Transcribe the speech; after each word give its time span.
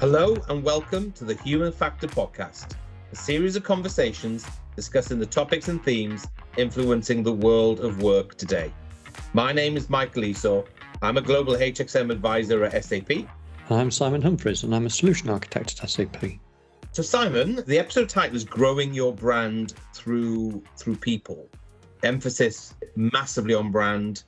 Hello 0.00 0.36
and 0.48 0.62
welcome 0.62 1.10
to 1.10 1.24
the 1.24 1.34
Human 1.34 1.72
Factor 1.72 2.06
Podcast, 2.06 2.76
a 3.10 3.16
series 3.16 3.56
of 3.56 3.64
conversations 3.64 4.46
discussing 4.76 5.18
the 5.18 5.26
topics 5.26 5.66
and 5.66 5.82
themes 5.82 6.24
influencing 6.56 7.24
the 7.24 7.32
world 7.32 7.80
of 7.80 8.00
work 8.00 8.36
today. 8.36 8.72
My 9.32 9.52
name 9.52 9.76
is 9.76 9.90
Michael 9.90 10.22
Esau. 10.22 10.62
I'm 11.02 11.16
a 11.16 11.20
global 11.20 11.54
HXM 11.54 12.12
advisor 12.12 12.62
at 12.62 12.84
SAP. 12.84 13.10
I'm 13.70 13.90
Simon 13.90 14.22
Humphries 14.22 14.62
and 14.62 14.72
I'm 14.72 14.86
a 14.86 14.90
solution 14.90 15.30
architect 15.30 15.82
at 15.82 15.90
SAP. 15.90 16.24
So 16.92 17.02
Simon, 17.02 17.64
the 17.66 17.80
episode 17.80 18.08
title 18.08 18.36
is 18.36 18.44
growing 18.44 18.94
your 18.94 19.12
brand 19.12 19.74
through 19.94 20.62
through 20.76 20.94
people. 20.94 21.48
Emphasis 22.04 22.76
massively 22.94 23.54
on 23.54 23.72
brand, 23.72 24.22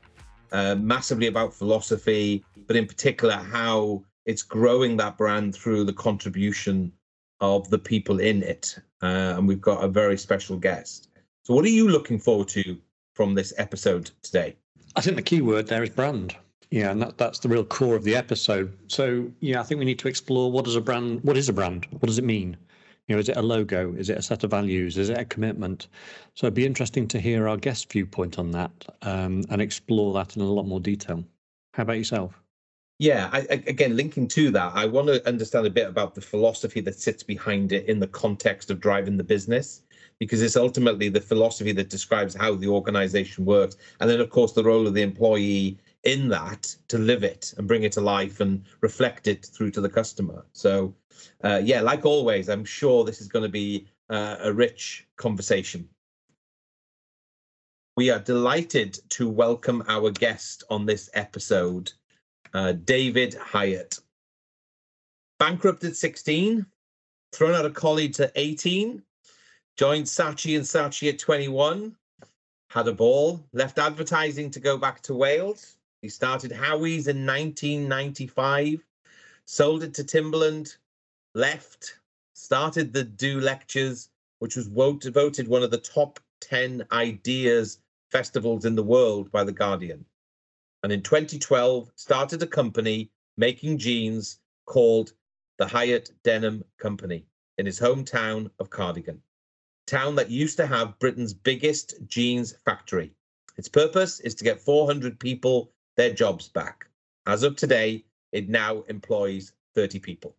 uh, 0.51 0.75
massively 0.75 1.29
about 1.29 1.55
philosophy, 1.55 2.45
but 2.67 2.75
in 2.75 2.87
particular 2.87 3.37
how 3.37 4.03
it's 4.27 4.43
growing 4.43 4.97
that 4.99 5.17
brand 5.17 5.55
through 5.55 5.85
the 5.85 5.93
contribution 5.93 6.93
of 7.41 7.69
the 7.71 7.79
people 7.79 8.21
in 8.21 8.43
it. 8.43 8.79
Uh, 9.03 9.35
and 9.37 9.49
we've 9.49 9.61
got 9.61 9.83
a 9.83 9.89
very 9.89 10.19
special 10.19 10.57
guest. 10.57 11.09
So, 11.45 11.55
what 11.55 11.65
are 11.65 11.69
you 11.69 11.89
looking 11.89 12.19
forward 12.19 12.49
to 12.49 12.79
from 13.15 13.35
this 13.35 13.53
episode 13.57 14.11
today? 14.23 14.57
I 14.97 15.01
think 15.01 15.17
the 15.17 15.23
key 15.23 15.41
word 15.41 15.67
there 15.67 15.83
is 15.83 15.91
brand. 15.91 16.37
Yeah, 16.71 16.91
and 16.91 17.03
that, 17.03 17.19
that's 17.19 17.41
the 17.41 17.49
real 17.49 17.65
core 17.65 17.97
of 17.97 18.05
the 18.05 18.15
episode. 18.15 18.77
So, 18.89 19.31
yeah, 19.41 19.61
I 19.61 19.63
think 19.65 19.79
we 19.79 19.85
need 19.85 19.99
to 20.01 20.09
explore 20.09 20.53
what 20.53 20.67
is 20.69 20.77
a 20.77 20.81
brand? 20.81 21.21
What 21.25 21.37
is 21.37 21.49
a 21.49 21.53
brand? 21.53 21.87
What 21.91 22.07
does 22.07 22.19
it 22.19 22.25
mean? 22.25 22.57
You 23.09 23.17
know, 23.17 23.21
is 23.21 23.29
it 23.29 23.37
a 23.37 23.43
logo? 23.43 23.93
Is 23.95 24.11
it 24.11 24.19
a 24.19 24.23
set 24.23 24.45
of 24.45 24.51
values? 24.51 24.97
Is 24.97 25.09
it 25.09 25.19
a 25.19 25.25
commitment? 25.25 25.89
So, 26.35 26.47
it'd 26.47 26.55
be 26.55 26.67
interesting 26.67 27.09
to 27.09 27.21
hear 27.21 27.49
our 27.49 27.57
guest 27.57 27.91
viewpoint 27.91 28.39
on 28.39 28.51
that 28.53 28.71
um, 29.03 29.45
and 29.51 29.63
explore 29.63 30.13
that 30.15 30.37
in 30.37 30.43
a 30.43 30.45
lot 30.45 30.67
more 30.67 30.81
detail. 30.81 31.25
How 31.73 31.83
about 31.85 31.99
yourself? 31.99 32.41
Yeah, 33.01 33.31
I, 33.33 33.39
again, 33.51 33.97
linking 33.97 34.29
to 34.29 34.51
that, 34.51 34.73
I 34.75 34.85
want 34.85 35.07
to 35.07 35.27
understand 35.27 35.67
a 35.67 35.71
bit 35.71 35.89
about 35.89 36.15
the 36.15 36.21
philosophy 36.21 36.83
that 36.83 37.01
sits 37.01 37.23
behind 37.23 37.73
it 37.73 37.87
in 37.87 37.99
the 37.99 38.07
context 38.07 38.71
of 38.71 38.79
driving 38.79 39.17
the 39.17 39.25
business, 39.25 39.81
because 40.19 40.43
it's 40.43 40.55
ultimately 40.55 41.09
the 41.09 41.19
philosophy 41.19 41.73
that 41.73 41.89
describes 41.89 42.35
how 42.35 42.55
the 42.55 42.69
organization 42.69 43.47
works. 43.47 43.77
And 44.01 44.11
then, 44.11 44.21
of 44.21 44.29
course, 44.29 44.53
the 44.53 44.63
role 44.63 44.87
of 44.87 44.93
the 44.93 45.01
employee 45.01 45.79
in 46.05 46.29
that 46.29 46.77
to 46.89 46.99
live 46.99 47.25
it 47.25 47.55
and 47.57 47.67
bring 47.67 47.85
it 47.85 47.93
to 47.93 48.03
life 48.03 48.41
and 48.41 48.67
reflect 48.83 49.29
it 49.29 49.47
through 49.47 49.71
to 49.71 49.81
the 49.81 49.89
customer. 49.89 50.45
So, 50.53 50.95
uh, 51.43 51.63
yeah, 51.65 51.81
like 51.81 52.05
always, 52.05 52.51
I'm 52.51 52.67
sure 52.67 53.05
this 53.05 53.23
is 53.23 53.29
going 53.29 53.45
to 53.45 53.49
be 53.49 53.89
uh, 54.11 54.37
a 54.41 54.53
rich 54.53 55.07
conversation. 55.17 55.89
We 57.97 58.11
are 58.11 58.19
delighted 58.19 58.99
to 59.11 59.27
welcome 59.27 59.85
our 59.89 60.11
guest 60.11 60.65
on 60.69 60.85
this 60.85 61.09
episode 61.15 61.93
uh, 62.55 62.73
David 62.73 63.35
Hieatt. 63.35 64.01
Bankrupted 65.39 65.97
16, 65.97 66.67
thrown 67.33 67.55
out 67.55 67.65
of 67.65 67.75
college 67.75 68.21
at 68.21 68.33
18, 68.35 69.03
joined 69.77 70.05
Saatchi 70.05 70.57
and 70.57 70.65
Saatchi 70.65 71.09
at 71.09 71.19
21, 71.19 71.97
had 72.69 72.89
a 72.89 72.93
ball, 72.93 73.45
left 73.53 73.79
advertising 73.79 74.51
to 74.51 74.61
go 74.61 74.77
back 74.77 75.01
to 75.03 75.15
Wales. 75.15 75.77
He 76.03 76.09
started 76.09 76.51
Howies 76.51 77.09
in 77.09 77.27
1995, 77.27 78.85
sold 79.45 79.83
it 79.83 79.95
to 79.95 80.05
Timberland, 80.05 80.77
left, 81.35 81.99
started 82.35 82.93
the 82.93 83.05
Do 83.05 83.41
Lectures, 83.41 84.11
which 84.41 84.57
was 84.57 84.69
voted 84.69 85.49
one 85.49 85.63
of 85.63 85.71
the 85.71 85.79
top 85.79 86.21
10 86.41 86.87
ideas 86.93 87.79
festivals 88.11 88.65
in 88.65 88.75
the 88.75 88.83
world 88.83 89.31
by 89.31 89.45
The 89.45 89.53
Guardian 89.53 90.05
and 90.83 90.93
in 90.93 91.03
2012 91.03 91.91
started 91.97 92.43
a 92.43 92.47
company 92.47 93.11
making 93.37 93.79
jeans 93.79 94.39
called 94.67 95.13
the 95.59 95.67
Hiut 95.67 96.11
Denim 96.25 96.65
Company 96.79 97.27
in 97.59 97.67
his 97.67 97.79
hometown 97.79 98.51
of 98.59 98.71
Cardigan, 98.71 99.21
town 99.87 100.15
that 100.15 100.31
used 100.31 100.57
to 100.57 100.67
have 100.67 100.99
Britain's 100.99 101.35
biggest 101.35 101.95
jeans 102.07 102.55
factory. 102.65 103.13
Its 103.59 103.69
purpose 103.69 104.21
is 104.21 104.35
to 104.37 104.45
get 104.45 104.61
400 104.61 105.21
people 105.21 105.73
their 105.97 106.13
jobs 106.13 106.49
back. 106.49 106.87
As 107.27 107.43
of 107.43 107.57
today, 107.57 108.05
it 108.33 108.49
now 108.49 108.83
employs 108.89 109.53
30 109.75 109.99
people. 109.99 110.37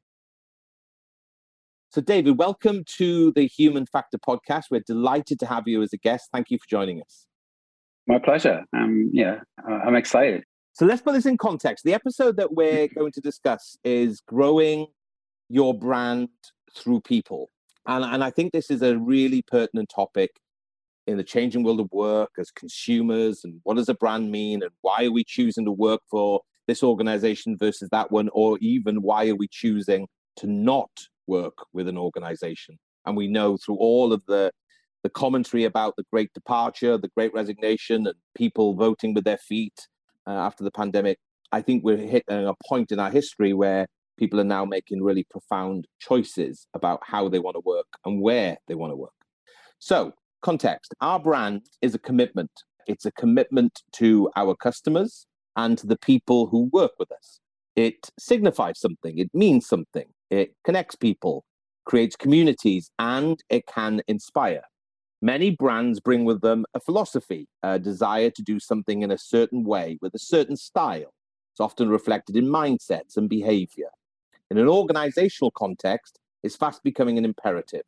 So, 1.92 2.02
David, 2.02 2.38
welcome 2.38 2.84
to 2.98 3.32
the 3.34 3.48
Human 3.48 3.86
Factor 3.86 4.18
podcast. 4.18 4.66
We're 4.72 4.82
delighted 4.88 5.40
to 5.42 5.46
have 5.46 5.68
you 5.68 5.84
as 5.84 5.92
a 5.94 5.98
guest. 5.98 6.30
Thank 6.32 6.50
you 6.50 6.58
for 6.58 6.68
joining 6.68 7.02
us. 7.02 7.28
My 8.08 8.20
pleasure. 8.20 8.66
Um, 8.76 9.10
yeah, 9.14 9.40
I'm 9.66 9.96
excited. 9.96 10.44
So 10.74 10.86
let's 10.86 11.02
put 11.02 11.14
this 11.14 11.26
in 11.26 11.38
context. 11.38 11.84
The 11.84 11.94
episode 11.94 12.38
that 12.38 12.54
we're 12.54 12.88
going 12.88 13.12
to 13.14 13.22
discuss 13.22 13.78
is 13.84 14.22
growing 14.22 14.88
your 15.50 15.78
brand 15.78 16.30
through 16.76 17.02
people. 17.02 17.50
And, 17.86 18.06
and 18.06 18.24
I 18.24 18.32
think 18.32 18.52
this 18.52 18.72
is 18.72 18.82
a 18.82 18.98
really 18.98 19.42
pertinent 19.42 19.92
topic 19.94 20.32
in 21.08 21.18
the 21.18 21.24
changing 21.24 21.64
world 21.64 21.80
of 21.80 21.90
work 21.92 22.32
as 22.40 22.52
consumers 22.52 23.42
and 23.44 23.60
what 23.64 23.76
does 23.76 23.90
a 23.90 23.94
brand 23.94 24.32
mean 24.32 24.62
and 24.62 24.72
why 24.82 25.06
are 25.06 25.12
we 25.12 25.24
choosing 25.24 25.66
to 25.66 25.72
work 25.72 26.02
for 26.10 26.42
this 26.68 26.84
organization 26.84 27.58
versus 27.58 27.90
that 27.92 28.12
one 28.12 28.30
or 28.34 28.58
even 28.62 29.02
why 29.02 29.28
are 29.28 29.36
we 29.36 29.48
choosing 29.50 30.08
to 30.38 30.48
not 30.48 30.92
work 31.28 31.66
with 31.74 31.88
an 31.88 31.98
organization 31.98 32.78
and 33.06 33.18
we 33.18 33.28
know 33.28 33.58
through 33.58 33.78
all 33.78 34.14
of 34.14 34.22
the 34.28 34.52
the 35.04 35.10
commentary 35.10 35.64
about 35.64 35.96
the 35.96 36.06
great 36.12 36.34
departure, 36.34 36.98
the 36.98 37.10
great 37.16 37.34
resignation, 37.34 38.08
and 38.08 38.16
people 38.36 38.76
voting 38.76 39.14
with 39.14 39.24
their 39.24 39.38
feet 39.38 39.88
uh, 40.28 40.32
after 40.32 40.64
the 40.64 40.72
pandemic, 40.72 41.18
I 41.52 41.62
think 41.62 41.84
we're 41.84 41.98
hitting 41.98 42.48
a 42.48 42.54
point 42.68 42.92
in 42.92 43.00
our 43.00 43.10
history 43.10 43.54
where 43.54 43.88
people 44.18 44.40
are 44.40 44.46
now 44.46 44.66
making 44.66 45.02
really 45.02 45.26
profound 45.30 45.88
choices 46.00 46.68
about 46.74 47.00
how 47.04 47.28
they 47.28 47.40
want 47.40 47.56
to 47.56 47.62
work 47.66 47.88
and 48.06 48.22
where 48.22 48.58
they 48.68 48.76
want 48.76 48.92
to 48.92 48.96
work. 48.96 49.14
So, 49.80 50.14
context 50.42 50.94
our 51.02 51.20
brand 51.20 51.66
is 51.82 51.96
a 51.96 52.00
commitment. 52.00 52.52
It's 52.88 53.06
a 53.06 53.12
commitment 53.12 53.82
to 53.94 54.30
our 54.36 54.56
customers 54.56 55.26
and 55.56 55.78
to 55.78 55.88
the 55.88 55.98
people 55.98 56.48
who 56.48 56.70
work 56.72 56.92
with 57.00 57.12
us. 57.12 57.40
It 57.76 58.10
signifies 58.20 58.80
something, 58.80 59.18
it 59.18 59.32
means 59.34 59.68
something, 59.68 60.06
it 60.30 60.56
connects 60.64 60.96
people, 60.96 61.46
creates 61.86 62.16
communities, 62.16 62.92
and 63.00 63.42
it 63.50 63.66
can 63.66 64.02
inspire. 64.08 64.64
Many 65.24 65.52
brands 65.52 66.00
bring 66.00 66.26
with 66.26 66.42
them 66.42 66.66
a 66.74 66.80
philosophy, 66.80 67.48
a 67.62 67.78
desire 67.78 68.32
to 68.32 68.42
do 68.42 68.60
something 68.60 69.04
in 69.04 69.12
a 69.12 69.18
certain 69.20 69.64
way 69.64 70.00
with 70.02 70.16
a 70.16 70.20
certain 70.20 70.56
style. 70.56 71.14
It's 71.54 71.60
often 71.60 71.90
reflected 71.90 72.36
in 72.36 72.46
mindsets 72.46 73.18
and 73.18 73.30
behavior. 73.30 73.90
In 74.50 74.58
an 74.58 74.68
organizational 74.68 75.52
context, 75.52 76.18
it's 76.42 76.56
fast 76.56 76.82
becoming 76.84 77.20
an 77.20 77.26
imperative. 77.26 77.84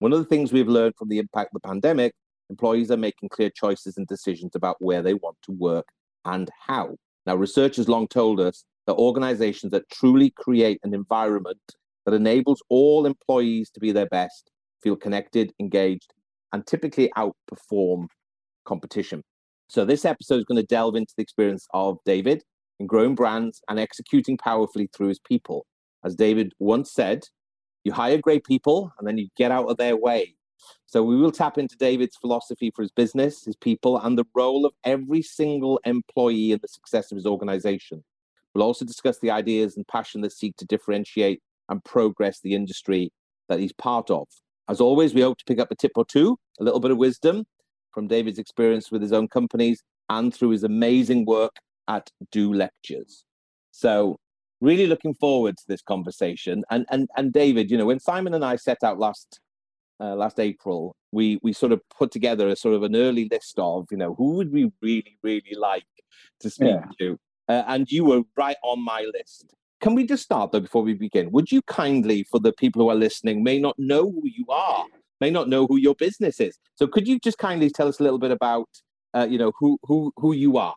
One 0.00 0.12
of 0.12 0.18
the 0.18 0.24
things 0.24 0.52
we've 0.52 0.66
learned 0.66 0.96
from 0.96 1.08
the 1.08 1.18
impact 1.18 1.54
of 1.54 1.62
the 1.62 1.68
pandemic, 1.68 2.14
employees 2.50 2.90
are 2.90 2.96
making 2.96 3.28
clear 3.28 3.50
choices 3.50 3.96
and 3.96 4.06
decisions 4.08 4.56
about 4.56 4.76
where 4.80 5.02
they 5.02 5.14
want 5.14 5.36
to 5.44 5.52
work 5.52 5.86
and 6.24 6.50
how. 6.66 6.96
Now, 7.26 7.36
research 7.36 7.76
has 7.76 7.88
long 7.88 8.08
told 8.08 8.40
us 8.40 8.64
that 8.88 8.94
organizations 8.94 9.70
that 9.70 9.88
truly 9.88 10.30
create 10.30 10.80
an 10.82 10.94
environment 10.94 11.60
that 12.04 12.14
enables 12.14 12.60
all 12.68 13.06
employees 13.06 13.70
to 13.70 13.78
be 13.78 13.92
their 13.92 14.06
best, 14.06 14.50
feel 14.82 14.96
connected, 14.96 15.52
engaged, 15.60 16.12
and 16.52 16.66
typically 16.66 17.10
outperform 17.16 18.06
competition. 18.64 19.22
So, 19.68 19.84
this 19.84 20.04
episode 20.04 20.38
is 20.38 20.44
going 20.44 20.60
to 20.60 20.66
delve 20.66 20.96
into 20.96 21.14
the 21.16 21.22
experience 21.22 21.66
of 21.72 21.98
David 22.04 22.44
in 22.78 22.86
growing 22.86 23.14
brands 23.14 23.62
and 23.68 23.78
executing 23.78 24.36
powerfully 24.36 24.88
through 24.94 25.08
his 25.08 25.20
people. 25.20 25.66
As 26.04 26.14
David 26.14 26.52
once 26.58 26.92
said, 26.92 27.24
you 27.84 27.92
hire 27.92 28.18
great 28.18 28.44
people 28.44 28.92
and 28.98 29.08
then 29.08 29.18
you 29.18 29.28
get 29.36 29.50
out 29.50 29.68
of 29.70 29.76
their 29.76 29.96
way. 29.96 30.34
So, 30.86 31.02
we 31.02 31.16
will 31.16 31.32
tap 31.32 31.58
into 31.58 31.76
David's 31.76 32.16
philosophy 32.16 32.70
for 32.74 32.82
his 32.82 32.92
business, 32.92 33.44
his 33.44 33.56
people, 33.56 33.98
and 33.98 34.18
the 34.18 34.26
role 34.34 34.66
of 34.66 34.74
every 34.84 35.22
single 35.22 35.80
employee 35.84 36.52
in 36.52 36.58
the 36.60 36.68
success 36.68 37.10
of 37.10 37.16
his 37.16 37.26
organization. 37.26 38.04
We'll 38.54 38.64
also 38.64 38.84
discuss 38.84 39.18
the 39.18 39.30
ideas 39.30 39.76
and 39.76 39.88
passion 39.88 40.20
that 40.20 40.32
seek 40.32 40.56
to 40.58 40.66
differentiate 40.66 41.40
and 41.68 41.82
progress 41.82 42.40
the 42.40 42.54
industry 42.54 43.10
that 43.48 43.58
he's 43.58 43.72
part 43.72 44.10
of. 44.10 44.28
As 44.68 44.80
always, 44.80 45.14
we 45.14 45.20
hope 45.20 45.38
to 45.38 45.44
pick 45.44 45.58
up 45.58 45.70
a 45.70 45.74
tip 45.74 45.92
or 45.96 46.04
two, 46.04 46.38
a 46.60 46.64
little 46.64 46.80
bit 46.80 46.90
of 46.90 46.98
wisdom 46.98 47.44
from 47.92 48.06
David's 48.06 48.38
experience 48.38 48.90
with 48.90 49.02
his 49.02 49.12
own 49.12 49.28
companies 49.28 49.82
and 50.08 50.34
through 50.34 50.50
his 50.50 50.64
amazing 50.64 51.24
work 51.24 51.56
at 51.88 52.10
Do 52.30 52.52
Lectures. 52.52 53.24
So, 53.70 54.18
really 54.60 54.86
looking 54.86 55.14
forward 55.14 55.56
to 55.58 55.64
this 55.68 55.82
conversation. 55.82 56.64
And 56.70 56.86
and 56.90 57.08
and 57.16 57.32
David, 57.32 57.70
you 57.70 57.76
know, 57.76 57.86
when 57.86 58.00
Simon 58.00 58.34
and 58.34 58.44
I 58.44 58.56
set 58.56 58.78
out 58.84 58.98
last 58.98 59.40
uh, 60.00 60.14
last 60.14 60.38
April, 60.38 60.96
we 61.10 61.38
we 61.42 61.52
sort 61.52 61.72
of 61.72 61.80
put 61.96 62.10
together 62.10 62.48
a 62.48 62.56
sort 62.56 62.74
of 62.74 62.82
an 62.82 62.96
early 62.96 63.28
list 63.30 63.58
of, 63.58 63.86
you 63.90 63.96
know, 63.96 64.14
who 64.14 64.36
would 64.36 64.52
we 64.52 64.70
really 64.80 65.18
really 65.22 65.56
like 65.56 65.84
to 66.40 66.50
speak 66.50 66.68
yeah. 66.68 66.84
to, 66.98 67.18
uh, 67.48 67.64
and 67.66 67.90
you 67.90 68.04
were 68.04 68.22
right 68.36 68.56
on 68.62 68.82
my 68.82 69.06
list. 69.12 69.54
Can 69.82 69.96
we 69.96 70.06
just 70.06 70.22
start 70.22 70.52
though 70.52 70.60
before 70.60 70.82
we 70.82 70.94
begin? 70.94 71.32
Would 71.32 71.50
you 71.50 71.60
kindly, 71.62 72.22
for 72.22 72.38
the 72.38 72.52
people 72.52 72.80
who 72.80 72.88
are 72.88 72.94
listening, 72.94 73.42
may 73.42 73.58
not 73.58 73.76
know 73.78 74.04
who 74.04 74.22
you 74.24 74.46
are, 74.48 74.86
may 75.20 75.28
not 75.28 75.48
know 75.48 75.66
who 75.66 75.76
your 75.76 75.96
business 75.96 76.40
is. 76.40 76.56
So 76.76 76.86
could 76.86 77.08
you 77.08 77.18
just 77.18 77.38
kindly 77.38 77.68
tell 77.68 77.88
us 77.88 77.98
a 77.98 78.02
little 78.02 78.18
bit 78.18 78.30
about, 78.30 78.68
uh, 79.12 79.26
you 79.28 79.38
know, 79.38 79.52
who 79.58 79.78
who 79.82 80.12
who 80.16 80.32
you 80.34 80.56
are? 80.56 80.74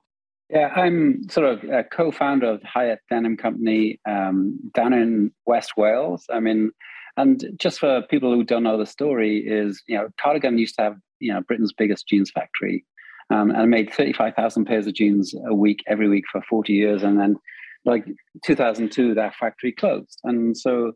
Yeah, 0.50 0.68
I'm 0.76 1.28
sort 1.30 1.48
of 1.48 1.64
a 1.70 1.84
co-founder 1.84 2.48
of 2.48 2.62
Hiut 2.64 3.00
Denim 3.10 3.38
Company 3.38 4.00
um, 4.08 4.60
down 4.74 4.94
in 4.94 5.32
West 5.46 5.74
Wales. 5.76 6.26
I 6.32 6.40
mean, 6.40 6.72
and 7.18 7.44
just 7.58 7.80
for 7.80 8.04
people 8.04 8.34
who 8.34 8.44
don't 8.44 8.64
know 8.64 8.78
the 8.78 8.86
story, 8.86 9.38
is 9.40 9.84
you 9.88 9.98
know 9.98 10.10
Cardigan 10.22 10.58
used 10.58 10.76
to 10.76 10.84
have 10.84 10.98
you 11.20 11.32
know 11.32 11.42
Britain's 11.42 11.74
biggest 11.74 12.08
jeans 12.08 12.32
factory, 12.32 12.86
um, 13.30 13.52
and 13.52 13.70
made 13.70 13.94
thirty 13.94 14.14
five 14.14 14.36
thousand 14.36 14.66
pairs 14.66 14.88
of 14.88 14.94
jeans 14.94 15.36
a 15.48 15.54
week 15.54 15.84
every 15.88 16.10
week 16.10 16.26
for 16.32 16.42
forty 16.42 16.74
years, 16.74 17.04
and 17.04 17.20
then 17.20 17.36
like 17.86 18.06
2002 18.44 19.14
that 19.14 19.36
factory 19.36 19.72
closed, 19.72 20.20
and 20.24 20.58
so 20.58 20.92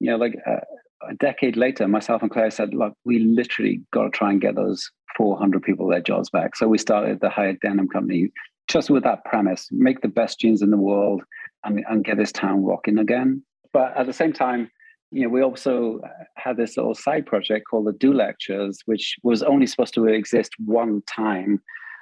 you 0.00 0.10
know 0.10 0.16
like 0.16 0.36
uh, 0.46 0.60
a 1.08 1.14
decade 1.14 1.56
later, 1.56 1.86
myself 1.88 2.22
and 2.22 2.30
Claire 2.30 2.50
said, 2.50 2.74
look, 2.74 2.94
we 3.04 3.18
literally 3.18 3.82
got 3.92 4.04
to 4.04 4.10
try 4.10 4.30
and 4.30 4.40
get 4.40 4.54
those 4.54 4.90
400 5.16 5.62
people 5.62 5.88
their 5.88 6.00
jobs 6.00 6.30
back. 6.30 6.56
So 6.56 6.66
we 6.68 6.78
started 6.78 7.20
the 7.20 7.28
Hiut 7.28 7.60
Denim 7.60 7.88
Company 7.88 8.30
just 8.66 8.90
with 8.90 9.02
that 9.04 9.24
premise 9.24 9.68
make 9.70 10.00
the 10.00 10.08
best 10.08 10.40
jeans 10.40 10.62
in 10.62 10.70
the 10.70 10.78
world 10.78 11.22
and, 11.64 11.84
and 11.88 12.04
get 12.04 12.16
this 12.16 12.32
town 12.32 12.64
rocking 12.64 12.98
again. 12.98 13.42
But 13.72 13.96
at 13.96 14.06
the 14.06 14.12
same 14.12 14.32
time, 14.32 14.70
you 15.10 15.22
know, 15.22 15.28
we 15.28 15.42
also 15.42 16.00
had 16.36 16.56
this 16.56 16.76
little 16.76 16.94
side 16.94 17.26
project 17.26 17.66
called 17.70 17.86
the 17.86 17.92
Do 17.92 18.12
Lectures, 18.12 18.80
which 18.86 19.16
was 19.22 19.42
only 19.42 19.66
supposed 19.66 19.94
to 19.94 20.06
exist 20.06 20.52
one 20.64 21.02
time. 21.06 21.60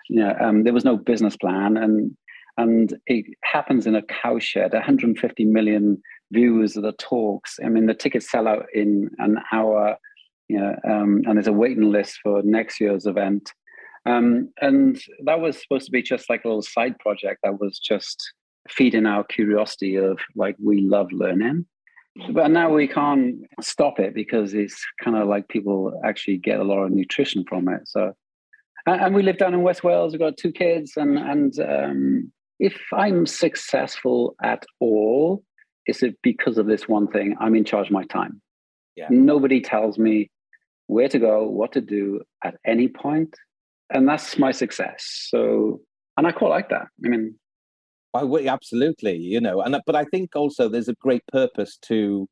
You 0.08 0.20
know, 0.20 0.36
um, 0.40 0.64
there 0.64 0.72
was 0.72 0.84
no 0.84 0.96
business 0.96 1.36
plan, 1.36 1.76
and 1.76 2.16
and 2.56 2.98
it 3.06 3.26
happens 3.42 3.86
in 3.86 3.94
a 3.94 4.02
cowshed. 4.02 4.56
150 4.56 5.44
million 5.44 6.02
views 6.32 6.76
of 6.76 6.82
the 6.82 6.92
talks. 6.92 7.58
I 7.64 7.68
mean, 7.68 7.86
the 7.86 7.94
tickets 7.94 8.30
sell 8.30 8.48
out 8.48 8.66
in 8.74 9.10
an 9.18 9.38
hour. 9.52 9.96
You 10.48 10.58
know, 10.58 10.76
um, 10.84 11.22
and 11.26 11.36
there's 11.36 11.46
a 11.46 11.52
waiting 11.52 11.90
list 11.90 12.18
for 12.22 12.42
next 12.42 12.80
year's 12.80 13.06
event. 13.06 13.52
Um, 14.04 14.50
and 14.60 15.00
that 15.24 15.40
was 15.40 15.60
supposed 15.60 15.86
to 15.86 15.92
be 15.92 16.02
just 16.02 16.28
like 16.28 16.44
a 16.44 16.48
little 16.48 16.62
side 16.62 16.98
project 16.98 17.40
that 17.42 17.60
was 17.60 17.78
just 17.78 18.20
feeding 18.68 19.06
our 19.06 19.24
curiosity 19.24 19.96
of 19.96 20.18
like 20.34 20.56
we 20.62 20.80
love 20.80 21.10
learning. 21.12 21.66
But 22.32 22.50
now 22.50 22.70
we 22.70 22.88
can't 22.88 23.36
stop 23.62 23.98
it 23.98 24.14
because 24.14 24.52
it's 24.52 24.84
kind 25.02 25.16
of 25.16 25.28
like 25.28 25.48
people 25.48 25.98
actually 26.04 26.36
get 26.36 26.60
a 26.60 26.64
lot 26.64 26.82
of 26.82 26.92
nutrition 26.92 27.44
from 27.48 27.68
it. 27.68 27.88
So, 27.88 28.12
and 28.84 29.14
we 29.14 29.22
live 29.22 29.38
down 29.38 29.54
in 29.54 29.62
West 29.62 29.82
Wales. 29.82 30.12
We've 30.12 30.20
got 30.20 30.36
two 30.36 30.52
kids, 30.52 30.92
and 30.96 31.16
and 31.16 31.58
um, 31.60 32.32
if 32.58 32.80
I'm 32.92 33.26
successful 33.26 34.34
at 34.42 34.64
all, 34.80 35.42
is 35.86 36.02
it 36.02 36.16
because 36.22 36.58
of 36.58 36.66
this 36.66 36.88
one 36.88 37.08
thing? 37.08 37.34
I'm 37.40 37.54
in 37.54 37.64
charge 37.64 37.88
of 37.88 37.92
my 37.92 38.04
time. 38.04 38.40
Yeah. 38.96 39.08
Nobody 39.10 39.60
tells 39.60 39.98
me 39.98 40.30
where 40.86 41.08
to 41.08 41.18
go, 41.18 41.48
what 41.48 41.72
to 41.72 41.80
do 41.80 42.20
at 42.44 42.56
any 42.66 42.88
point 42.88 43.34
and 43.92 44.08
that's 44.08 44.38
my 44.38 44.50
success. 44.50 45.26
So, 45.28 45.80
and 46.16 46.26
I 46.26 46.32
quite 46.32 46.48
like 46.48 46.70
that. 46.70 46.86
I 47.04 47.08
mean, 47.08 47.34
I 48.14 48.24
would 48.24 48.46
absolutely, 48.46 49.16
you 49.16 49.40
know, 49.40 49.60
and 49.60 49.78
but 49.86 49.94
I 49.94 50.04
think 50.04 50.34
also 50.34 50.68
there's 50.68 50.88
a 50.88 50.94
great 50.94 51.22
purpose 51.32 51.78
to 51.82 52.28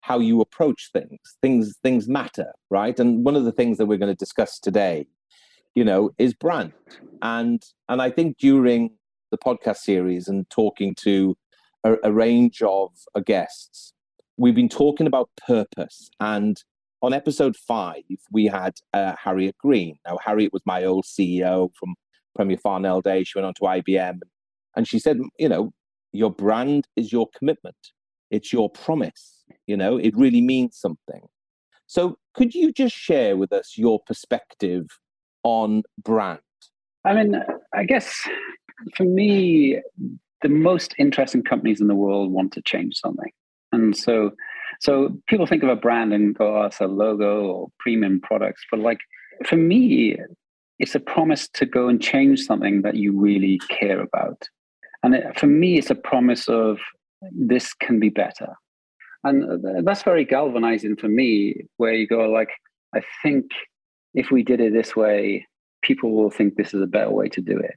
how 0.00 0.18
you 0.20 0.40
approach 0.40 0.90
things. 0.92 1.18
Things 1.42 1.74
things 1.82 2.08
matter, 2.08 2.52
right? 2.70 2.98
And 2.98 3.24
one 3.24 3.36
of 3.36 3.44
the 3.44 3.52
things 3.52 3.78
that 3.78 3.86
we're 3.86 3.98
going 3.98 4.12
to 4.12 4.16
discuss 4.16 4.58
today, 4.58 5.06
you 5.74 5.84
know, 5.84 6.10
is 6.18 6.34
brand. 6.34 6.72
And 7.22 7.62
and 7.88 8.00
I 8.00 8.10
think 8.10 8.38
during 8.38 8.90
the 9.30 9.38
podcast 9.38 9.78
series 9.78 10.28
and 10.28 10.48
talking 10.50 10.94
to 10.96 11.36
a, 11.84 11.94
a 12.04 12.12
range 12.12 12.62
of 12.62 12.90
uh, 13.14 13.20
guests, 13.20 13.92
we've 14.36 14.54
been 14.54 14.68
talking 14.68 15.06
about 15.06 15.30
purpose 15.46 16.10
and 16.20 16.62
on 17.02 17.12
episode 17.12 17.56
five, 17.56 18.02
we 18.32 18.46
had 18.46 18.74
uh, 18.92 19.14
Harriet 19.22 19.56
Green. 19.58 19.96
Now, 20.06 20.18
Harriet 20.24 20.52
was 20.52 20.62
my 20.66 20.84
old 20.84 21.04
CEO 21.04 21.70
from 21.78 21.94
Premier 22.34 22.56
Farnell 22.56 23.00
Day. 23.00 23.24
She 23.24 23.38
went 23.38 23.46
on 23.46 23.54
to 23.54 23.60
IBM. 23.62 24.20
And 24.76 24.86
she 24.86 24.98
said, 24.98 25.18
you 25.38 25.48
know, 25.48 25.72
your 26.12 26.30
brand 26.30 26.88
is 26.96 27.12
your 27.12 27.28
commitment, 27.36 27.76
it's 28.30 28.52
your 28.52 28.70
promise. 28.70 29.44
You 29.66 29.76
know, 29.76 29.96
it 29.96 30.16
really 30.16 30.40
means 30.40 30.76
something. 30.76 31.22
So, 31.86 32.18
could 32.34 32.54
you 32.54 32.72
just 32.72 32.94
share 32.94 33.36
with 33.36 33.52
us 33.52 33.74
your 33.76 34.00
perspective 34.06 34.86
on 35.42 35.82
brand? 36.02 36.40
I 37.04 37.14
mean, 37.14 37.36
I 37.74 37.84
guess 37.84 38.28
for 38.96 39.04
me, 39.04 39.78
the 40.42 40.48
most 40.48 40.94
interesting 40.98 41.42
companies 41.42 41.80
in 41.80 41.88
the 41.88 41.94
world 41.94 42.30
want 42.30 42.52
to 42.52 42.62
change 42.62 42.96
something. 42.96 43.30
And 43.72 43.96
so 43.96 44.32
so 44.80 45.16
people 45.26 45.46
think 45.46 45.62
of 45.62 45.68
a 45.68 45.76
brand 45.76 46.12
and 46.12 46.34
go, 46.34 46.62
oh, 46.62 46.66
it's 46.66 46.80
a 46.80 46.86
logo 46.86 47.46
or 47.46 47.68
premium 47.78 48.20
products. 48.20 48.64
But 48.70 48.80
like 48.80 49.00
for 49.44 49.56
me, 49.56 50.16
it's 50.78 50.94
a 50.94 51.00
promise 51.00 51.48
to 51.54 51.66
go 51.66 51.88
and 51.88 52.00
change 52.00 52.40
something 52.40 52.82
that 52.82 52.94
you 52.94 53.18
really 53.18 53.60
care 53.68 54.00
about. 54.00 54.48
And 55.02 55.14
it, 55.14 55.38
for 55.38 55.46
me, 55.46 55.78
it's 55.78 55.90
a 55.90 55.96
promise 55.96 56.48
of 56.48 56.78
this 57.32 57.74
can 57.74 57.98
be 57.98 58.08
better. 58.08 58.54
And 59.24 59.84
that's 59.84 60.04
very 60.04 60.24
galvanizing 60.24 60.96
for 60.96 61.08
me, 61.08 61.62
where 61.76 61.92
you 61.92 62.06
go, 62.06 62.30
like, 62.30 62.50
I 62.94 63.00
think 63.22 63.50
if 64.14 64.30
we 64.30 64.44
did 64.44 64.60
it 64.60 64.72
this 64.72 64.94
way, 64.94 65.46
people 65.82 66.12
will 66.12 66.30
think 66.30 66.54
this 66.54 66.72
is 66.72 66.80
a 66.80 66.86
better 66.86 67.10
way 67.10 67.28
to 67.30 67.40
do 67.40 67.58
it. 67.58 67.74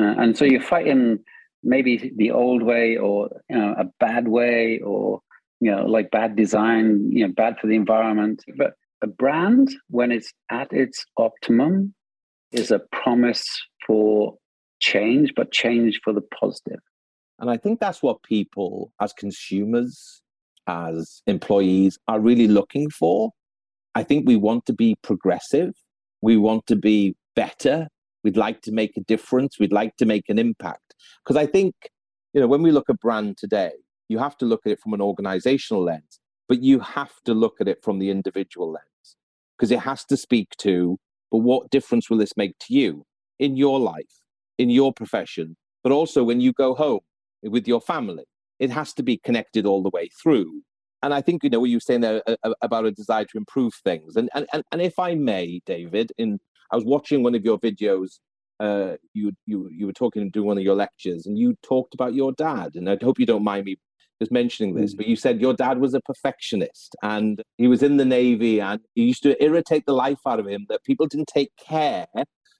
Uh, 0.00 0.14
and 0.18 0.36
so 0.36 0.44
you're 0.44 0.60
fighting 0.60 1.18
maybe 1.62 2.12
the 2.16 2.30
old 2.30 2.62
way 2.62 2.96
or 2.96 3.28
you 3.48 3.56
know, 3.56 3.74
a 3.78 3.84
bad 3.98 4.28
way 4.28 4.80
or 4.84 5.20
you 5.60 5.70
know, 5.70 5.86
like 5.86 6.10
bad 6.10 6.36
design, 6.36 7.08
you 7.10 7.26
know, 7.26 7.32
bad 7.32 7.56
for 7.58 7.66
the 7.66 7.76
environment. 7.76 8.42
But 8.56 8.74
a 9.02 9.06
brand, 9.06 9.74
when 9.88 10.12
it's 10.12 10.32
at 10.50 10.72
its 10.72 11.04
optimum, 11.16 11.94
is 12.52 12.70
a 12.70 12.80
promise 12.92 13.44
for 13.86 14.36
change, 14.80 15.32
but 15.34 15.52
change 15.52 16.00
for 16.04 16.12
the 16.12 16.20
positive. 16.20 16.80
And 17.38 17.50
I 17.50 17.56
think 17.56 17.80
that's 17.80 18.02
what 18.02 18.22
people, 18.22 18.92
as 19.00 19.12
consumers, 19.12 20.22
as 20.66 21.22
employees, 21.26 21.98
are 22.08 22.20
really 22.20 22.48
looking 22.48 22.90
for. 22.90 23.32
I 23.94 24.02
think 24.02 24.26
we 24.26 24.36
want 24.36 24.66
to 24.66 24.72
be 24.72 24.96
progressive. 25.02 25.74
We 26.22 26.36
want 26.36 26.66
to 26.66 26.76
be 26.76 27.14
better. 27.34 27.88
We'd 28.26 28.36
like 28.36 28.60
to 28.62 28.72
make 28.72 28.96
a 28.96 29.02
difference. 29.02 29.60
We'd 29.60 29.70
like 29.70 29.96
to 29.98 30.04
make 30.04 30.28
an 30.28 30.36
impact. 30.36 30.96
Because 31.24 31.36
I 31.36 31.46
think, 31.46 31.76
you 32.32 32.40
know, 32.40 32.48
when 32.48 32.60
we 32.60 32.72
look 32.72 32.90
at 32.90 32.98
brand 32.98 33.38
today, 33.38 33.70
you 34.08 34.18
have 34.18 34.36
to 34.38 34.44
look 34.44 34.62
at 34.66 34.72
it 34.72 34.80
from 34.80 34.94
an 34.94 35.00
organizational 35.00 35.84
lens, 35.84 36.18
but 36.48 36.60
you 36.60 36.80
have 36.80 37.12
to 37.26 37.34
look 37.34 37.60
at 37.60 37.68
it 37.68 37.84
from 37.84 38.00
the 38.00 38.10
individual 38.10 38.72
lens 38.72 39.16
because 39.56 39.70
it 39.70 39.78
has 39.78 40.04
to 40.06 40.16
speak 40.16 40.48
to, 40.58 40.98
but 41.30 41.38
what 41.38 41.70
difference 41.70 42.10
will 42.10 42.18
this 42.18 42.36
make 42.36 42.58
to 42.58 42.74
you 42.74 43.04
in 43.38 43.56
your 43.56 43.78
life, 43.78 44.20
in 44.58 44.70
your 44.70 44.92
profession, 44.92 45.56
but 45.84 45.92
also 45.92 46.24
when 46.24 46.40
you 46.40 46.52
go 46.52 46.74
home 46.74 47.04
with 47.44 47.68
your 47.68 47.80
family? 47.80 48.24
It 48.58 48.70
has 48.70 48.92
to 48.94 49.04
be 49.04 49.18
connected 49.18 49.66
all 49.66 49.84
the 49.84 49.90
way 49.90 50.08
through. 50.20 50.62
And 51.00 51.14
I 51.14 51.20
think, 51.20 51.44
you 51.44 51.50
know, 51.50 51.60
what 51.60 51.70
you 51.70 51.76
were 51.76 51.80
saying 51.80 52.00
there 52.00 52.22
uh, 52.26 52.34
uh, 52.42 52.54
about 52.60 52.86
a 52.86 52.90
desire 52.90 53.24
to 53.26 53.38
improve 53.38 53.72
things. 53.84 54.16
And, 54.16 54.28
and, 54.34 54.64
and 54.72 54.82
if 54.82 54.98
I 54.98 55.14
may, 55.14 55.60
David, 55.64 56.10
in 56.18 56.40
I 56.70 56.76
was 56.76 56.84
watching 56.84 57.22
one 57.22 57.34
of 57.34 57.44
your 57.44 57.58
videos 57.58 58.18
uh, 58.58 58.96
you 59.12 59.32
you 59.44 59.68
you 59.70 59.86
were 59.86 59.92
talking 59.92 60.22
and 60.22 60.32
doing 60.32 60.46
one 60.46 60.58
of 60.58 60.64
your 60.64 60.74
lectures, 60.74 61.26
and 61.26 61.38
you 61.38 61.56
talked 61.62 61.94
about 61.94 62.14
your 62.14 62.32
dad. 62.32 62.74
And 62.74 62.88
I 62.88 62.96
hope 63.02 63.18
you 63.18 63.26
don't 63.26 63.44
mind 63.44 63.66
me 63.66 63.76
just 64.20 64.32
mentioning 64.32 64.74
this, 64.74 64.94
but 64.94 65.06
you 65.06 65.16
said 65.16 65.40
your 65.40 65.54
dad 65.54 65.78
was 65.78 65.92
a 65.94 66.00
perfectionist 66.00 66.96
and 67.02 67.42
he 67.58 67.68
was 67.68 67.82
in 67.82 67.98
the 67.98 68.04
Navy 68.04 68.60
and 68.60 68.80
he 68.94 69.04
used 69.04 69.22
to 69.24 69.42
irritate 69.44 69.84
the 69.84 69.92
life 69.92 70.20
out 70.26 70.40
of 70.40 70.46
him 70.46 70.64
that 70.70 70.82
people 70.84 71.06
didn't 71.06 71.28
take 71.28 71.50
care, 71.58 72.06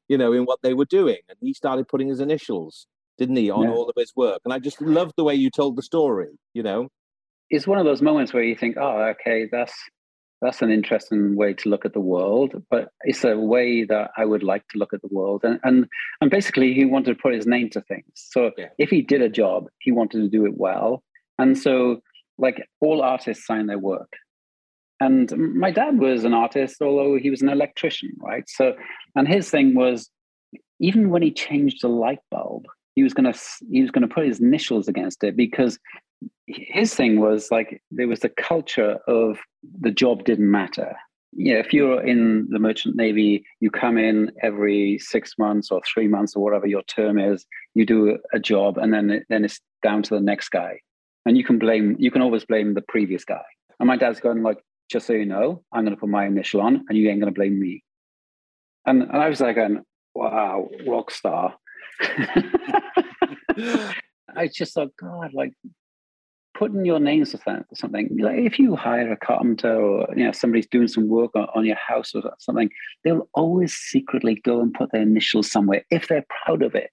you 0.07 0.19
know, 0.19 0.35
in 0.35 0.45
what 0.45 0.61
they 0.63 0.75
were 0.75 0.85
doing. 0.85 1.19
And 1.31 1.39
he 1.41 1.55
started 1.55 1.89
putting 1.89 2.09
his 2.09 2.21
initials, 2.21 2.87
didn't 3.17 3.37
he, 3.37 3.51
on 3.51 3.65
yeah. 3.65 3.71
all 3.71 3.89
of 3.89 3.95
his 3.97 4.13
work. 4.15 4.41
And 4.45 4.53
I 4.53 4.59
just 4.59 4.83
loved 4.83 5.15
the 5.17 5.25
way 5.25 5.35
you 5.35 5.51
told 5.51 5.77
the 5.77 5.83
story, 5.83 6.39
you 6.53 6.63
know. 6.63 6.89
It's 7.49 7.67
one 7.67 7.79
of 7.79 7.87
those 7.87 8.03
moments 8.03 8.35
where 8.35 8.43
you 8.43 8.57
think, 8.57 8.77
oh, 8.79 9.15
okay, 9.15 9.49
that's 9.51 9.75
that's 10.47 10.63
an 10.63 10.71
interesting 10.71 11.35
way 11.35 11.53
to 11.55 11.69
look 11.69 11.85
at 11.85 11.93
the 11.93 12.01
world, 12.01 12.63
but 12.71 12.91
it's 13.03 13.25
a 13.25 13.37
way 13.37 13.83
that 13.85 14.13
I 14.17 14.25
would 14.25 14.45
like 14.45 14.67
to 14.69 14.79
look 14.79 14.93
at 14.95 15.03
the 15.03 15.09
world. 15.11 15.43
And 15.43 15.59
and, 15.65 15.87
and 16.21 16.31
basically, 16.31 16.73
he 16.73 16.85
wanted 16.85 17.17
to 17.17 17.23
put 17.23 17.35
his 17.35 17.47
name 17.47 17.69
to 17.71 17.81
things. 17.81 18.07
So 18.15 18.53
yeah. 18.57 18.69
if 18.79 18.89
he 18.89 19.03
did 19.03 19.23
a 19.23 19.29
job, 19.29 19.67
he 19.81 19.91
wanted 19.91 20.21
to 20.21 20.29
do 20.29 20.47
it 20.47 20.57
well. 20.57 21.03
And 21.39 21.59
so, 21.59 22.01
like 22.39 22.65
all 22.81 23.03
artists 23.03 23.45
sign 23.45 23.67
their 23.67 23.79
work. 23.79 24.13
And 25.01 25.31
my 25.37 25.73
dad 25.73 25.99
was 25.99 26.25
an 26.25 26.33
artist, 26.33 26.81
although 26.81 27.19
he 27.19 27.29
was 27.29 27.43
an 27.43 27.51
electrician, 27.51 28.13
right? 28.19 28.49
So, 28.49 28.75
and 29.17 29.27
his 29.27 29.51
thing 29.51 29.75
was 29.75 30.09
even 30.79 31.11
when 31.11 31.23
he 31.23 31.33
changed 31.33 31.83
a 31.83 31.89
light 31.89 32.21
bulb, 32.31 32.67
he 32.95 33.03
was 33.03 33.15
gonna 33.15 33.35
he 33.71 33.83
was 33.83 33.91
gonna 33.91 34.09
put 34.09 34.27
his 34.27 34.41
initials 34.41 34.87
against 34.87 35.25
it 35.25 35.37
because 35.37 35.79
his 36.47 36.95
thing 36.95 37.21
was 37.21 37.51
like 37.51 37.83
there 37.91 38.09
was 38.09 38.25
a 38.25 38.29
culture 38.29 38.99
of 39.07 39.39
the 39.81 39.91
job 39.91 40.25
didn't 40.25 40.51
matter. 40.51 40.97
Yeah, 41.33 41.57
if 41.57 41.73
you're 41.73 42.03
in 42.03 42.47
the 42.51 42.59
merchant 42.59 42.97
navy, 42.97 43.45
you 43.61 43.71
come 43.71 43.99
in 43.99 44.33
every 44.43 44.99
six 44.99 45.35
months 45.39 45.71
or 45.71 45.83
three 45.93 46.09
months 46.09 46.35
or 46.35 46.43
whatever 46.43 46.67
your 46.67 46.83
term 46.85 47.19
is. 47.19 47.45
You 47.75 47.85
do 47.85 48.19
a 48.33 48.39
job, 48.39 48.79
and 48.79 48.93
then 48.95 49.25
then 49.29 49.45
it's 49.45 49.61
down 49.83 50.03
to 50.05 50.15
the 50.15 50.21
next 50.21 50.49
guy 50.49 50.81
and 51.27 51.37
you 51.37 51.45
can 51.45 51.59
blame 51.59 51.97
you 51.99 52.11
can 52.11 52.23
always 52.23 52.45
blame 52.45 52.73
the 52.73 52.83
previous 52.83 53.25
guy 53.25 53.45
and 53.79 53.87
my 53.87 53.97
dad's 53.97 54.21
going 54.21 54.43
like 54.43 54.59
just 54.91 55.07
so 55.07 55.13
you 55.13 55.27
know 55.27 55.63
i'm 55.73 55.85
going 55.85 55.95
to 55.95 56.01
put 56.01 56.09
my 56.09 56.25
initial 56.25 56.63
on 56.63 56.85
and 56.89 56.97
you 56.97 57.11
ain't 57.11 57.21
going 57.21 57.33
to 57.33 57.39
blame 57.39 57.61
me 57.61 57.83
and, 58.87 59.03
and 59.03 59.17
i 59.17 59.29
was 59.29 59.41
like 59.41 59.57
going 59.57 59.83
wow 60.15 60.69
rock 60.87 61.11
star 61.11 61.55
I 64.39 64.49
just 64.53 64.75
thought, 64.75 64.91
God, 65.01 65.33
like 65.33 65.53
putting 66.59 66.85
your 66.85 66.99
names 66.99 67.33
to 67.33 67.65
something. 67.75 68.09
Like 68.19 68.39
if 68.39 68.59
you 68.59 68.77
hire 68.77 69.13
a 69.13 69.17
carpenter 69.17 69.75
or 69.75 70.09
you 70.17 70.25
know 70.25 70.33
somebody's 70.33 70.67
doing 70.67 70.89
some 70.89 71.09
work 71.09 71.33
on, 71.35 71.47
on, 71.55 71.65
your 71.65 71.77
house 71.77 72.15
or 72.15 72.23
something, 72.39 72.71
they'll 73.05 73.29
always 73.35 73.75
secretly 73.75 74.41
go 74.45 74.61
and 74.61 74.73
put 74.73 74.91
their 74.93 75.03
initials 75.03 75.51
somewhere 75.51 75.85
if 75.91 76.09
they're 76.09 76.27
proud 76.45 76.63
of 76.63 76.75
it. 76.75 76.91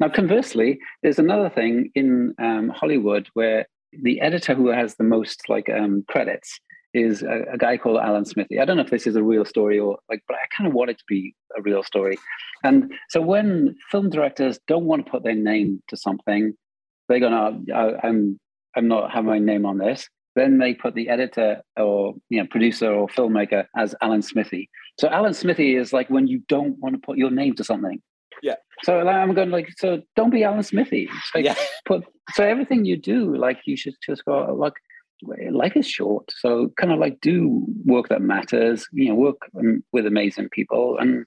Now, 0.00 0.08
conversely, 0.08 0.78
there's 1.02 1.18
another 1.18 1.48
thing 1.48 1.90
in 1.94 2.34
um, 2.38 2.68
Hollywood 2.68 3.28
where 3.34 3.66
the 3.92 4.20
editor 4.20 4.54
who 4.54 4.68
has 4.68 4.96
the 4.96 5.04
most 5.04 5.48
like 5.48 5.68
um, 5.68 6.04
credits 6.08 6.60
is 6.94 7.22
a, 7.22 7.44
a, 7.52 7.58
guy 7.58 7.78
called 7.78 7.98
Alan 7.98 8.26
Smithee. 8.26 8.58
I 8.58 8.66
don't 8.66 8.76
know 8.76 8.82
if 8.82 8.90
this 8.90 9.06
is 9.06 9.16
a 9.16 9.22
real 9.22 9.46
story 9.46 9.78
or 9.78 9.98
like, 10.10 10.22
but 10.28 10.36
I 10.36 10.44
kind 10.56 10.68
of 10.68 10.74
want 10.74 10.90
it 10.90 10.98
to 10.98 11.04
be 11.08 11.34
a 11.56 11.62
real 11.62 11.82
story. 11.82 12.18
And 12.64 12.92
so 13.08 13.22
when 13.22 13.74
film 13.90 14.10
directors 14.10 14.58
don't 14.68 14.84
want 14.84 15.06
to 15.06 15.10
put 15.10 15.24
their 15.24 15.34
name 15.34 15.82
to 15.88 15.96
something, 15.96 16.52
they 17.08 17.20
go, 17.20 17.28
"No, 17.28 17.62
I, 17.74 18.06
I'm 18.06 18.38
I'm 18.76 18.88
not 18.88 19.10
having 19.10 19.30
my 19.30 19.38
name 19.38 19.66
on 19.66 19.78
this." 19.78 20.08
Then 20.34 20.58
they 20.58 20.74
put 20.74 20.94
the 20.94 21.08
editor 21.08 21.62
or 21.76 22.14
you 22.30 22.40
know 22.40 22.46
producer 22.48 22.90
or 22.92 23.08
filmmaker 23.08 23.66
as 23.76 23.94
Alan 24.00 24.22
Smithee 24.22 24.68
So 24.98 25.08
Alan 25.08 25.34
Smithee 25.34 25.76
is 25.76 25.92
like 25.92 26.08
when 26.08 26.26
you 26.26 26.42
don't 26.48 26.78
want 26.78 26.94
to 26.94 27.00
put 27.00 27.18
your 27.18 27.30
name 27.30 27.54
to 27.56 27.64
something. 27.64 28.00
Yeah. 28.42 28.54
So 28.82 29.06
I'm 29.06 29.34
going 29.34 29.50
like, 29.50 29.68
so 29.78 30.00
don't 30.16 30.30
be 30.30 30.42
Alan 30.42 30.62
Smithee 30.62 31.08
Like, 31.34 31.44
yeah. 31.44 31.54
Put 31.84 32.04
so 32.34 32.44
everything 32.44 32.84
you 32.84 32.96
do, 32.96 33.36
like 33.36 33.60
you 33.66 33.76
should 33.76 33.94
just 34.06 34.24
go 34.24 34.54
like 34.54 34.74
life 35.50 35.76
is 35.76 35.86
short 35.86 36.30
so 36.36 36.72
kind 36.76 36.92
of 36.92 36.98
like 36.98 37.20
do 37.20 37.64
work 37.84 38.08
that 38.08 38.20
matters 38.20 38.86
you 38.92 39.08
know 39.08 39.14
work 39.14 39.36
with 39.92 40.06
amazing 40.06 40.48
people 40.48 40.98
and 40.98 41.24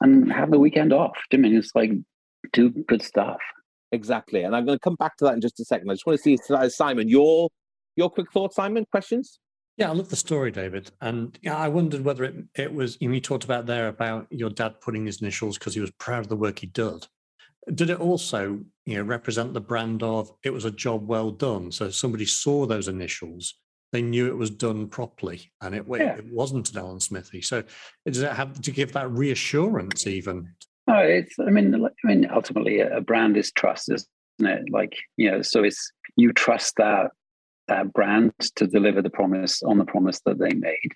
and 0.00 0.32
have 0.32 0.50
the 0.50 0.58
weekend 0.58 0.92
off 0.92 1.16
i 1.32 1.36
mean 1.36 1.54
it's 1.54 1.72
like 1.74 1.90
do 2.52 2.70
good 2.70 3.02
stuff 3.02 3.40
exactly 3.92 4.42
and 4.42 4.54
i'm 4.54 4.64
going 4.66 4.76
to 4.76 4.82
come 4.82 4.96
back 4.96 5.16
to 5.16 5.24
that 5.24 5.34
in 5.34 5.40
just 5.40 5.60
a 5.60 5.64
second 5.64 5.90
i 5.90 5.94
just 5.94 6.06
want 6.06 6.18
to 6.18 6.22
see 6.22 6.38
uh, 6.54 6.68
simon 6.68 7.08
your 7.08 7.48
your 7.96 8.10
quick 8.10 8.30
thoughts 8.32 8.56
simon 8.56 8.84
questions 8.90 9.38
yeah, 9.78 9.90
I 9.90 9.92
love 9.92 10.08
the 10.08 10.16
story, 10.16 10.50
David. 10.50 10.90
And 11.02 11.38
yeah, 11.42 11.54
I 11.54 11.68
wondered 11.68 12.02
whether 12.02 12.24
it, 12.24 12.34
it 12.54 12.72
was, 12.72 12.96
you, 12.98 13.08
know, 13.08 13.14
you 13.14 13.20
talked 13.20 13.44
about 13.44 13.66
there 13.66 13.88
about 13.88 14.26
your 14.30 14.48
dad 14.48 14.80
putting 14.80 15.04
his 15.04 15.20
initials 15.20 15.58
because 15.58 15.74
he 15.74 15.82
was 15.82 15.90
proud 15.98 16.20
of 16.20 16.30
the 16.30 16.36
work 16.36 16.60
he 16.60 16.66
did 16.66 17.06
did 17.74 17.90
it 17.90 18.00
also 18.00 18.60
you 18.84 18.96
know 18.96 19.02
represent 19.02 19.52
the 19.52 19.60
brand 19.60 20.02
of 20.02 20.30
it 20.44 20.50
was 20.50 20.64
a 20.64 20.70
job 20.70 21.06
well 21.06 21.30
done 21.30 21.72
so 21.72 21.90
somebody 21.90 22.24
saw 22.24 22.64
those 22.64 22.88
initials 22.88 23.54
they 23.92 24.02
knew 24.02 24.26
it 24.26 24.36
was 24.36 24.50
done 24.50 24.88
properly 24.88 25.50
and 25.62 25.74
it, 25.74 25.84
yeah. 25.90 26.16
it 26.16 26.26
wasn't 26.32 26.70
an 26.70 26.78
alan 26.78 27.00
Smithee. 27.00 27.40
so 27.40 27.62
does 28.06 28.22
it 28.22 28.32
have 28.32 28.60
to 28.60 28.70
give 28.70 28.92
that 28.92 29.10
reassurance 29.10 30.06
even 30.06 30.48
oh 30.88 30.98
it's 30.98 31.38
i 31.38 31.50
mean 31.50 31.74
i 31.74 32.06
mean 32.06 32.28
ultimately 32.32 32.80
a 32.80 33.00
brand 33.00 33.36
is 33.36 33.52
trust 33.52 33.90
isn't 33.90 34.08
it 34.40 34.64
like 34.70 34.96
you 35.16 35.30
know 35.30 35.42
so 35.42 35.62
it's 35.62 35.90
you 36.16 36.32
trust 36.32 36.74
that 36.76 37.10
that 37.68 37.92
brand 37.92 38.32
to 38.54 38.66
deliver 38.66 39.02
the 39.02 39.10
promise 39.10 39.62
on 39.62 39.78
the 39.78 39.84
promise 39.84 40.20
that 40.24 40.38
they 40.38 40.54
made 40.54 40.92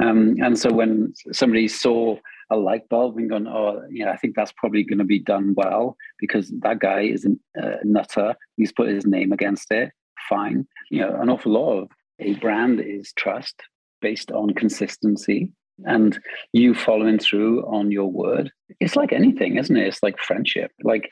um, 0.00 0.36
and 0.42 0.58
so 0.58 0.72
when 0.72 1.12
somebody 1.32 1.68
saw 1.68 2.16
a 2.50 2.56
light 2.56 2.88
bulb 2.88 3.18
and 3.18 3.30
gone, 3.30 3.46
oh, 3.46 3.82
yeah, 3.90 4.10
I 4.10 4.16
think 4.16 4.34
that's 4.34 4.52
probably 4.52 4.82
going 4.82 4.98
to 4.98 5.04
be 5.04 5.18
done 5.18 5.54
well 5.56 5.96
because 6.18 6.52
that 6.60 6.80
guy 6.80 7.02
is 7.02 7.26
a 7.56 7.84
nutter. 7.84 8.34
He's 8.56 8.72
put 8.72 8.88
his 8.88 9.06
name 9.06 9.32
against 9.32 9.70
it. 9.70 9.90
Fine. 10.28 10.66
You 10.90 11.00
know, 11.00 11.20
an 11.20 11.28
awful 11.28 11.52
lot 11.52 11.82
of 11.82 11.88
a 12.18 12.34
brand 12.34 12.80
is 12.80 13.12
trust 13.12 13.62
based 14.00 14.32
on 14.32 14.54
consistency 14.54 15.50
and 15.84 16.18
you 16.52 16.74
following 16.74 17.18
through 17.18 17.62
on 17.66 17.90
your 17.90 18.10
word. 18.10 18.52
It's 18.80 18.96
like 18.96 19.12
anything, 19.12 19.56
isn't 19.56 19.76
it? 19.76 19.86
It's 19.86 20.02
like 20.02 20.18
friendship. 20.18 20.70
Like, 20.82 21.08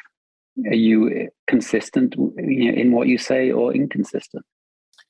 are 0.67 0.75
you 0.75 1.29
consistent 1.47 2.15
in 2.37 2.93
what 2.93 3.09
you 3.09 3.19
say 3.19 3.51
or 3.51 3.75
inconsistent? 3.75 4.45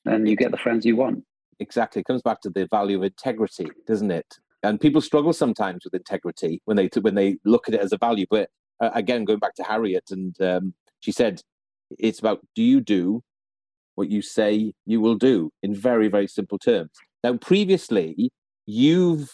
And 0.05 0.29
you 0.29 0.35
get 0.35 0.51
the 0.51 0.57
friends 0.57 0.85
you 0.85 0.95
want 0.95 1.23
exactly. 1.59 2.01
It 2.01 2.05
comes 2.05 2.21
back 2.21 2.41
to 2.41 2.49
the 2.49 2.67
value 2.67 2.97
of 2.97 3.03
integrity, 3.03 3.67
doesn't 3.85 4.11
it? 4.11 4.35
And 4.63 4.79
people 4.79 5.01
struggle 5.01 5.33
sometimes 5.33 5.83
with 5.83 5.93
integrity 5.93 6.61
when 6.65 6.77
they 6.77 6.89
when 7.01 7.15
they 7.15 7.37
look 7.45 7.67
at 7.67 7.75
it 7.75 7.81
as 7.81 7.93
a 7.93 7.97
value. 7.97 8.25
But 8.29 8.49
uh, 8.81 8.89
again, 8.93 9.25
going 9.25 9.39
back 9.39 9.55
to 9.55 9.63
Harriet, 9.63 10.05
and 10.11 10.39
um, 10.41 10.73
she 10.99 11.11
said, 11.11 11.41
it's 11.97 12.19
about 12.19 12.45
do 12.55 12.63
you 12.63 12.81
do 12.81 13.23
what 13.95 14.09
you 14.09 14.21
say 14.21 14.73
you 14.85 15.01
will 15.01 15.15
do 15.15 15.51
in 15.63 15.73
very 15.73 16.07
very 16.07 16.27
simple 16.27 16.57
terms. 16.57 16.91
Now, 17.23 17.35
previously, 17.37 18.31
you've 18.69 19.29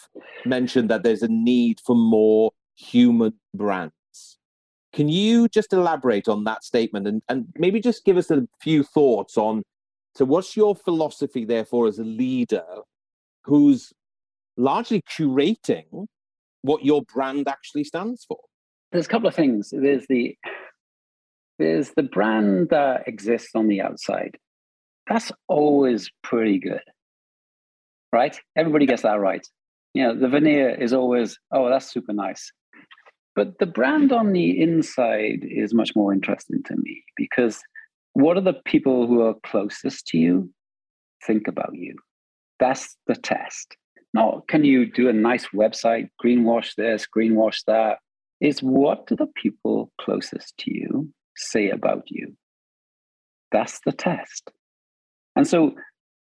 mentioned 0.46 0.90
that 0.90 1.04
there's 1.04 1.24
a 1.24 1.28
need 1.28 1.80
for 1.86 1.96
more 1.96 2.52
human 2.76 3.34
brands. 3.54 3.94
Can 4.94 5.10
you 5.10 5.50
just 5.50 5.74
elaborate 5.74 6.28
on 6.28 6.46
that 6.46 6.64
statement 6.64 7.08
and, 7.08 7.22
and 7.28 7.48
maybe 7.58 7.82
just 7.82 8.06
give 8.06 8.18
us 8.18 8.32
a 8.32 8.48
few 8.62 8.84
thoughts 8.84 9.38
on 9.38 9.64
so, 10.16 10.24
what's 10.24 10.56
your 10.56 10.76
philosophy, 10.76 11.44
therefore, 11.44 11.88
as 11.88 12.00
a 12.00 12.04
leader 12.04 12.64
who's 13.44 13.92
largely 14.56 15.02
curating 15.02 16.08
what 16.62 16.86
your 16.86 17.04
brand 17.14 17.50
actually 17.50 17.84
stands 17.84 18.24
for? 18.24 18.40
There's 18.94 19.08
a 19.08 19.10
couple 19.10 19.28
of 19.28 19.36
things. 19.36 19.74
There's 19.74 20.06
the 20.08 20.38
there's 21.60 21.92
the 21.98 22.04
brand 22.04 22.70
that 22.70 23.08
exists 23.08 23.52
on 23.56 23.68
the 23.68 23.82
outside. 23.82 24.38
That's 25.08 25.34
always 25.50 26.10
pretty 26.24 26.60
good, 26.60 26.82
right? 28.12 28.38
Everybody 28.56 28.86
gets 28.86 29.04
that 29.04 29.20
right. 29.20 29.46
You 29.94 30.04
know, 30.04 30.20
the 30.20 30.28
veneer 30.28 30.70
is 30.70 30.94
always, 30.94 31.40
oh, 31.52 31.70
that's 31.70 31.92
super 31.92 32.14
nice. 32.14 32.52
But 33.36 33.60
the 33.60 33.66
brand 33.66 34.12
on 34.12 34.32
the 34.32 34.62
inside 34.62 35.40
is 35.44 35.74
much 35.74 35.96
more 35.96 36.14
interesting 36.14 36.64
to 36.64 36.76
me 36.78 37.04
because 37.18 37.62
what 38.14 38.38
are 38.38 38.42
the 38.42 38.54
people 38.66 39.08
who 39.08 39.22
are 39.22 39.36
closest 39.46 40.08
to 40.08 40.18
you 40.18 40.50
think 41.26 41.48
about 41.48 41.76
you? 41.76 41.96
That's 42.60 42.96
the 43.08 43.16
test. 43.16 43.76
Not 44.14 44.48
can 44.48 44.64
you 44.64 44.90
do 44.90 45.10
a 45.10 45.14
nice 45.14 45.48
website, 45.48 46.08
greenwash 46.24 46.76
this, 46.76 47.06
greenwash 47.06 47.64
that. 47.68 47.98
Is 48.40 48.60
what 48.60 49.08
do 49.08 49.16
the 49.16 49.28
people 49.28 49.92
closest 50.00 50.58
to 50.60 50.74
you 50.74 51.10
say 51.36 51.70
about 51.70 52.04
you? 52.08 52.36
That's 53.52 53.80
the 53.86 53.92
test. 53.92 54.52
And 55.36 55.48
so 55.48 55.76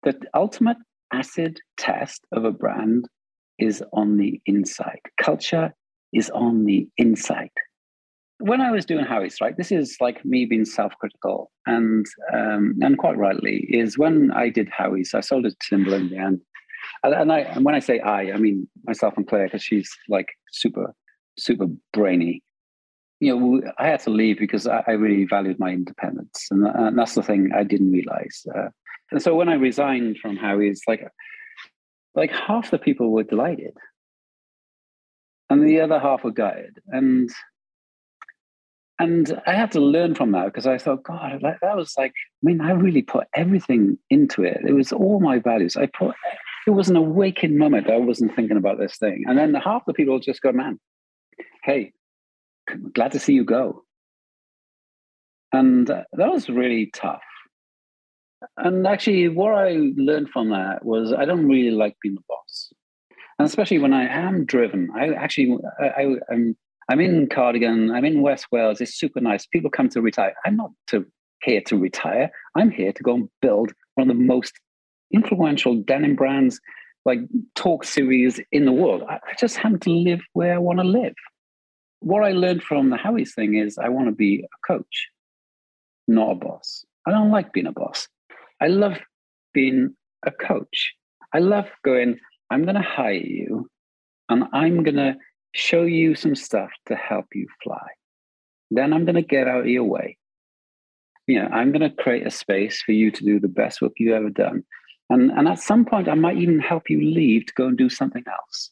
the 0.04 0.18
ultimate 0.34 0.78
acid 1.14 1.60
test 1.78 2.26
of 2.32 2.46
a 2.46 2.52
brand 2.52 3.08
is 3.58 3.84
on 3.94 4.18
the 4.18 4.42
inside. 4.46 5.02
Culture 5.22 5.74
is 6.14 6.30
on 6.30 6.66
the 6.66 6.88
inside 6.98 7.52
when 8.40 8.62
I 8.62 8.72
was 8.72 8.86
doing 8.86 9.06
Howies, 9.06 9.42
right, 9.42 9.56
this 9.56 9.72
is 9.72 9.98
like 10.00 10.24
me 10.26 10.46
being 10.46 10.66
self-critical, 10.66 11.52
and 11.66 12.06
um, 12.34 12.76
and 12.82 12.98
quite 12.98 13.18
rightly, 13.18 13.68
is 13.70 13.98
when 13.98 14.32
I 14.32 14.50
did 14.50 14.70
Howies, 14.70 15.14
I 15.14 15.20
sold 15.20 15.46
it 15.46 15.60
to 15.60 15.70
Timberland, 15.70 16.12
and 16.12 16.40
and 17.04 17.32
I 17.32 17.40
and 17.40 17.66
when 17.66 17.76
I 17.76 17.80
say 17.80 18.00
I, 18.00 18.32
I 18.32 18.38
mean 18.38 18.68
myself 18.86 19.16
and 19.18 19.28
Claire 19.28 19.46
because 19.46 19.64
she's 19.64 19.92
like 20.08 20.28
super 20.52 20.96
super 21.38 21.68
brainy. 21.94 22.42
You 23.20 23.38
know, 23.38 23.62
I 23.78 23.88
had 23.88 24.00
to 24.02 24.10
leave 24.10 24.40
because 24.40 24.66
I, 24.66 24.84
I 24.88 24.92
really 24.92 25.26
valued 25.26 25.60
my 25.60 25.72
independence, 25.72 26.48
and, 26.50 26.66
and, 26.66 26.98
that's 26.98 27.16
the 27.16 27.24
thing 27.24 27.50
I 27.54 27.64
didn't 27.64 27.92
realize. 27.92 28.46
Uh, 28.56 28.70
and 29.12 29.22
so 29.22 29.36
when 29.36 29.50
I 29.50 29.56
resigned 29.56 30.18
from 30.20 30.38
Howies, 30.38 30.82
like 30.88 31.08
like 32.16 32.32
half 32.32 32.72
the 32.72 32.78
people 32.78 33.12
were 33.12 33.24
delighted, 33.24 33.76
and 35.50 35.68
the 35.68 35.82
other 35.82 36.00
half 36.00 36.24
were 36.24 36.32
gutted, 36.32 36.80
and 36.88 37.30
and 39.00 39.42
I 39.48 39.54
had 39.54 39.72
to 39.72 39.80
learn 39.80 40.14
from 40.14 40.34
that 40.34 40.46
because 40.46 40.68
I 40.68 40.78
thought, 40.78 41.04
God, 41.04 41.42
like, 41.42 41.60
that 41.62 41.78
was 41.78 41.94
like, 41.98 42.12
I 42.12 42.44
mean, 42.44 42.60
I 42.60 42.72
really 42.72 43.02
put 43.02 43.28
everything 43.34 43.98
into 44.10 44.44
it. 44.44 44.58
It 44.68 44.74
was 44.74 44.92
all 44.92 45.22
my 45.22 45.40
values. 45.40 45.78
I 45.78 45.86
put, 45.86 46.16
it 46.68 46.72
was 46.72 46.90
an 46.90 46.98
awakened 46.98 47.58
moment. 47.58 47.90
I 47.90 47.96
wasn't 47.96 48.36
thinking 48.36 48.58
about 48.58 48.78
this 48.78 48.98
thing. 48.98 49.24
And 49.26 49.38
then 49.38 49.54
half 49.54 49.86
the 49.86 49.94
people 49.94 50.20
just 50.20 50.42
go, 50.42 50.52
man, 50.52 50.82
hey, 51.64 51.94
glad 52.94 53.14
to 53.14 53.20
see 53.20 53.32
you 53.32 53.46
go. 53.46 53.86
And 55.54 55.88
that 55.88 56.06
was 56.14 56.50
really 56.50 56.88
tough. 56.88 57.24
And 58.58 58.88
actually, 58.88 59.28
what 59.28 59.54
I 59.54 59.78
learned 59.96 60.30
from 60.30 60.50
that 60.50 60.86
was 60.86 61.14
I 61.14 61.26
don't 61.26 61.48
really 61.48 61.72
like 61.72 61.96
being 62.02 62.16
the 62.16 62.22
boss. 62.28 62.72
And 63.38 63.46
especially 63.46 63.80
when 63.80 63.94
I 63.94 64.06
am 64.08 64.46
driven, 64.46 64.90
I 64.96 65.14
actually, 65.14 65.58
I, 65.80 66.16
I'm, 66.32 66.58
I'm 66.90 67.00
in 67.00 67.28
Cardigan, 67.28 67.92
I'm 67.92 68.06
in 68.06 68.22
West 68.22 68.48
Wales. 68.52 68.82
It's 68.82 68.96
super 68.96 69.22
nice. 69.22 69.46
People 69.46 69.70
come 69.70 69.90
to 69.90 70.02
retire. 70.02 70.34
I'm 70.46 70.56
not 70.56 70.72
to, 70.88 71.06
here 71.42 71.62
to 71.68 71.78
retire. 71.78 72.32
I'm 72.56 72.72
here 72.72 72.92
to 72.92 73.04
go 73.04 73.16
and 73.16 73.30
build 73.42 73.72
one 73.96 74.10
of 74.10 74.18
the 74.18 74.24
most 74.24 74.54
influential 75.14 75.76
denim 75.76 76.16
brands, 76.16 76.60
like 77.06 77.20
talk 77.56 77.84
series 77.84 78.40
in 78.52 78.66
the 78.66 78.72
world. 78.72 79.04
I, 79.08 79.16
I 79.16 79.34
just 79.38 79.58
happen 79.58 79.80
to 79.82 79.90
live 79.90 80.22
where 80.34 80.54
I 80.54 80.58
want 80.58 80.80
to 80.80 80.86
live. 80.86 81.14
What 82.02 82.24
I 82.24 82.32
learned 82.32 82.64
from 82.64 82.90
the 82.90 82.98
Howies 82.98 83.34
thing 83.34 83.56
is 83.56 83.78
I 83.78 83.90
want 83.90 84.08
to 84.08 84.14
be 84.14 84.44
a 84.44 84.68
coach, 84.74 85.08
not 86.08 86.32
a 86.32 86.36
boss. 86.36 86.86
I 87.06 87.12
don't 87.12 87.32
like 87.32 87.54
being 87.54 87.68
a 87.68 87.72
boss. 87.72 88.08
I 88.62 88.68
love 88.68 88.98
being 89.54 89.96
a 90.26 90.32
coach. 90.32 90.94
I 91.34 91.40
love 91.40 91.68
going, 91.84 92.20
I'm 92.50 92.64
going 92.64 92.76
to 92.76 92.82
hire 92.82 93.14
you 93.14 93.70
and 94.30 94.46
I'm 94.54 94.84
going 94.84 94.96
to 94.96 95.16
show 95.54 95.84
you 95.84 96.16
some 96.16 96.36
stuff 96.36 96.70
to 96.88 96.96
help 96.96 97.26
you 97.34 97.48
fly. 97.64 97.88
then 98.72 98.94
I'm 98.94 99.06
going 99.06 99.16
to 99.16 99.22
get 99.22 99.48
out 99.48 99.62
of 99.62 99.68
your 99.68 99.86
way. 99.86 100.18
You 101.26 101.42
know, 101.42 101.48
I'm 101.48 101.72
going 101.72 101.82
to 101.82 102.04
create 102.04 102.26
a 102.26 102.32
space 102.32 102.82
for 102.82 102.92
you 102.92 103.12
to 103.12 103.24
do 103.24 103.40
the 103.40 103.48
best 103.48 103.82
work 103.82 103.94
you've 103.98 104.14
ever 104.14 104.30
done. 104.30 104.64
And, 105.10 105.32
and 105.32 105.48
at 105.48 105.60
some 105.60 105.86
point, 105.86 106.08
I 106.08 106.14
might 106.14 106.38
even 106.38 106.60
help 106.60 106.90
you 106.90 107.02
leave 107.02 107.48
to 107.48 107.54
go 107.54 107.68
and 107.68 107.78
do 107.78 107.90
something 107.90 108.24
else. 108.28 108.70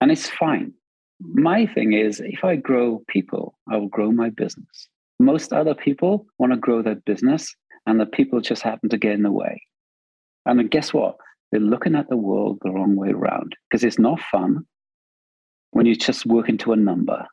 And 0.00 0.10
it's 0.10 0.28
fine. 0.28 0.72
My 1.20 1.66
thing 1.66 1.92
is, 1.92 2.20
if 2.20 2.44
I 2.44 2.56
grow 2.56 3.02
people, 3.08 3.56
I 3.70 3.76
will 3.76 3.88
grow 3.88 4.10
my 4.10 4.30
business. 4.30 4.88
Most 5.20 5.52
other 5.52 5.74
people 5.74 6.26
want 6.38 6.52
to 6.52 6.58
grow 6.58 6.82
their 6.82 6.96
business, 6.96 7.54
and 7.86 8.00
the 8.00 8.06
people 8.06 8.40
just 8.40 8.62
happen 8.62 8.88
to 8.90 8.98
get 8.98 9.12
in 9.12 9.22
the 9.22 9.30
way. 9.30 9.62
And 10.46 10.70
guess 10.70 10.92
what? 10.92 11.16
They're 11.50 11.60
looking 11.60 11.94
at 11.94 12.08
the 12.08 12.16
world 12.16 12.58
the 12.62 12.70
wrong 12.70 12.96
way 12.96 13.10
around 13.10 13.54
because 13.68 13.84
it's 13.84 13.98
not 13.98 14.20
fun 14.20 14.66
when 15.70 15.86
you 15.86 15.94
just 15.94 16.26
work 16.26 16.48
into 16.48 16.72
a 16.72 16.76
number. 16.76 17.26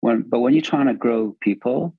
When, 0.00 0.22
but 0.22 0.40
when 0.40 0.54
you're 0.54 0.62
trying 0.62 0.86
to 0.86 0.94
grow 0.94 1.36
people, 1.40 1.94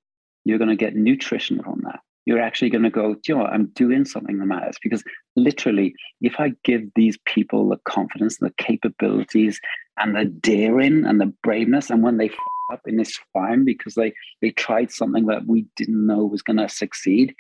you're 0.46 0.58
going 0.58 0.70
to 0.70 0.76
get 0.76 0.96
nutrition 0.96 1.62
from 1.62 1.82
that. 1.84 2.00
You're 2.26 2.42
actually 2.42 2.70
going 2.70 2.84
to 2.84 2.90
go, 2.90 3.16
you 3.28 3.36
know 3.36 3.42
what? 3.42 3.52
I'm 3.52 3.68
doing 3.68 4.06
something 4.06 4.38
that 4.38 4.46
matters 4.46 4.78
because 4.82 5.04
literally, 5.36 5.96
if 6.22 6.40
I 6.40 6.54
give 6.64 6.84
these 6.96 7.18
people 7.26 7.70
the 7.70 7.78
confidence, 7.86 8.38
the 8.38 8.54
capabilities, 8.58 9.60
and 9.98 10.16
the 10.16 10.26
daring 10.26 11.06
and 11.06 11.20
the 11.20 11.34
braveness, 11.44 11.90
and 11.90 12.04
when 12.04 12.18
they 12.18 12.30
f- 12.30 12.36
up 12.72 12.82
in 12.86 12.98
this 12.98 13.18
fine 13.34 13.66
because 13.66 13.96
they 13.96 14.14
they 14.42 14.52
tried 14.52 14.92
something 14.92 15.26
that 15.26 15.48
we 15.48 15.66
didn't 15.76 16.06
know 16.06 16.26
was 16.26 16.44
going 16.44 16.58
to 16.58 16.70
succeed, 16.70 17.36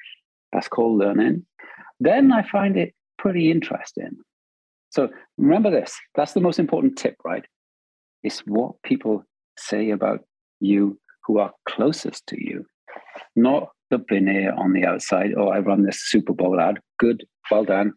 that's 0.51 0.67
called 0.67 0.97
learning. 0.97 1.45
Then 1.99 2.31
I 2.31 2.43
find 2.43 2.77
it 2.77 2.93
pretty 3.17 3.51
interesting. 3.51 4.17
So 4.89 5.09
remember 5.37 5.69
this. 5.69 5.95
That's 6.15 6.33
the 6.33 6.41
most 6.41 6.59
important 6.59 6.97
tip, 6.97 7.15
right? 7.23 7.45
It's 8.23 8.39
what 8.41 8.81
people 8.83 9.23
say 9.57 9.91
about 9.91 10.21
you 10.59 10.99
who 11.25 11.39
are 11.39 11.51
closest 11.67 12.25
to 12.27 12.43
you, 12.43 12.65
not 13.35 13.69
the 13.91 14.03
veneer 14.09 14.53
on 14.53 14.73
the 14.73 14.85
outside. 14.85 15.31
Oh, 15.37 15.49
I 15.49 15.59
run 15.59 15.83
this 15.83 16.01
Super 16.09 16.33
Bowl 16.33 16.59
ad. 16.59 16.79
Good, 16.97 17.23
well 17.51 17.65
done. 17.65 17.93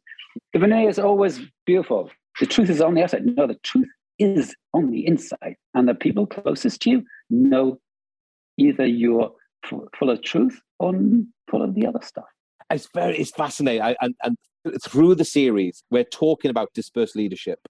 The 0.53 0.59
veneer 0.59 0.89
is 0.89 0.99
always 0.99 1.41
beautiful. 1.67 2.11
The 2.41 2.47
truth 2.47 2.71
is 2.71 2.81
on 2.81 2.95
the 2.95 3.03
outside. 3.03 3.25
No, 3.25 3.47
the 3.47 3.59
truth 3.63 3.89
is 4.19 4.55
on 4.73 4.91
the 4.91 5.07
inside. 5.07 5.57
And 5.75 5.89
the 5.89 5.95
people 5.95 6.27
closest 6.27 6.83
to 6.83 6.91
you 6.91 7.05
know 7.31 7.79
either 8.59 8.87
you're 8.87 9.33
full 9.65 10.11
of 10.11 10.23
truth 10.23 10.61
or 10.79 10.93
full 11.51 11.63
of 11.63 11.75
the 11.75 11.87
other 11.87 12.01
stuff. 12.03 12.25
It's 12.73 12.89
very, 12.95 13.19
it's 13.19 13.31
fascinating. 13.31 13.83
I, 13.83 13.97
and, 14.01 14.15
and 14.23 14.37
through 14.83 15.15
the 15.17 15.25
series, 15.25 15.85
we're 15.91 16.05
talking 16.05 16.51
about 16.51 16.73
dispersed 16.75 17.17
leadership. 17.17 17.61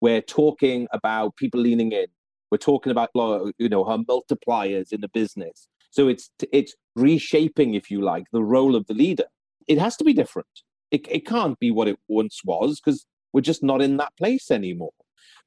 We're 0.00 0.22
talking 0.22 0.86
about 0.92 1.36
people 1.36 1.60
leaning 1.60 1.92
in. 1.92 2.06
We're 2.50 2.58
talking 2.58 2.92
about 2.92 3.10
you 3.58 3.68
know 3.68 3.84
her 3.84 3.98
multipliers 3.98 4.92
in 4.92 5.00
the 5.00 5.08
business. 5.08 5.68
So 5.90 6.08
it's 6.08 6.30
it's 6.52 6.74
reshaping, 6.94 7.74
if 7.74 7.90
you 7.90 8.00
like, 8.00 8.24
the 8.32 8.44
role 8.44 8.76
of 8.76 8.86
the 8.86 8.94
leader. 8.94 9.24
It 9.66 9.78
has 9.78 9.96
to 9.96 10.04
be 10.04 10.12
different. 10.12 10.48
It 10.90 11.06
it 11.10 11.26
can't 11.26 11.58
be 11.58 11.70
what 11.70 11.88
it 11.88 11.98
once 12.08 12.40
was 12.44 12.80
because 12.80 13.06
we're 13.32 13.40
just 13.40 13.62
not 13.62 13.82
in 13.82 13.96
that 13.96 14.12
place 14.16 14.50
anymore. 14.50 14.92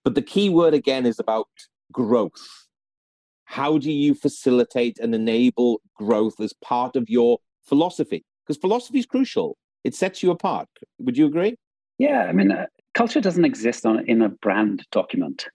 But 0.04 0.16
the 0.16 0.22
key 0.22 0.50
word 0.50 0.74
again 0.74 1.06
is 1.06 1.20
about 1.20 1.48
growth. 1.92 2.68
How 3.46 3.78
do 3.78 3.92
you 3.92 4.14
facilitate 4.14 5.00
and 5.00 5.16
enable 5.16 5.82
growth 5.96 6.40
as 6.40 6.54
part 6.54 6.96
of 6.96 7.10
your 7.10 7.40
philosophy? 7.64 8.26
Because 8.50 8.60
philosophy 8.62 8.98
is 8.98 9.06
crucial. 9.06 9.58
It 9.84 9.94
sets 9.94 10.24
you 10.24 10.32
apart. 10.32 10.68
Would 10.98 11.20
you 11.20 11.28
agree? 11.28 11.56
Yeah, 12.00 12.24
I 12.24 12.32
mean, 12.32 12.52
uh, 12.52 12.66
culture 12.96 13.22
doesn't 13.22 13.46
exist 13.46 13.86
on 13.86 14.04
in 14.10 14.24
a 14.24 14.30
brand 14.30 14.88
document. 14.92 15.48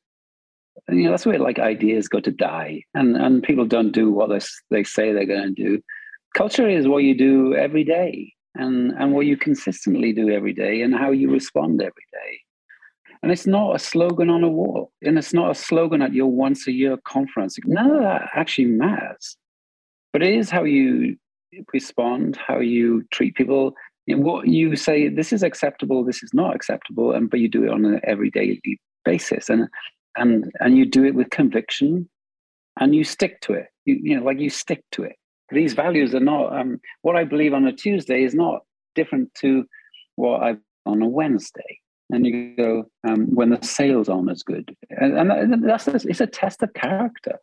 And, 0.87 0.99
you 0.99 1.05
know, 1.05 1.11
that's 1.11 1.27
where 1.27 1.41
like 1.41 1.59
ideas 1.59 2.07
go 2.07 2.21
to 2.21 2.31
die, 2.31 2.85
and 2.95 3.17
and 3.17 3.43
people 3.43 3.67
don't 3.67 3.91
do 3.91 4.13
what 4.13 4.29
they 4.29 4.39
they 4.71 4.85
say 4.85 5.13
they're 5.13 5.27
going 5.27 5.57
to 5.57 5.63
do. 5.63 5.83
Culture 6.37 6.69
is 6.69 6.87
what 6.87 7.03
you 7.03 7.19
do 7.19 7.57
every 7.57 7.83
day, 7.83 8.33
and 8.55 8.93
and 8.93 9.13
what 9.13 9.27
you 9.27 9.37
consistently 9.37 10.13
do 10.13 10.31
every 10.31 10.53
day, 10.53 10.81
and 10.83 10.95
how 10.95 11.11
you 11.11 11.33
respond 11.33 11.83
every 11.83 12.07
day. 12.13 12.39
And 13.25 13.33
it's 13.33 13.47
not 13.47 13.75
a 13.75 13.81
slogan 13.81 14.31
on 14.31 14.45
a 14.45 14.49
wall, 14.49 14.93
and 15.03 15.19
it's 15.19 15.35
not 15.35 15.51
a 15.51 15.55
slogan 15.57 16.01
at 16.01 16.15
your 16.15 16.31
once 16.31 16.69
a 16.69 16.73
year 16.73 16.97
conference. 16.99 17.59
None 17.65 17.91
of 17.91 18.03
that 18.03 18.31
actually 18.37 18.67
matters. 18.67 19.37
But 20.13 20.23
it 20.23 20.35
is 20.35 20.49
how 20.49 20.63
you 20.63 21.17
respond, 21.73 22.37
how 22.37 22.59
you 22.59 23.05
treat 23.11 23.35
people, 23.35 23.75
and 24.09 24.25
what 24.25 24.49
you 24.49 24.77
say 24.77 25.09
this 25.09 25.33
is 25.33 25.43
acceptable 25.43 26.05
this 26.05 26.23
is 26.23 26.35
not 26.35 26.55
acceptable 26.55 27.13
and 27.13 27.31
but 27.31 27.41
you 27.41 27.49
do 27.49 27.65
it 27.65 27.71
on 27.71 27.85
an 27.85 28.01
everyday 28.05 28.61
basis 29.05 29.49
and 29.49 29.69
and 30.17 30.53
and 30.61 30.77
you 30.77 30.85
do 30.85 31.05
it 31.05 31.15
with 31.15 31.31
conviction 31.31 32.09
and 32.81 32.95
you 32.95 33.05
stick 33.05 33.41
to 33.41 33.53
it. 33.53 33.67
You, 33.85 34.01
you 34.03 34.17
know 34.17 34.25
like 34.25 34.39
you 34.39 34.51
stick 34.51 34.83
to 34.93 35.05
it. 35.05 35.17
These 35.51 35.75
values 35.75 36.15
are 36.15 36.21
not 36.21 36.57
um, 36.59 36.81
what 37.03 37.17
i 37.17 37.25
believe 37.25 37.55
on 37.55 37.67
a 37.67 37.73
tuesday 37.73 38.25
is 38.25 38.35
not 38.35 38.63
different 38.95 39.35
to 39.37 39.65
what 40.17 40.43
i 40.43 40.57
on 40.87 41.03
a 41.03 41.09
wednesday. 41.09 41.81
And 42.11 42.27
you 42.27 42.55
go 42.55 42.85
um, 43.09 43.35
when 43.35 43.49
the 43.49 43.63
sales 43.63 44.11
aren't 44.11 44.31
as 44.31 44.43
good. 44.43 44.77
And, 44.91 45.19
and 45.19 45.65
that's 45.65 45.89
it's 45.89 46.21
a 46.21 46.27
test 46.27 46.63
of 46.63 46.73
character. 46.75 47.39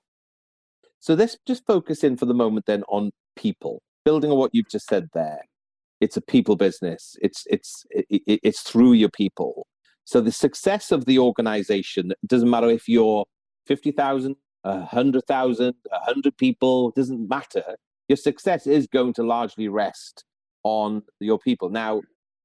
So 1.00 1.16
let's 1.16 1.36
just 1.48 1.66
focus 1.66 2.04
in 2.04 2.16
for 2.16 2.28
the 2.28 2.36
moment 2.36 2.68
then 2.68 2.84
on 2.84 3.10
people 3.36 3.82
building 4.06 4.32
on 4.32 4.38
what 4.38 4.52
you've 4.54 4.70
just 4.70 4.88
said 4.88 5.10
there 5.14 5.42
it's 6.02 6.18
a 6.18 6.22
people 6.22 6.56
business. 6.56 7.16
It's 7.22 7.46
it's 7.50 7.86
it, 7.92 8.40
it's 8.44 8.62
through 8.62 8.94
your 8.94 9.10
people. 9.10 9.68
So 10.04 10.20
the 10.20 10.32
success 10.32 10.92
of 10.92 11.06
the 11.06 11.20
organization 11.20 12.12
doesn't 12.26 12.50
matter 12.50 12.70
if 12.70 12.90
you're 12.90 13.26
50,000 13.68 14.36
100,000 14.64 15.74
100 15.90 16.38
people 16.38 16.92
doesn't 16.92 17.30
matter. 17.30 17.76
Your 18.10 18.18
success 18.18 18.68
is 18.68 18.88
going 18.88 19.14
to 19.14 19.24
largely 19.24 19.68
rest 19.68 20.26
on 20.64 21.04
your 21.20 21.38
people. 21.38 21.70
Now 21.70 22.02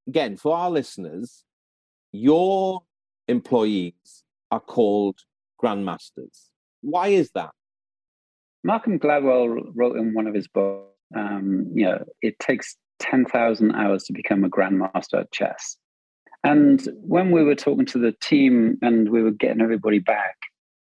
again 0.07 0.37
for 0.37 0.55
our 0.55 0.69
listeners 0.69 1.43
your 2.11 2.81
employees 3.27 4.23
are 4.51 4.61
called 4.61 5.19
grandmasters. 5.61 6.49
Why 6.81 7.09
is 7.09 7.31
that? 7.33 7.51
Malcolm 8.63 8.99
gladwell 8.99 9.71
wrote 9.75 9.97
in 9.97 10.13
one 10.13 10.27
of 10.27 10.33
his 10.33 10.47
books 10.47 10.96
um, 11.15 11.67
you 11.73 11.85
know 11.85 12.03
it 12.21 12.37
takes 12.39 12.75
10,000 12.99 13.71
hours 13.71 14.03
to 14.03 14.13
become 14.13 14.43
a 14.43 14.49
grandmaster 14.49 15.21
at 15.21 15.31
chess. 15.31 15.77
And 16.43 16.87
when 17.01 17.31
we 17.31 17.43
were 17.43 17.55
talking 17.55 17.85
to 17.87 17.99
the 17.99 18.13
team 18.21 18.77
and 18.81 19.09
we 19.09 19.21
were 19.21 19.31
getting 19.31 19.61
everybody 19.61 19.99
back, 19.99 20.35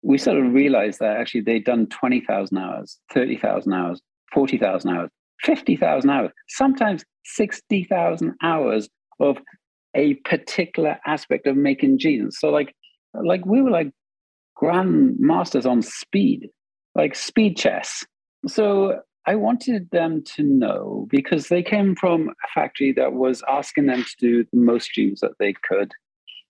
we 0.03 0.17
sort 0.17 0.38
of 0.38 0.53
realized 0.53 0.99
that 0.99 1.17
actually 1.17 1.41
they'd 1.41 1.65
done 1.65 1.88
20,000 1.88 2.58
hours, 2.58 2.99
30,000 3.13 3.73
hours, 3.73 4.01
40,000 4.34 4.89
hours, 4.89 5.10
50,000 5.43 6.10
hours, 6.10 6.32
sometimes 6.49 7.03
60,000 7.25 8.34
hours 8.43 8.88
of 9.19 9.38
a 9.95 10.15
particular 10.25 10.97
aspect 11.06 11.47
of 11.47 11.58
making 11.58 11.97
jeans. 11.97 12.38
So 12.39 12.49
like, 12.49 12.73
like 13.13 13.45
we 13.45 13.62
were 13.62 13.71
like 13.71 13.91
grandmasters 14.62 15.65
on 15.65 15.82
speed, 15.82 16.49
like 16.93 17.15
speed 17.15 17.58
chess. 17.58 18.06
So 18.47 18.99
I 19.28 19.36
wanted 19.36 19.90
them 19.92 20.24
to 20.36 20.44
know 20.44 21.06
because 21.10 21.50
they 21.50 21.62
came 21.62 21.98
from 21.98 22.30
a 22.30 22.48
factory 22.56 22.94
that 22.94 23.12
was 23.12 23.44
asking 23.50 23.88
them 23.88 24.04
to 24.04 24.16
do 24.20 24.46
the 24.54 24.60
most 24.60 24.94
jeans 24.94 25.20
that 25.20 25.34
they 25.38 25.54
could. 25.54 25.92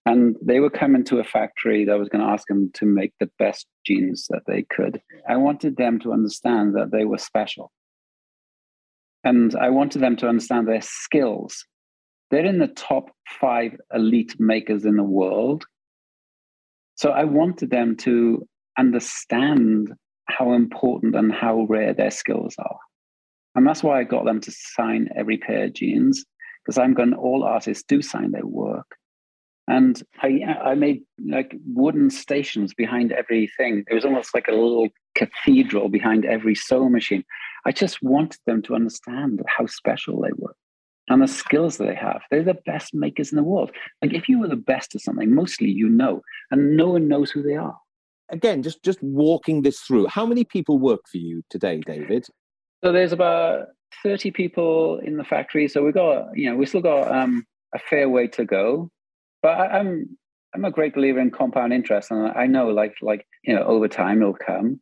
And 0.06 0.36
they 0.44 0.60
were 0.60 0.70
coming 0.70 1.04
to 1.06 1.18
a 1.18 1.24
factory 1.24 1.86
that 1.86 1.98
was 1.98 2.08
going 2.08 2.24
to 2.24 2.32
ask 2.32 2.48
them 2.48 2.72
to 2.76 2.86
make 2.86 3.14
the 3.20 3.32
best 3.40 3.66
jeans 3.84 4.28
that 4.30 4.44
they 4.46 4.62
could. 4.70 5.02
I 5.28 5.38
wanted 5.38 5.76
them 5.76 6.00
to 6.02 6.14
understand 6.14 6.76
that 6.76 6.92
they 6.92 7.04
were 7.04 7.18
special. 7.18 7.72
And 9.24 9.56
I 9.56 9.70
wanted 9.70 10.04
them 10.04 10.16
to 10.18 10.30
understand 10.30 10.68
their 10.68 10.82
skills. 10.82 11.66
They're 12.30 12.46
in 12.46 12.60
the 12.60 12.68
top 12.68 13.10
five 13.42 13.76
elite 13.92 14.36
makers 14.40 14.86
in 14.86 14.98
the 14.98 15.04
world. 15.04 15.66
So 16.94 17.10
I 17.10 17.24
wanted 17.24 17.72
them 17.72 17.98
to 17.98 18.48
understand 18.78 19.94
how 20.30 20.54
important 20.54 21.16
and 21.16 21.32
how 21.32 21.66
rare 21.70 21.94
their 21.94 22.12
skills 22.12 22.56
are. 22.60 22.80
And 23.56 23.66
that's 23.66 23.84
why 23.84 24.00
I 24.00 24.04
got 24.04 24.26
them 24.26 24.40
to 24.42 24.52
sign 24.52 25.10
every 25.16 25.38
pair 25.38 25.66
of 25.66 25.74
jeans, 25.74 26.24
because 26.64 26.78
I'm 26.78 26.94
going, 26.94 27.14
all 27.14 27.44
artists 27.44 27.84
do 27.88 28.02
sign 28.02 28.32
their 28.32 28.46
work. 28.46 28.86
And 29.68 30.02
I, 30.22 30.40
I 30.64 30.76
made 30.76 31.02
like 31.28 31.56
wooden 31.66 32.10
stations 32.10 32.74
behind 32.74 33.12
everything. 33.12 33.84
It 33.90 33.94
was 33.94 34.06
almost 34.06 34.34
like 34.34 34.48
a 34.48 34.54
little 34.54 34.90
cathedral 35.16 35.90
behind 35.90 36.24
every 36.24 36.56
sewing 36.56 36.94
machine. 36.94 37.24
I 37.66 37.72
just 37.72 38.02
wanted 38.02 38.40
them 38.46 38.62
to 38.64 38.76
understand 38.76 39.42
how 39.48 39.66
special 39.66 40.22
they 40.22 40.32
were 40.38 40.56
and 41.10 41.22
the 41.22 41.28
skills 41.28 41.78
that 41.78 41.88
they 41.88 41.96
have. 41.96 42.22
They're 42.32 42.44
the 42.44 42.60
best 42.66 42.94
makers 42.94 43.32
in 43.32 43.36
the 43.36 43.44
world. 43.44 43.72
Like 44.02 44.14
if 44.14 44.30
you 44.30 44.40
were 44.40 44.48
the 44.48 44.56
best 44.56 44.96
at 44.96 45.02
something, 45.02 45.34
mostly 45.34 45.70
you 45.70 45.90
know, 45.90 46.22
and 46.52 46.78
no 46.78 46.90
one 46.90 47.10
knows 47.10 47.32
who 47.32 47.42
they 47.42 47.56
are 47.56 47.78
again, 48.30 48.64
just 48.64 48.84
just 48.84 49.02
walking 49.02 49.62
this 49.62 49.80
through. 49.80 50.08
How 50.08 50.26
many 50.26 50.44
people 50.44 50.80
work 50.80 51.02
for 51.10 51.18
you 51.18 51.44
today, 51.50 51.82
David? 51.86 52.26
So 52.84 52.92
there's 52.92 53.12
about 53.12 53.68
thirty 54.04 54.32
people 54.32 55.00
in 55.00 55.18
the 55.18 55.24
factory. 55.24 55.68
So 55.68 55.84
we've 55.84 55.94
got 55.94 56.36
you 56.36 56.50
know 56.50 56.56
we 56.56 56.66
still 56.66 56.82
got 56.82 57.12
um, 57.12 57.46
a 57.74 57.80
fair 57.80 58.10
way 58.10 58.28
to 58.28 58.46
go, 58.46 58.90
but 59.42 59.58
I, 59.58 59.80
I'm 59.80 60.18
I'm 60.54 60.66
a 60.66 60.72
great 60.72 60.94
believer 60.94 61.20
in 61.20 61.32
compound 61.32 61.74
interest, 61.74 62.12
and 62.12 62.32
I 62.36 62.48
know 62.48 62.70
like 62.70 62.96
like 63.02 63.26
you 63.44 63.56
know 63.56 63.64
over 63.64 63.88
time 63.88 64.22
it'll 64.22 64.34
come. 64.34 64.80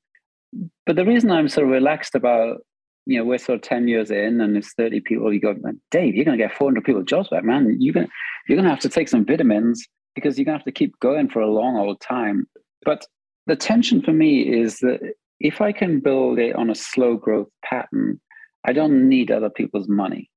but 0.86 0.95
the 0.95 1.05
reason 1.05 1.31
I'm 1.31 1.49
sort 1.49 1.67
of 1.67 1.73
relaxed 1.73 2.15
about, 2.15 2.60
you 3.05 3.17
know, 3.17 3.25
we're 3.25 3.38
sort 3.38 3.58
of 3.58 3.62
10 3.62 3.88
years 3.88 4.10
in 4.10 4.39
and 4.41 4.55
it's 4.55 4.73
30 4.73 5.01
people, 5.01 5.34
you 5.34 5.41
go, 5.41 5.53
Dave, 5.91 6.15
you're 6.15 6.25
going 6.25 6.38
to 6.38 6.43
get 6.43 6.55
400 6.55 6.84
people 6.84 7.03
jobs 7.03 7.29
back, 7.29 7.43
man. 7.43 7.75
You're 7.79 7.93
going 7.93 8.08
you're 8.47 8.55
going 8.55 8.63
to 8.63 8.69
have 8.69 8.79
to 8.79 8.89
take 8.89 9.10
some 9.10 9.25
vitamins 9.25 9.86
because 10.15 10.38
you're 10.38 10.45
going 10.45 10.55
to 10.55 10.60
have 10.60 10.65
to 10.65 10.71
keep 10.71 10.97
going 10.99 11.29
for 11.29 11.41
a 11.41 11.51
long 11.51 11.77
old 11.77 11.99
time. 11.99 12.47
But 12.84 13.05
the 13.47 13.55
tension 13.55 14.01
for 14.01 14.13
me 14.13 14.41
is 14.41 14.79
that 14.79 15.13
if 15.39 15.62
I 15.62 15.71
can 15.71 15.99
build 15.99 16.39
it 16.39 16.55
on 16.55 16.69
a 16.69 16.75
slow 16.75 17.15
growth 17.15 17.49
pattern, 17.63 18.19
I 18.65 18.73
don't 18.73 19.08
need 19.08 19.31
other 19.31 19.49
people's 19.49 19.88
money. 19.88 20.29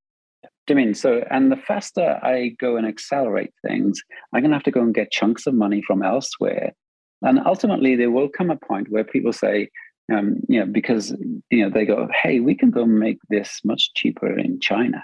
Do 0.66 0.74
you 0.74 0.76
mean 0.76 0.94
so? 0.94 1.24
And 1.30 1.50
the 1.50 1.56
faster 1.56 2.20
I 2.22 2.54
go 2.58 2.76
and 2.76 2.86
accelerate 2.86 3.54
things, 3.66 4.02
I'm 4.32 4.42
going 4.42 4.50
to 4.50 4.56
have 4.56 4.64
to 4.64 4.70
go 4.70 4.82
and 4.82 4.94
get 4.94 5.10
chunks 5.10 5.46
of 5.46 5.54
money 5.54 5.82
from 5.86 6.02
elsewhere. 6.02 6.74
And 7.22 7.40
ultimately, 7.46 7.96
there 7.96 8.10
will 8.10 8.28
come 8.28 8.50
a 8.50 8.56
point 8.56 8.90
where 8.90 9.02
people 9.02 9.32
say, 9.32 9.70
um, 10.12 10.40
you 10.48 10.60
know, 10.60 10.66
because 10.66 11.14
you 11.50 11.64
know 11.64 11.70
they 11.70 11.86
go, 11.86 12.08
hey, 12.22 12.40
we 12.40 12.54
can 12.54 12.70
go 12.70 12.84
make 12.84 13.18
this 13.30 13.60
much 13.64 13.94
cheaper 13.94 14.38
in 14.38 14.60
China. 14.60 15.02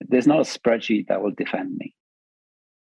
There's 0.00 0.26
not 0.26 0.38
a 0.38 0.42
spreadsheet 0.42 1.08
that 1.08 1.22
will 1.22 1.32
defend 1.32 1.76
me. 1.76 1.94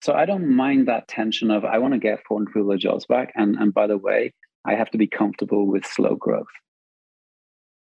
So 0.03 0.13
I 0.13 0.27
don't 0.27 0.55
mind 0.55 0.89
that 0.89 1.09
tension 1.09 1.51
of 1.51 1.65
I 1.65 1.79
want 1.79 1.95
to 1.95 1.99
get 1.99 2.25
foreign 2.27 2.47
field 2.47 2.79
jobs 2.79 3.07
back. 3.07 3.33
And 3.35 3.57
and 3.57 3.73
by 3.73 3.87
the 3.87 3.99
way, 3.99 4.33
I 4.65 4.75
have 4.75 4.91
to 4.91 4.99
be 4.99 5.07
comfortable 5.07 5.67
with 5.67 5.85
slow 5.85 6.15
growth. 6.15 6.47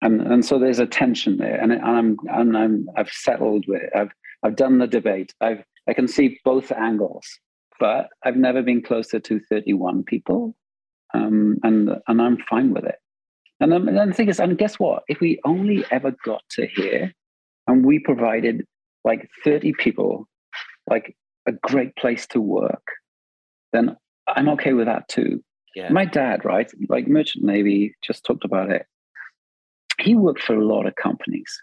And 0.01 0.21
and 0.21 0.45
so 0.45 0.59
there's 0.59 0.81
a 0.81 0.87
tension 0.87 1.37
there. 1.37 1.61
And, 1.61 1.73
and 1.73 1.85
I'm 1.85 2.17
and 2.29 2.57
I'm 2.57 2.89
I've 2.97 3.11
settled 3.11 3.65
with 3.69 3.83
it. 3.83 3.91
I've 3.95 4.11
I've 4.43 4.57
done 4.57 4.79
the 4.79 4.87
debate. 4.87 5.33
I've 5.41 5.63
I 5.89 5.95
can 5.95 6.09
see 6.09 6.39
both 6.45 6.71
angles, 6.73 7.27
but 7.79 8.09
I've 8.25 8.37
never 8.37 8.63
been 8.63 8.83
closer 8.83 9.19
to 9.21 9.41
31 9.41 10.05
people. 10.05 10.57
Um, 11.15 11.59
and 11.63 11.91
and 12.09 12.23
I'm 12.23 12.39
fine 12.49 12.73
with 12.73 12.85
it. 12.85 12.97
And 13.61 13.73
and 13.73 13.97
then 13.97 14.09
the 14.09 14.15
thing 14.15 14.29
is, 14.29 14.41
and 14.41 14.59
guess 14.59 14.79
what? 14.79 15.05
If 15.09 15.21
we 15.21 15.41
only 15.45 15.85
ever 15.91 16.15
got 16.25 16.43
to 16.53 16.67
here 16.67 17.13
and 17.69 17.85
we 17.85 17.99
provided 18.01 18.67
like 19.05 19.29
30 19.45 19.73
people 19.79 20.29
like 20.89 21.17
a 21.47 21.53
great 21.53 21.95
place 21.97 22.27
to 22.29 22.41
work, 22.41 22.87
then 23.73 23.97
I'm 24.29 24.49
okay 24.51 24.73
with 24.73 24.87
that 24.87 25.09
too. 25.09 25.43
Yeah. 25.75 25.91
My 25.91 26.05
dad, 26.05 26.45
right, 26.45 26.71
like 26.89 27.07
Merchant 27.09 27.45
Navy, 27.45 27.95
just 28.03 28.25
talked 28.25 28.45
about 28.45 28.71
it. 28.71 28.87
He 30.01 30.15
worked 30.15 30.43
for 30.43 30.55
a 30.55 30.65
lot 30.65 30.87
of 30.87 30.95
companies, 30.97 31.63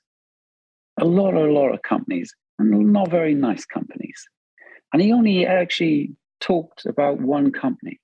a 0.99 1.05
lot, 1.05 1.33
a 1.33 1.51
lot 1.51 1.73
of 1.73 1.81
companies, 1.81 2.33
and 2.57 2.91
not 2.91 3.11
very 3.11 3.33
nice 3.33 3.65
companies. 3.65 4.25
And 4.91 5.01
he 5.01 5.11
only 5.13 5.45
actually 5.45 6.15
talked 6.39 6.85
about 6.85 7.21
one 7.21 7.51
company. 7.51 7.99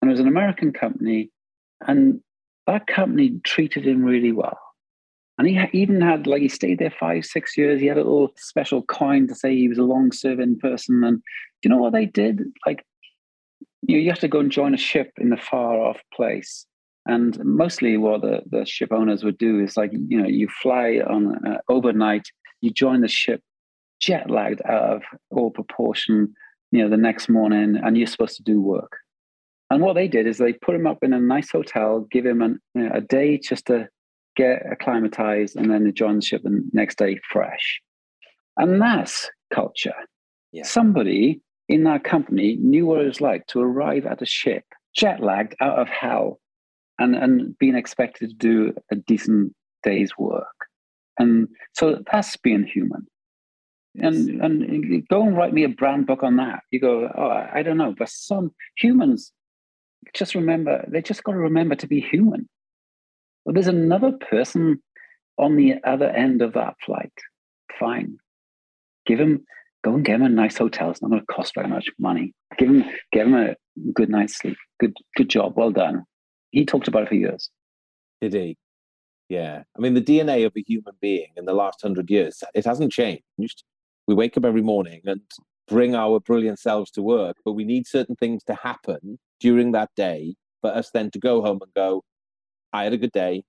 And 0.00 0.10
it 0.10 0.12
was 0.12 0.20
an 0.20 0.28
American 0.28 0.72
company. 0.72 1.30
And 1.86 2.20
that 2.66 2.86
company 2.86 3.40
treated 3.44 3.86
him 3.86 4.04
really 4.04 4.32
well. 4.32 4.58
And 5.38 5.48
he 5.48 5.58
even 5.72 6.00
had, 6.00 6.26
like, 6.26 6.42
he 6.42 6.48
stayed 6.48 6.78
there 6.78 6.94
five, 6.98 7.24
six 7.24 7.56
years. 7.56 7.80
He 7.80 7.86
had 7.86 7.96
a 7.96 8.04
little 8.04 8.32
special 8.36 8.82
coin 8.82 9.26
to 9.28 9.34
say 9.34 9.54
he 9.54 9.68
was 9.68 9.78
a 9.78 9.82
long 9.82 10.12
serving 10.12 10.58
person. 10.58 11.02
And 11.04 11.18
do 11.18 11.68
you 11.68 11.70
know 11.70 11.78
what 11.78 11.94
they 11.94 12.06
did? 12.06 12.42
Like, 12.66 12.84
you, 13.82 13.96
know, 13.96 14.02
you 14.02 14.10
have 14.10 14.20
to 14.20 14.28
go 14.28 14.40
and 14.40 14.52
join 14.52 14.74
a 14.74 14.78
ship 14.78 15.12
in 15.18 15.32
a 15.32 15.38
far 15.38 15.80
off 15.80 16.00
place. 16.14 16.66
And 17.06 17.42
mostly 17.44 17.96
what 17.96 18.20
the, 18.20 18.42
the 18.50 18.66
ship 18.66 18.92
owners 18.92 19.24
would 19.24 19.38
do 19.38 19.58
is 19.60 19.76
like, 19.76 19.92
you 19.92 20.20
know, 20.20 20.28
you 20.28 20.48
fly 20.48 21.00
on 21.08 21.44
uh, 21.46 21.58
overnight, 21.68 22.28
you 22.60 22.70
join 22.70 23.00
the 23.00 23.08
ship 23.08 23.40
jet 24.02 24.28
lagged 24.28 24.60
out 24.66 24.96
of 24.96 25.02
all 25.30 25.50
proportion, 25.50 26.34
you 26.72 26.82
know, 26.82 26.90
the 26.90 26.96
next 26.96 27.28
morning, 27.28 27.76
and 27.82 27.96
you're 27.96 28.06
supposed 28.06 28.36
to 28.36 28.42
do 28.42 28.60
work. 28.60 28.98
And 29.70 29.80
what 29.80 29.94
they 29.94 30.08
did 30.08 30.26
is 30.26 30.36
they 30.36 30.52
put 30.52 30.74
him 30.74 30.86
up 30.86 30.98
in 31.02 31.12
a 31.12 31.20
nice 31.20 31.50
hotel, 31.50 32.06
give 32.10 32.26
him 32.26 32.42
an, 32.42 32.60
you 32.74 32.82
know, 32.82 32.90
a 32.92 33.00
day 33.00 33.38
just 33.38 33.66
to 33.66 33.88
get 34.36 34.64
acclimatized, 34.70 35.56
and 35.56 35.70
then 35.70 35.84
they 35.84 35.92
join 35.92 36.16
the 36.16 36.22
ship 36.22 36.42
the 36.42 36.62
next 36.72 36.98
day 36.98 37.20
fresh. 37.30 37.80
And 38.56 38.80
that's 38.80 39.30
culture. 39.52 39.94
Yeah. 40.52 40.64
Somebody 40.64 41.40
in 41.68 41.84
that 41.84 42.04
company 42.04 42.56
knew 42.56 42.86
what 42.86 43.00
it 43.00 43.06
was 43.06 43.20
like 43.20 43.46
to 43.48 43.60
arrive 43.60 44.06
at 44.06 44.22
a 44.22 44.26
ship, 44.26 44.64
jet 44.94 45.20
lagged 45.20 45.56
out 45.60 45.78
of 45.78 45.88
hell, 45.88 46.40
and, 46.98 47.14
and 47.14 47.56
being 47.58 47.74
expected 47.74 48.30
to 48.30 48.36
do 48.36 48.74
a 48.90 48.96
decent 48.96 49.54
day's 49.82 50.16
work. 50.18 50.46
And 51.18 51.48
so 51.74 52.02
that's 52.10 52.36
being 52.36 52.64
human. 52.64 53.06
And 53.96 54.40
and 54.40 55.06
go 55.08 55.22
and 55.22 55.36
write 55.36 55.52
me 55.52 55.64
a 55.64 55.68
brand 55.68 56.06
book 56.06 56.22
on 56.22 56.36
that. 56.36 56.60
You 56.70 56.80
go, 56.80 57.10
oh, 57.14 57.46
I 57.52 57.62
don't 57.62 57.76
know, 57.76 57.94
but 57.96 58.08
some 58.08 58.52
humans 58.78 59.32
just 60.14 60.34
remember 60.34 60.84
they 60.88 61.02
just 61.02 61.22
got 61.24 61.32
to 61.32 61.38
remember 61.38 61.74
to 61.76 61.86
be 61.86 62.00
human. 62.00 62.48
Well, 63.44 63.54
there's 63.54 63.66
another 63.66 64.12
person 64.12 64.82
on 65.38 65.56
the 65.56 65.74
other 65.84 66.08
end 66.10 66.42
of 66.42 66.52
that 66.54 66.76
flight. 66.84 67.12
Fine, 67.78 68.18
give 69.06 69.18
him 69.18 69.44
go 69.82 69.94
and 69.94 70.04
get 70.04 70.16
him 70.16 70.22
a 70.22 70.28
nice 70.28 70.58
hotel. 70.58 70.90
It's 70.90 71.02
not 71.02 71.10
going 71.10 71.20
to 71.20 71.26
cost 71.26 71.54
very 71.54 71.68
much 71.68 71.88
money. 71.98 72.32
Give 72.58 72.68
him, 72.68 72.84
give 73.12 73.26
him 73.26 73.34
a 73.34 73.54
good 73.92 74.08
night's 74.08 74.38
sleep. 74.38 74.56
Good, 74.80 74.96
good 75.16 75.28
job. 75.28 75.54
Well 75.56 75.70
done. 75.70 76.04
He 76.50 76.64
talked 76.64 76.88
about 76.88 77.02
it 77.02 77.08
for 77.08 77.14
years. 77.14 77.50
Did 78.20 78.34
he? 78.34 78.56
Yeah. 79.28 79.62
I 79.76 79.80
mean, 79.80 79.94
the 79.94 80.02
DNA 80.02 80.46
of 80.46 80.52
a 80.56 80.64
human 80.66 80.94
being 81.00 81.32
in 81.36 81.46
the 81.46 81.54
last 81.54 81.80
hundred 81.82 82.10
years, 82.10 82.42
it 82.54 82.64
hasn't 82.64 82.92
changed. 82.92 83.64
We 84.06 84.14
wake 84.14 84.36
up 84.36 84.44
every 84.44 84.62
morning 84.62 85.00
and 85.04 85.20
bring 85.68 85.94
our 85.94 86.20
brilliant 86.20 86.58
selves 86.58 86.90
to 86.92 87.02
work, 87.02 87.36
but 87.44 87.52
we 87.52 87.64
need 87.64 87.86
certain 87.86 88.16
things 88.16 88.44
to 88.44 88.54
happen 88.54 89.18
during 89.40 89.72
that 89.72 89.90
day 89.96 90.34
for 90.60 90.70
us 90.70 90.90
then 90.92 91.10
to 91.12 91.18
go 91.18 91.42
home 91.42 91.60
and 91.62 91.72
go, 91.74 92.04
I 92.72 92.84
had 92.84 92.92
a 92.92 92.98
good 92.98 93.12
day. 93.12 93.44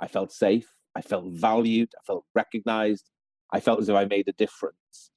I 0.00 0.08
felt 0.08 0.32
safe. 0.32 0.68
I 0.94 1.02
felt 1.02 1.26
valued. 1.26 1.90
I 1.98 2.02
felt 2.06 2.24
recognized. 2.34 3.10
I 3.52 3.60
felt 3.60 3.80
as 3.80 3.88
if 3.88 3.94
I 3.94 4.04
made 4.04 4.28
a 4.28 4.32
difference 4.32 5.10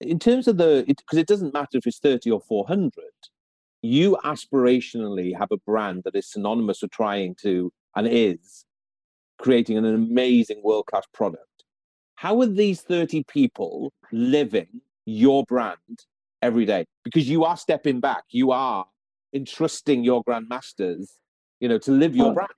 in 0.00 0.18
terms 0.18 0.48
of 0.48 0.56
the 0.56 0.84
because 0.86 1.18
it, 1.18 1.22
it, 1.22 1.26
doesn't 1.26 1.54
matter 1.54 1.78
if 1.78 1.86
it's 1.86 1.98
30 1.98 2.30
or 2.30 2.40
400 2.40 2.92
you 3.82 4.18
aspirationally 4.24 5.36
have 5.36 5.50
a 5.52 5.56
brand 5.58 6.02
that 6.04 6.16
is 6.16 6.30
synonymous 6.30 6.82
with 6.82 6.90
trying 6.90 7.34
to 7.42 7.72
and 7.96 8.06
is 8.06 8.64
creating 9.38 9.76
an 9.76 9.84
amazing 9.84 10.60
world 10.64 10.86
class 10.86 11.04
product 11.12 11.64
how 12.16 12.40
are 12.40 12.46
these 12.46 12.82
30 12.82 13.24
people 13.24 13.92
living 14.12 14.80
your 15.06 15.44
brand 15.44 16.04
every 16.42 16.64
day 16.64 16.84
because 17.04 17.28
you 17.28 17.44
are 17.44 17.56
stepping 17.56 18.00
back 18.00 18.24
you 18.30 18.50
are 18.50 18.86
entrusting 19.34 20.02
your 20.02 20.24
grandmasters 20.24 21.06
you 21.60 21.68
know 21.68 21.78
to 21.78 21.92
live 21.92 22.16
your 22.16 22.32
brand 22.32 22.48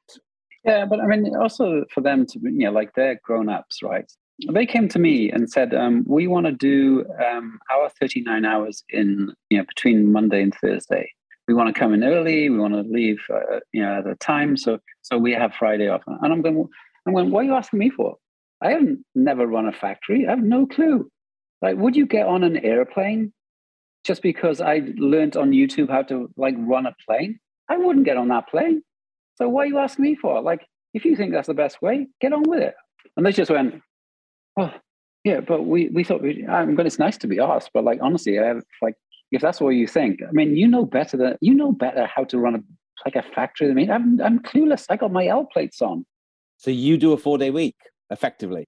yeah 0.64 0.86
but 0.86 1.00
i 1.00 1.06
mean 1.06 1.34
also 1.36 1.84
for 1.92 2.00
them 2.00 2.24
to 2.24 2.38
you 2.42 2.66
know 2.66 2.72
like 2.72 2.94
they're 2.94 3.20
grown-ups 3.24 3.82
right 3.82 4.10
they 4.50 4.66
came 4.66 4.88
to 4.88 4.98
me 4.98 5.30
and 5.30 5.50
said, 5.50 5.74
um, 5.74 6.04
"We 6.06 6.26
want 6.26 6.46
to 6.46 6.52
do 6.52 7.04
um, 7.24 7.58
our 7.70 7.90
39 8.00 8.44
hours 8.44 8.82
in 8.88 9.32
you 9.50 9.58
know 9.58 9.64
between 9.64 10.12
Monday 10.12 10.42
and 10.42 10.54
Thursday. 10.54 11.10
We 11.48 11.54
want 11.54 11.74
to 11.74 11.78
come 11.78 11.92
in 11.92 12.04
early. 12.04 12.48
We 12.48 12.58
want 12.58 12.74
to 12.74 12.80
leave 12.80 13.20
uh, 13.32 13.60
you 13.72 13.82
know 13.82 13.98
at 13.98 14.06
a 14.06 14.14
time. 14.16 14.56
So 14.56 14.78
so 15.02 15.18
we 15.18 15.32
have 15.32 15.54
Friday 15.54 15.88
off." 15.88 16.02
And 16.06 16.32
I'm 16.32 16.42
going, 16.42 16.66
I'm 17.06 17.14
going. 17.14 17.30
What 17.30 17.40
are 17.40 17.44
you 17.44 17.54
asking 17.54 17.78
me 17.78 17.90
for? 17.90 18.16
I 18.60 18.70
haven't 18.70 19.04
never 19.14 19.46
run 19.46 19.66
a 19.66 19.72
factory. 19.72 20.26
I 20.26 20.30
have 20.30 20.42
no 20.42 20.66
clue. 20.66 21.10
Like, 21.60 21.76
would 21.76 21.94
you 21.94 22.06
get 22.06 22.26
on 22.26 22.42
an 22.42 22.56
airplane 22.56 23.32
just 24.04 24.22
because 24.22 24.60
I 24.60 24.82
learned 24.96 25.36
on 25.36 25.52
YouTube 25.52 25.90
how 25.90 26.02
to 26.02 26.30
like 26.36 26.54
run 26.58 26.86
a 26.86 26.94
plane? 27.06 27.38
I 27.68 27.76
wouldn't 27.76 28.04
get 28.04 28.16
on 28.16 28.28
that 28.28 28.48
plane. 28.48 28.82
So 29.36 29.48
what 29.48 29.62
are 29.62 29.68
you 29.68 29.78
asking 29.78 30.04
me 30.04 30.14
for? 30.14 30.40
Like, 30.42 30.66
if 30.94 31.04
you 31.04 31.16
think 31.16 31.32
that's 31.32 31.48
the 31.48 31.54
best 31.54 31.80
way, 31.80 32.06
get 32.20 32.32
on 32.32 32.42
with 32.42 32.60
it. 32.60 32.74
And 33.16 33.24
they 33.24 33.32
just 33.32 33.50
went, 33.50 33.82
Oh, 34.58 34.72
yeah, 35.24 35.40
but 35.40 35.62
we 35.62 35.88
we 35.90 36.04
thought 36.04 36.22
we. 36.22 36.46
I 36.46 36.64
mean, 36.64 36.76
but 36.76 36.86
it's 36.86 36.98
nice 36.98 37.16
to 37.18 37.26
be 37.26 37.38
asked. 37.38 37.70
But 37.72 37.84
like 37.84 38.00
honestly, 38.02 38.38
I 38.38 38.46
have, 38.46 38.62
like 38.80 38.94
if 39.30 39.40
that's 39.40 39.60
what 39.60 39.70
you 39.70 39.86
think, 39.86 40.20
I 40.26 40.32
mean, 40.32 40.56
you 40.56 40.66
know 40.66 40.84
better 40.84 41.16
than 41.16 41.36
you 41.40 41.54
know 41.54 41.72
better 41.72 42.06
how 42.06 42.24
to 42.24 42.38
run 42.38 42.56
a 42.56 42.60
like 43.06 43.16
a 43.16 43.22
factory 43.34 43.70
I 43.70 43.74
mean, 43.74 43.90
I'm 43.90 44.20
I'm 44.20 44.40
clueless. 44.40 44.86
I 44.90 44.96
got 44.96 45.12
my 45.12 45.26
L 45.26 45.46
plates 45.52 45.80
on. 45.80 46.04
So 46.56 46.70
you 46.70 46.96
do 46.96 47.12
a 47.12 47.16
four 47.16 47.38
day 47.38 47.50
week 47.50 47.76
effectively. 48.10 48.66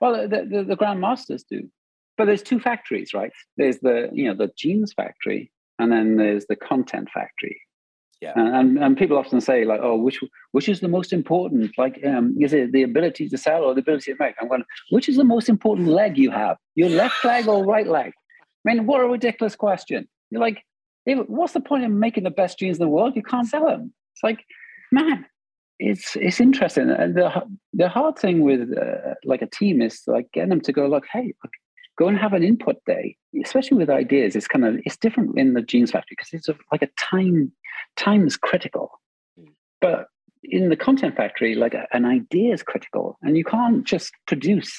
Well, 0.00 0.28
the, 0.28 0.46
the, 0.50 0.64
the 0.64 0.76
grandmasters 0.76 1.42
do, 1.48 1.68
but 2.16 2.24
there's 2.24 2.42
two 2.42 2.58
factories, 2.58 3.12
right? 3.12 3.32
There's 3.58 3.78
the 3.80 4.08
you 4.12 4.26
know 4.26 4.34
the 4.34 4.50
jeans 4.56 4.94
factory, 4.94 5.52
and 5.78 5.92
then 5.92 6.16
there's 6.16 6.46
the 6.46 6.56
content 6.56 7.08
factory. 7.12 7.60
Yeah. 8.20 8.32
And, 8.36 8.78
and 8.78 8.98
people 8.98 9.16
often 9.16 9.40
say 9.40 9.64
like, 9.64 9.80
oh, 9.82 9.96
which 9.96 10.20
which 10.52 10.68
is 10.68 10.80
the 10.80 10.88
most 10.88 11.12
important? 11.12 11.72
Like, 11.78 11.98
um, 12.06 12.36
is 12.38 12.52
it 12.52 12.72
the 12.72 12.82
ability 12.82 13.28
to 13.30 13.38
sell 13.38 13.64
or 13.64 13.74
the 13.74 13.80
ability 13.80 14.12
to 14.12 14.16
make? 14.20 14.34
I'm 14.40 14.48
going, 14.48 14.64
which 14.90 15.08
is 15.08 15.16
the 15.16 15.24
most 15.24 15.48
important 15.48 15.88
leg 15.88 16.18
you 16.18 16.30
have? 16.30 16.58
Your 16.74 16.90
left 16.90 17.24
leg 17.24 17.48
or 17.48 17.64
right 17.64 17.86
leg? 17.86 18.12
I 18.66 18.74
mean, 18.74 18.86
what 18.86 19.00
a 19.00 19.06
ridiculous 19.06 19.56
question. 19.56 20.06
You're 20.30 20.42
like, 20.42 20.62
what's 21.06 21.54
the 21.54 21.60
point 21.60 21.84
of 21.84 21.90
making 21.90 22.24
the 22.24 22.30
best 22.30 22.58
jeans 22.58 22.76
in 22.76 22.84
the 22.84 22.90
world? 22.90 23.16
You 23.16 23.22
can't 23.22 23.48
sell 23.48 23.64
them. 23.66 23.92
It's 24.14 24.22
like, 24.22 24.44
man, 24.92 25.24
it's 25.78 26.14
it's 26.16 26.40
interesting. 26.40 26.90
And 26.90 27.14
the 27.14 27.42
the 27.72 27.88
hard 27.88 28.18
thing 28.18 28.42
with 28.42 28.68
uh, 28.76 29.14
like 29.24 29.40
a 29.40 29.46
team 29.46 29.80
is 29.80 30.02
like 30.06 30.30
getting 30.32 30.50
them 30.50 30.60
to 30.62 30.72
go, 30.72 30.86
look, 30.86 31.06
hey, 31.10 31.32
go 32.00 32.08
and 32.08 32.18
have 32.18 32.32
an 32.32 32.42
input 32.42 32.76
day, 32.86 33.16
especially 33.44 33.76
with 33.76 33.90
ideas. 33.90 34.34
It's 34.34 34.48
kind 34.48 34.64
of 34.64 34.80
it's 34.84 34.96
different 34.96 35.38
in 35.38 35.52
the 35.52 35.62
jeans 35.62 35.90
factory 35.90 36.16
because 36.16 36.32
it's 36.32 36.48
a, 36.48 36.56
like 36.72 36.82
a 36.82 36.88
time 36.98 37.52
time 37.96 38.26
is 38.26 38.36
critical. 38.36 38.90
Hmm. 39.38 39.50
But 39.80 40.06
in 40.42 40.70
the 40.70 40.76
content 40.76 41.14
factory, 41.14 41.54
like 41.54 41.76
an 41.92 42.04
idea 42.06 42.54
is 42.54 42.62
critical, 42.62 43.18
and 43.22 43.36
you 43.36 43.44
can't 43.44 43.84
just 43.84 44.12
produce 44.26 44.72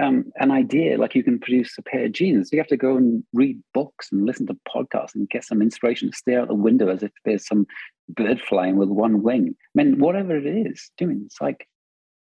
um, 0.00 0.24
an 0.36 0.50
idea 0.50 0.98
like 0.98 1.14
you 1.14 1.22
can 1.22 1.38
produce 1.38 1.76
a 1.78 1.82
pair 1.82 2.04
of 2.04 2.12
jeans. 2.12 2.50
You 2.52 2.58
have 2.58 2.66
to 2.68 2.76
go 2.76 2.96
and 2.96 3.22
read 3.32 3.60
books 3.72 4.08
and 4.10 4.26
listen 4.26 4.46
to 4.48 4.56
podcasts 4.68 5.14
and 5.14 5.30
get 5.30 5.44
some 5.44 5.62
inspiration 5.62 6.10
to 6.10 6.16
stare 6.16 6.40
out 6.40 6.48
the 6.48 6.54
window 6.54 6.88
as 6.88 7.02
if 7.04 7.12
there's 7.24 7.46
some 7.46 7.66
bird 8.08 8.40
flying 8.40 8.76
with 8.76 8.88
one 8.88 9.22
wing. 9.22 9.54
I 9.56 9.82
mean, 9.82 10.00
whatever 10.00 10.36
it 10.36 10.46
is 10.46 10.90
doing, 10.98 11.22
it's 11.26 11.40
like. 11.40 11.66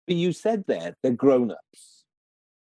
But 0.06 0.16
you 0.16 0.32
said 0.32 0.64
there 0.66 0.96
they're 1.02 1.12
grown 1.12 1.50
ups. 1.50 2.03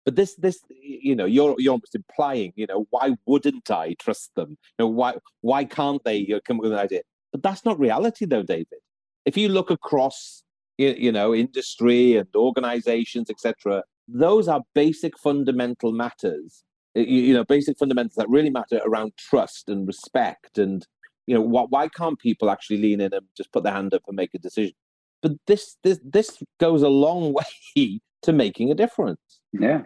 But 0.05 0.15
this, 0.15 0.35
this, 0.35 0.59
you 0.69 1.15
know, 1.15 1.25
you're 1.25 1.55
you're 1.57 1.71
almost 1.71 1.95
implying, 1.95 2.51
you 2.55 2.67
know, 2.67 2.87
why 2.89 3.15
wouldn't 3.25 3.71
I 3.71 3.95
trust 3.99 4.31
them? 4.35 4.57
You 4.77 4.85
know, 4.85 4.87
why 4.87 5.15
why 5.41 5.63
can't 5.63 6.03
they 6.03 6.17
you 6.17 6.35
know, 6.35 6.41
come 6.45 6.57
up 6.57 6.63
with 6.63 6.73
an 6.73 6.79
idea? 6.79 7.01
But 7.31 7.41
that's 7.43 7.65
not 7.65 7.79
reality, 7.79 8.25
though, 8.25 8.43
David. 8.43 8.79
If 9.25 9.37
you 9.37 9.49
look 9.49 9.71
across, 9.71 10.43
you 10.77 11.11
know, 11.11 11.33
industry 11.33 12.17
and 12.17 12.27
organizations, 12.35 13.29
etc., 13.29 13.83
those 14.07 14.47
are 14.47 14.61
basic 14.75 15.17
fundamental 15.17 15.93
matters. 15.93 16.63
You, 16.95 17.33
know, 17.33 17.43
basic 17.43 17.79
fundamentals 17.79 18.15
that 18.17 18.29
really 18.29 18.51
matter 18.51 18.79
around 18.85 19.13
trust 19.17 19.67
and 19.67 19.87
respect, 19.87 20.59
and 20.59 20.85
you 21.25 21.33
know, 21.33 21.41
why, 21.41 21.63
why 21.69 21.87
can't 21.87 22.19
people 22.19 22.49
actually 22.51 22.77
lean 22.77 23.01
in 23.01 23.13
and 23.13 23.25
just 23.35 23.51
put 23.51 23.63
their 23.63 23.73
hand 23.73 23.93
up 23.93 24.03
and 24.07 24.15
make 24.15 24.33
a 24.35 24.39
decision? 24.39 24.75
But 25.21 25.31
this, 25.47 25.77
this, 25.83 25.99
this 26.03 26.37
goes 26.59 26.83
a 26.83 26.89
long 26.89 27.33
way 27.77 28.01
to 28.23 28.33
making 28.33 28.71
a 28.71 28.75
difference. 28.75 29.39
Yeah, 29.53 29.81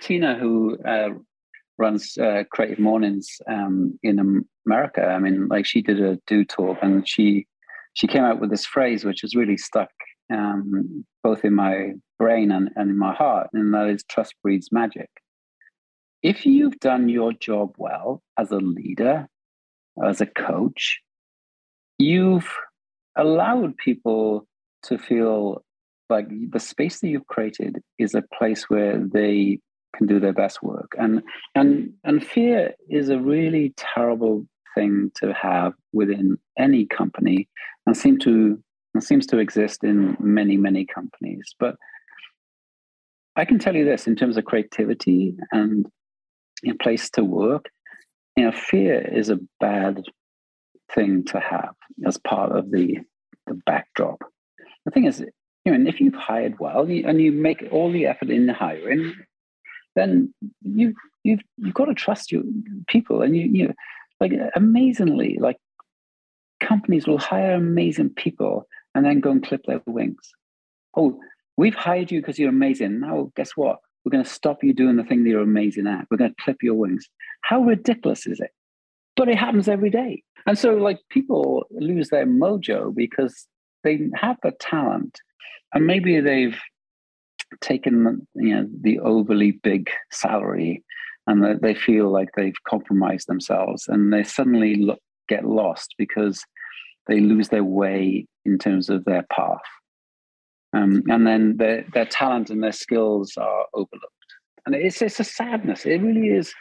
Tina, 0.00 0.36
who 0.38 0.78
uh, 0.86 1.10
runs 1.76 2.16
uh, 2.18 2.44
Creative 2.50 2.78
Mornings 2.78 3.28
um, 3.48 3.98
in 4.02 4.44
America. 4.66 5.04
I 5.04 5.18
mean, 5.18 5.48
like 5.48 5.66
she 5.66 5.82
did 5.82 6.00
a 6.00 6.18
do 6.26 6.44
talk, 6.44 6.78
and 6.82 7.08
she 7.08 7.46
she 7.94 8.06
came 8.06 8.24
out 8.24 8.40
with 8.40 8.50
this 8.50 8.64
phrase 8.64 9.04
which 9.04 9.22
has 9.22 9.34
really 9.34 9.56
stuck 9.56 9.90
um, 10.32 11.04
both 11.22 11.44
in 11.44 11.54
my 11.54 11.92
brain 12.18 12.52
and, 12.52 12.70
and 12.76 12.90
in 12.90 12.98
my 12.98 13.14
heart, 13.14 13.48
and 13.52 13.74
that 13.74 13.88
is 13.88 14.04
trust 14.08 14.34
breeds 14.42 14.70
magic. 14.70 15.08
If 16.22 16.44
you've 16.46 16.78
done 16.80 17.08
your 17.08 17.32
job 17.32 17.74
well 17.78 18.22
as 18.36 18.50
a 18.50 18.56
leader, 18.56 19.28
as 20.04 20.20
a 20.20 20.26
coach, 20.26 21.00
you've 21.98 22.48
allowed 23.16 23.76
people 23.76 24.46
to 24.84 24.98
feel 24.98 25.64
like 26.10 26.28
the 26.50 26.60
space 26.60 27.00
that 27.00 27.08
you've 27.08 27.26
created 27.26 27.82
is 27.98 28.14
a 28.14 28.24
place 28.36 28.64
where 28.68 28.98
they 28.98 29.60
can 29.96 30.06
do 30.06 30.20
their 30.20 30.32
best 30.32 30.62
work. 30.62 30.92
And 30.98 31.22
and 31.54 31.92
and 32.04 32.24
fear 32.24 32.74
is 32.88 33.08
a 33.08 33.18
really 33.18 33.74
terrible 33.76 34.46
thing 34.74 35.10
to 35.16 35.32
have 35.32 35.72
within 35.92 36.38
any 36.58 36.86
company 36.86 37.48
and 37.86 37.96
seem 37.96 38.18
to 38.20 38.62
and 38.94 39.04
seems 39.04 39.26
to 39.26 39.38
exist 39.38 39.84
in 39.84 40.16
many, 40.18 40.56
many 40.56 40.84
companies. 40.84 41.54
But 41.58 41.76
I 43.36 43.44
can 43.44 43.58
tell 43.58 43.76
you 43.76 43.84
this 43.84 44.06
in 44.06 44.16
terms 44.16 44.36
of 44.36 44.44
creativity 44.44 45.36
and 45.52 45.86
a 46.66 46.74
place 46.74 47.08
to 47.10 47.22
work, 47.22 47.66
you 48.36 48.44
know, 48.44 48.52
fear 48.52 49.00
is 49.00 49.30
a 49.30 49.38
bad 49.60 50.02
thing 50.92 51.24
to 51.26 51.38
have 51.38 51.74
as 52.06 52.18
part 52.18 52.52
of 52.52 52.70
the, 52.70 52.98
the 53.46 53.54
backdrop. 53.66 54.18
The 54.84 54.90
thing 54.90 55.04
is, 55.04 55.24
know, 55.70 55.88
if 55.88 56.00
you've 56.00 56.14
hired 56.14 56.58
well 56.58 56.82
and 56.82 57.20
you 57.20 57.32
make 57.32 57.64
all 57.70 57.90
the 57.90 58.06
effort 58.06 58.30
in 58.30 58.46
the 58.46 58.54
hiring, 58.54 59.14
then 59.96 60.32
you 60.62 60.94
you've 61.24 61.40
you've 61.56 61.74
got 61.74 61.86
to 61.86 61.94
trust 61.94 62.30
your 62.30 62.42
people 62.86 63.22
and 63.22 63.36
you 63.36 63.48
you 63.50 63.68
know, 63.68 63.74
like 64.20 64.32
amazingly 64.54 65.38
like 65.40 65.56
companies 66.60 67.06
will 67.06 67.18
hire 67.18 67.54
amazing 67.54 68.10
people 68.10 68.66
and 68.94 69.04
then 69.04 69.20
go 69.20 69.30
and 69.30 69.44
clip 69.44 69.62
their 69.66 69.80
wings. 69.86 70.32
Oh, 70.96 71.20
we've 71.56 71.74
hired 71.74 72.10
you 72.10 72.20
because 72.20 72.38
you're 72.38 72.48
amazing. 72.48 73.00
Now, 73.00 73.30
guess 73.36 73.52
what? 73.56 73.78
We're 74.04 74.10
going 74.10 74.24
to 74.24 74.30
stop 74.30 74.64
you 74.64 74.72
doing 74.72 74.96
the 74.96 75.04
thing 75.04 75.24
that 75.24 75.30
you're 75.30 75.42
amazing 75.42 75.86
at. 75.86 76.06
We're 76.10 76.16
going 76.16 76.30
to 76.30 76.42
clip 76.42 76.62
your 76.62 76.74
wings. 76.74 77.08
How 77.42 77.60
ridiculous 77.60 78.26
is 78.26 78.40
it? 78.40 78.50
But 79.16 79.28
it 79.28 79.38
happens 79.38 79.68
every 79.68 79.90
day. 79.90 80.22
And 80.46 80.58
so, 80.58 80.74
like, 80.74 81.00
people 81.10 81.66
lose 81.70 82.08
their 82.08 82.26
mojo 82.26 82.94
because 82.94 83.46
they 83.84 84.08
have 84.14 84.38
the 84.42 84.52
talent 84.52 85.20
and 85.74 85.86
maybe 85.86 86.20
they've 86.20 86.58
taken 87.60 88.26
you 88.34 88.54
know 88.54 88.68
the 88.82 88.98
overly 89.00 89.52
big 89.62 89.90
salary 90.10 90.84
and 91.28 91.60
they 91.60 91.74
feel 91.74 92.10
like 92.10 92.30
they've 92.34 92.64
compromised 92.66 93.28
themselves 93.28 93.86
and 93.86 94.12
they 94.12 94.24
suddenly 94.24 94.76
look, 94.76 94.98
get 95.28 95.44
lost 95.44 95.94
because 95.98 96.42
they 97.06 97.20
lose 97.20 97.50
their 97.50 97.64
way 97.64 98.26
in 98.46 98.58
terms 98.58 98.88
of 98.88 99.04
their 99.04 99.24
path. 99.30 99.60
Um, 100.72 101.02
and 101.08 101.26
then 101.26 101.58
their, 101.58 101.84
their 101.92 102.06
talent 102.06 102.48
and 102.48 102.62
their 102.62 102.72
skills 102.72 103.34
are 103.36 103.66
overlooked. 103.74 104.06
And 104.64 104.74
it's, 104.74 105.02
it's 105.02 105.20
a 105.20 105.24
sadness. 105.24 105.84
It 105.84 106.00
really 106.00 106.28
is 106.28 106.54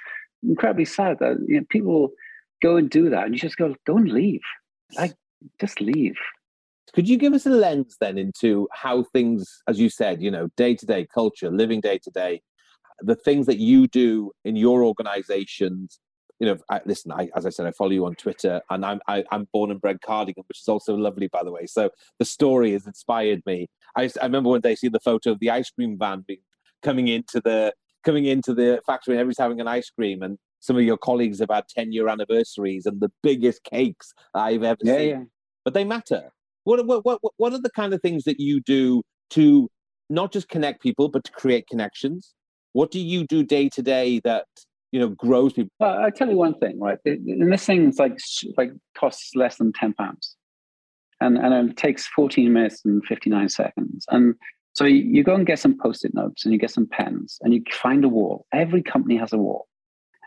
incredibly 0.44 0.86
sad 0.86 1.20
that 1.20 1.38
you 1.48 1.62
know, 1.62 1.66
people 1.70 2.10
go 2.62 2.76
and 2.76 2.90
do 2.90 3.10
that 3.10 3.24
and 3.24 3.34
you 3.34 3.40
just 3.40 3.58
go, 3.58 3.74
go 3.86 3.96
and 3.96 4.10
leave. 4.10 4.42
Like, 4.98 5.14
just 5.62 5.80
leave. 5.80 6.18
Could 6.98 7.08
you 7.08 7.18
give 7.18 7.34
us 7.34 7.46
a 7.46 7.52
lens 7.52 7.96
then 8.00 8.18
into 8.18 8.68
how 8.74 9.04
things, 9.04 9.62
as 9.68 9.80
you 9.80 9.88
said, 9.88 10.20
you 10.20 10.32
know, 10.32 10.48
day 10.58 10.74
to 10.74 10.84
day 10.84 11.06
culture, 11.14 11.52
living 11.52 11.80
day 11.80 12.00
to 12.00 12.10
day, 12.10 12.42
the 13.02 13.14
things 13.14 13.46
that 13.46 13.60
you 13.60 13.86
do 13.86 14.32
in 14.44 14.56
your 14.56 14.84
organizations 14.84 16.00
you 16.40 16.48
know, 16.48 16.58
I, 16.72 16.82
listen, 16.86 17.12
I, 17.12 17.30
as 17.36 17.46
I 17.46 17.50
said, 17.50 17.68
I 17.68 17.72
follow 17.72 17.92
you 17.92 18.06
on 18.08 18.16
Twitter, 18.16 18.62
and 18.72 18.84
I'm 18.84 19.00
I, 19.08 19.20
am 19.20 19.26
i 19.32 19.36
am 19.36 19.48
born 19.54 19.70
and 19.70 19.80
bred 19.80 20.02
Cardigan, 20.02 20.44
which 20.48 20.60
is 20.60 20.68
also 20.68 20.96
lovely, 20.96 21.28
by 21.28 21.44
the 21.44 21.52
way. 21.52 21.68
So 21.68 21.92
the 22.18 22.26
story 22.26 22.74
has 22.74 22.88
inspired 22.88 23.44
me. 23.46 23.68
I, 23.96 24.10
I 24.20 24.26
remember 24.26 24.50
one 24.50 24.62
day 24.62 24.74
seeing 24.74 24.94
the 24.94 25.00
photo 25.00 25.32
of 25.32 25.40
the 25.40 25.52
ice 25.52 25.70
cream 25.70 25.98
van 26.00 26.24
being, 26.28 26.42
coming 26.82 27.08
into 27.08 27.42
the 27.42 27.74
coming 28.04 28.26
into 28.26 28.56
the 28.56 28.82
factory, 28.88 29.14
and 29.14 29.20
everybody's 29.20 29.40
having 29.40 29.62
an 29.62 29.68
ice 29.68 29.92
cream, 29.92 30.24
and 30.24 30.38
some 30.60 30.78
of 30.78 30.84
your 30.84 30.98
colleagues 30.98 31.40
have 31.40 31.50
had 31.52 31.66
ten 31.70 31.92
year 31.92 32.08
anniversaries 32.08 32.88
and 32.88 33.02
the 33.02 33.12
biggest 33.22 33.64
cakes 33.64 34.14
I've 34.34 34.64
ever 34.64 34.80
yeah, 34.84 34.98
seen. 34.98 35.10
Yeah. 35.10 35.24
But 35.64 35.74
they 35.74 35.84
matter. 35.84 36.32
What, 36.68 36.86
what 36.86 37.06
what 37.06 37.20
what 37.38 37.54
are 37.54 37.62
the 37.62 37.72
kind 37.72 37.94
of 37.94 38.02
things 38.02 38.26
that 38.26 38.40
you 38.40 38.60
do 38.60 39.02
to 39.32 39.70
not 40.10 40.34
just 40.34 40.50
connect 40.50 40.82
people, 40.82 41.08
but 41.08 41.24
to 41.24 41.32
create 41.32 41.68
connections? 41.68 42.34
What 42.74 42.92
do 42.92 43.00
you 43.00 43.26
do 43.26 43.44
day 43.44 43.70
to 43.70 43.82
day 43.82 44.20
that 44.26 44.48
you 44.92 45.00
know 45.00 45.10
grows 45.10 45.54
people. 45.54 45.72
Well, 45.80 46.00
I 46.00 46.10
tell 46.10 46.30
you 46.30 46.38
one 46.38 46.58
thing, 46.60 46.80
right? 46.80 46.98
And 47.06 47.52
this 47.52 47.66
thing's 47.66 48.00
like 48.00 48.18
like 48.58 48.72
costs 48.98 49.36
less 49.36 49.58
than 49.58 49.72
ten 49.74 49.94
pounds, 49.94 50.36
and 51.20 51.38
and 51.38 51.70
it 51.70 51.78
takes 51.78 52.08
fourteen 52.08 52.54
minutes 52.54 52.82
and 52.86 53.04
fifty 53.06 53.30
nine 53.30 53.50
seconds. 53.50 54.06
And 54.10 54.36
so 54.74 54.86
you 54.86 55.24
go 55.24 55.36
and 55.36 55.46
get 55.46 55.60
some 55.60 55.78
post 55.78 56.06
it 56.06 56.14
notes, 56.14 56.46
and 56.46 56.54
you 56.54 56.60
get 56.60 56.72
some 56.72 56.88
pens, 56.88 57.38
and 57.42 57.54
you 57.54 57.64
find 57.72 58.04
a 58.06 58.10
wall. 58.10 58.46
Every 58.54 58.82
company 58.82 59.18
has 59.18 59.34
a 59.34 59.38
wall, 59.38 59.68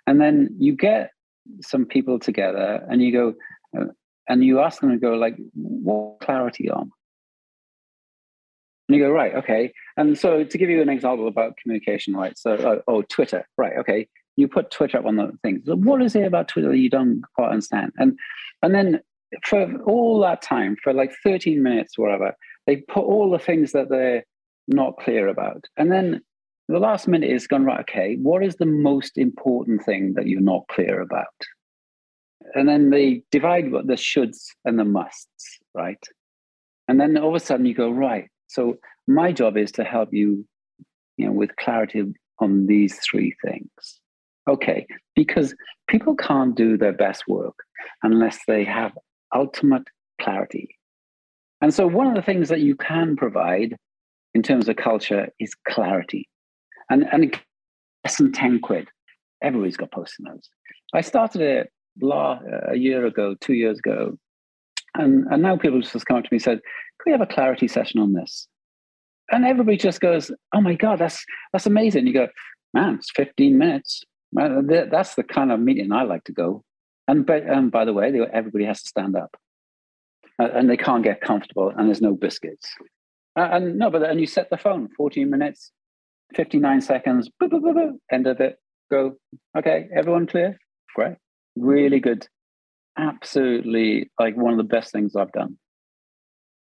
and 0.06 0.20
then 0.20 0.48
you 0.58 0.76
get 0.76 1.10
some 1.62 1.84
people 1.84 2.18
together, 2.18 2.84
and 2.88 3.02
you 3.02 3.12
go. 3.12 3.34
Uh, 3.76 3.86
And 4.30 4.42
you 4.42 4.60
ask 4.60 4.80
them 4.80 4.90
to 4.90 4.96
go 4.96 5.12
like, 5.12 5.36
what 5.54 6.20
clarity 6.20 6.70
on? 6.70 6.90
And 8.88 8.96
you 8.96 9.04
go, 9.04 9.10
right, 9.10 9.34
okay. 9.34 9.72
And 9.98 10.18
so 10.18 10.44
to 10.44 10.58
give 10.58 10.70
you 10.70 10.80
an 10.80 10.88
example 10.88 11.28
about 11.28 11.58
communication, 11.58 12.14
right? 12.14 12.38
So, 12.38 12.52
oh, 12.52 12.82
oh 12.88 13.02
Twitter, 13.02 13.46
right, 13.58 13.76
okay 13.78 14.08
you 14.40 14.48
put 14.48 14.70
Twitter 14.70 14.98
up 14.98 15.06
on 15.06 15.16
the 15.16 15.32
things. 15.42 15.66
So 15.66 15.76
what 15.76 16.02
is 16.02 16.16
it 16.16 16.24
about 16.24 16.48
Twitter 16.48 16.70
that 16.70 16.78
you 16.78 16.90
don't 16.90 17.22
quite 17.34 17.50
understand? 17.50 17.92
And 17.98 18.18
and 18.62 18.74
then 18.74 19.00
for 19.44 19.76
all 19.84 20.20
that 20.20 20.42
time, 20.42 20.76
for 20.82 20.92
like 20.92 21.12
13 21.22 21.62
minutes, 21.62 21.96
whatever, 21.96 22.34
they 22.66 22.76
put 22.76 23.04
all 23.04 23.30
the 23.30 23.38
things 23.38 23.72
that 23.72 23.88
they're 23.88 24.24
not 24.66 24.96
clear 24.98 25.28
about. 25.28 25.66
And 25.76 25.92
then 25.92 26.20
the 26.68 26.80
last 26.80 27.06
minute 27.06 27.30
is 27.30 27.46
gone, 27.46 27.64
right, 27.64 27.80
okay, 27.80 28.16
what 28.16 28.42
is 28.42 28.56
the 28.56 28.66
most 28.66 29.18
important 29.18 29.84
thing 29.84 30.14
that 30.14 30.26
you're 30.26 30.40
not 30.40 30.66
clear 30.68 31.00
about? 31.00 31.26
And 32.54 32.68
then 32.68 32.90
they 32.90 33.22
divide 33.30 33.70
what 33.70 33.86
the 33.86 33.94
shoulds 33.94 34.46
and 34.64 34.78
the 34.78 34.84
musts, 34.84 35.58
right? 35.74 36.02
And 36.88 37.00
then 37.00 37.16
all 37.16 37.30
of 37.30 37.34
a 37.34 37.44
sudden 37.44 37.66
you 37.66 37.74
go, 37.74 37.90
right, 37.90 38.28
so 38.48 38.78
my 39.06 39.32
job 39.32 39.56
is 39.56 39.70
to 39.72 39.84
help 39.84 40.12
you, 40.12 40.46
you 41.16 41.26
know, 41.26 41.32
with 41.32 41.54
clarity 41.56 42.04
on 42.40 42.66
these 42.66 42.98
three 42.98 43.34
things. 43.44 44.00
Okay, 44.48 44.86
because 45.14 45.54
people 45.86 46.16
can't 46.16 46.56
do 46.56 46.76
their 46.76 46.92
best 46.92 47.28
work 47.28 47.54
unless 48.02 48.40
they 48.48 48.64
have 48.64 48.92
ultimate 49.34 49.86
clarity. 50.20 50.76
And 51.60 51.72
so, 51.74 51.86
one 51.86 52.06
of 52.06 52.14
the 52.14 52.22
things 52.22 52.48
that 52.48 52.60
you 52.60 52.74
can 52.74 53.16
provide 53.16 53.76
in 54.34 54.42
terms 54.42 54.68
of 54.68 54.76
culture 54.76 55.28
is 55.38 55.54
clarity. 55.68 56.28
And, 56.88 57.06
and 57.12 57.38
less 58.04 58.16
than 58.16 58.32
10 58.32 58.60
quid. 58.60 58.88
Everybody's 59.42 59.76
got 59.76 59.92
post-it 59.92 60.24
notes. 60.24 60.48
I 60.94 61.00
started 61.00 61.68
it 62.02 62.64
a 62.72 62.76
year 62.76 63.06
ago, 63.06 63.34
two 63.40 63.54
years 63.54 63.78
ago. 63.78 64.18
And, 64.94 65.26
and 65.30 65.42
now 65.42 65.56
people 65.56 65.80
just 65.80 66.06
come 66.06 66.16
up 66.18 66.24
to 66.24 66.28
me 66.32 66.36
and 66.36 66.42
said, 66.42 66.60
Can 66.62 67.04
we 67.06 67.12
have 67.12 67.20
a 67.20 67.26
clarity 67.26 67.68
session 67.68 68.00
on 68.00 68.12
this? 68.12 68.48
And 69.30 69.44
everybody 69.44 69.76
just 69.76 70.00
goes, 70.00 70.30
Oh 70.54 70.60
my 70.60 70.74
God, 70.74 70.98
that's 70.98 71.24
that's 71.52 71.66
amazing. 71.66 72.06
You 72.06 72.12
go, 72.14 72.28
man, 72.74 72.96
it's 72.96 73.10
15 73.16 73.58
minutes. 73.58 74.02
That's 74.32 75.14
the 75.14 75.24
kind 75.24 75.52
of 75.52 75.60
meeting 75.60 75.92
I 75.92 76.02
like 76.02 76.24
to 76.24 76.32
go. 76.32 76.64
And 77.08 77.26
by, 77.26 77.42
um, 77.42 77.70
by 77.70 77.84
the 77.84 77.92
way, 77.92 78.12
everybody 78.32 78.64
has 78.64 78.82
to 78.82 78.88
stand 78.88 79.16
up. 79.16 79.36
uh, 80.40 80.48
and 80.54 80.70
they 80.70 80.76
can't 80.76 81.04
get 81.04 81.20
comfortable, 81.20 81.72
and 81.76 81.88
there's 81.88 82.00
no 82.00 82.14
biscuits. 82.14 82.68
Uh, 83.36 83.48
and 83.52 83.78
no, 83.78 83.90
but 83.90 84.02
and 84.02 84.20
you 84.20 84.26
set 84.26 84.50
the 84.50 84.56
phone 84.56 84.88
14 84.96 85.28
minutes, 85.30 85.72
59 86.34 86.80
seconds, 86.80 87.28
boo, 87.38 87.48
boo, 87.48 87.60
boo, 87.60 88.00
end 88.10 88.26
of 88.26 88.40
it. 88.40 88.58
Go. 88.90 89.16
Okay, 89.56 89.88
everyone 89.96 90.26
clear? 90.26 90.58
Great. 90.94 91.16
Really 91.60 92.00
good. 92.00 92.26
Absolutely 92.96 94.10
like 94.18 94.36
one 94.36 94.52
of 94.52 94.58
the 94.58 94.64
best 94.64 94.92
things 94.92 95.14
I've 95.14 95.32
done. 95.32 95.58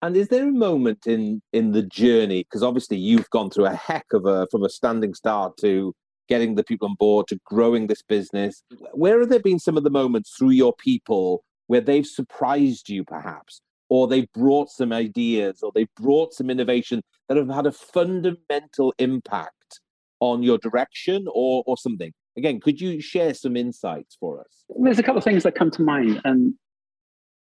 And 0.03 0.17
is 0.17 0.29
there 0.29 0.49
a 0.49 0.53
moment 0.53 1.07
in 1.07 1.41
in 1.53 1.73
the 1.73 1.83
journey? 1.83 2.43
Because 2.43 2.63
obviously 2.63 2.97
you've 2.97 3.31
gone 3.31 3.51
through 3.51 3.67
a 3.67 3.75
heck 3.75 4.07
of 4.13 4.27
a 4.27 4.47
from 4.51 4.65
a 4.65 4.69
standing 4.69 5.15
start 5.15 5.57
to 5.61 5.95
getting 6.29 6.57
the 6.57 6.65
people 6.65 6.89
on 6.89 6.97
board 6.99 7.27
to 7.29 7.39
growing 7.45 7.87
this 7.87 8.03
business. 8.03 8.63
Where 8.93 9.21
have 9.21 9.29
there 9.29 9.41
been 9.41 9.59
some 9.59 9.77
of 9.77 9.85
the 9.85 9.91
moments 9.91 10.35
through 10.37 10.51
your 10.51 10.75
people 10.75 11.43
where 11.69 11.81
they've 11.81 12.07
surprised 12.07 12.89
you, 12.89 13.05
perhaps, 13.05 13.61
or 13.89 14.07
they've 14.07 14.31
brought 14.35 14.69
some 14.69 14.93
ideas, 14.93 15.61
or 15.63 15.71
they've 15.75 15.95
brought 15.97 16.35
some 16.35 16.51
innovation 16.51 17.03
that 17.29 17.37
have 17.37 17.49
had 17.51 17.67
a 17.67 17.73
fundamental 17.73 18.93
impact 18.99 19.81
on 20.21 20.43
your 20.43 20.59
direction 20.59 21.27
or 21.33 21.63
or 21.67 21.77
something? 21.77 22.13
Again, 22.37 22.61
could 22.61 22.81
you 22.81 23.01
share 23.01 23.35
some 23.35 23.57
insights 23.57 24.17
for 24.21 24.41
us? 24.41 24.65
There's 24.81 24.99
a 24.99 25.03
couple 25.03 25.19
of 25.19 25.25
things 25.25 25.43
that 25.43 25.55
come 25.55 25.71
to 25.73 25.83
mind, 25.83 26.21
and 26.25 26.55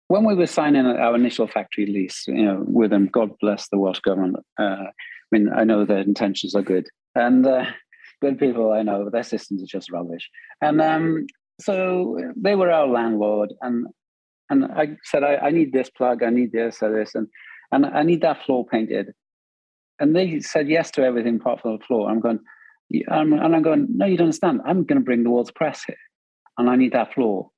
when 0.08 0.24
we 0.24 0.34
were 0.34 0.46
signing 0.46 0.86
our 0.86 1.14
initial 1.14 1.46
factory 1.46 1.86
lease, 1.86 2.24
you 2.26 2.44
know, 2.44 2.62
with 2.66 2.90
them, 2.90 3.06
God 3.06 3.30
bless 3.40 3.68
the 3.68 3.78
Welsh 3.78 4.00
government. 4.00 4.36
Uh, 4.58 4.62
I 4.62 4.92
mean, 5.32 5.50
I 5.52 5.64
know 5.64 5.84
their 5.84 5.98
intentions 5.98 6.54
are 6.54 6.62
good, 6.62 6.86
and 7.14 7.46
uh, 7.46 7.64
good 8.20 8.38
people 8.38 8.72
I 8.72 8.82
know, 8.82 9.08
their 9.10 9.22
systems 9.22 9.62
are 9.62 9.66
just 9.66 9.90
rubbish. 9.90 10.28
And 10.60 10.80
um, 10.80 11.26
so 11.60 12.18
they 12.36 12.54
were 12.54 12.70
our 12.70 12.86
landlord, 12.86 13.52
and 13.60 13.86
and 14.50 14.66
I 14.66 14.96
said, 15.04 15.24
I, 15.24 15.36
I 15.36 15.50
need 15.50 15.72
this 15.72 15.90
plug, 15.90 16.22
I 16.22 16.30
need 16.30 16.52
this, 16.52 16.82
or 16.82 16.92
this, 16.92 17.14
and 17.14 17.26
and 17.72 17.86
I 17.86 18.02
need 18.02 18.20
that 18.22 18.44
floor 18.44 18.66
painted. 18.66 19.12
And 19.98 20.14
they 20.14 20.40
said 20.40 20.68
yes 20.68 20.90
to 20.92 21.04
everything 21.04 21.36
apart 21.36 21.60
from 21.60 21.78
the 21.78 21.84
floor. 21.84 22.10
I'm 22.10 22.20
going, 22.20 22.40
and 22.90 23.34
I'm 23.34 23.62
going, 23.62 23.86
no, 23.90 24.06
you 24.06 24.16
don't 24.16 24.26
understand. 24.26 24.60
I'm 24.64 24.84
going 24.84 25.00
to 25.00 25.04
bring 25.04 25.24
the 25.24 25.30
world's 25.30 25.50
press 25.50 25.82
here, 25.86 25.96
and 26.58 26.68
I 26.68 26.76
need 26.76 26.92
that 26.92 27.14
floor 27.14 27.50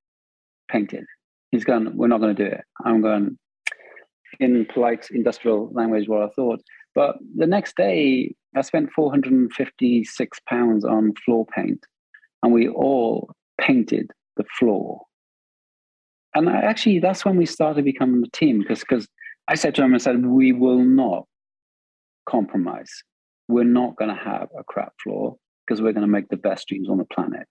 painted. 0.71 1.05
He's 1.51 1.65
going, 1.65 1.97
we're 1.97 2.09
not 2.09 2.21
going 2.21 2.35
to 2.35 2.45
do 2.45 2.51
it. 2.51 2.65
I'm 2.85 3.03
going, 3.03 3.39
in 4.41 4.67
polite 4.67 5.09
industrial 5.11 5.71
language, 5.73 6.09
what 6.09 6.23
I 6.23 6.29
thought. 6.35 6.61
But 6.95 7.17
the 7.37 7.47
next 7.47 7.77
day, 7.77 8.35
I 8.57 8.63
spent 8.63 8.91
456 8.93 10.39
pounds 10.49 10.85
on 10.85 11.15
floor 11.25 11.47
paint, 11.47 11.85
and 12.43 12.53
we 12.53 12.69
all 12.69 13.31
painted 13.61 14.11
the 14.37 14.45
floor. 14.59 15.03
And 16.35 16.49
I, 16.49 16.59
actually, 16.59 16.99
that's 16.99 17.25
when 17.25 17.37
we 17.37 17.47
started 17.47 17.85
becoming 17.85 18.23
a 18.25 18.37
team 18.37 18.61
because 18.61 18.81
because 18.81 19.09
I 19.49 19.55
said 19.55 19.75
to 19.77 19.83
him, 19.83 19.95
I 19.95 19.99
said, 19.99 20.25
we 20.25 20.53
will 20.53 20.83
not 20.83 21.27
compromise. 22.29 22.91
We're 23.49 23.65
not 23.65 23.97
going 23.97 24.15
to 24.15 24.23
have 24.23 24.49
a 24.59 24.65
crap 24.65 24.93
floor 25.03 25.37
because 25.67 25.81
we're 25.81 25.93
going 25.93 26.07
to 26.07 26.13
make 26.13 26.29
the 26.29 26.37
best 26.37 26.69
dreams 26.69 26.89
on 26.89 26.99
the 26.99 27.05
planet. 27.05 27.49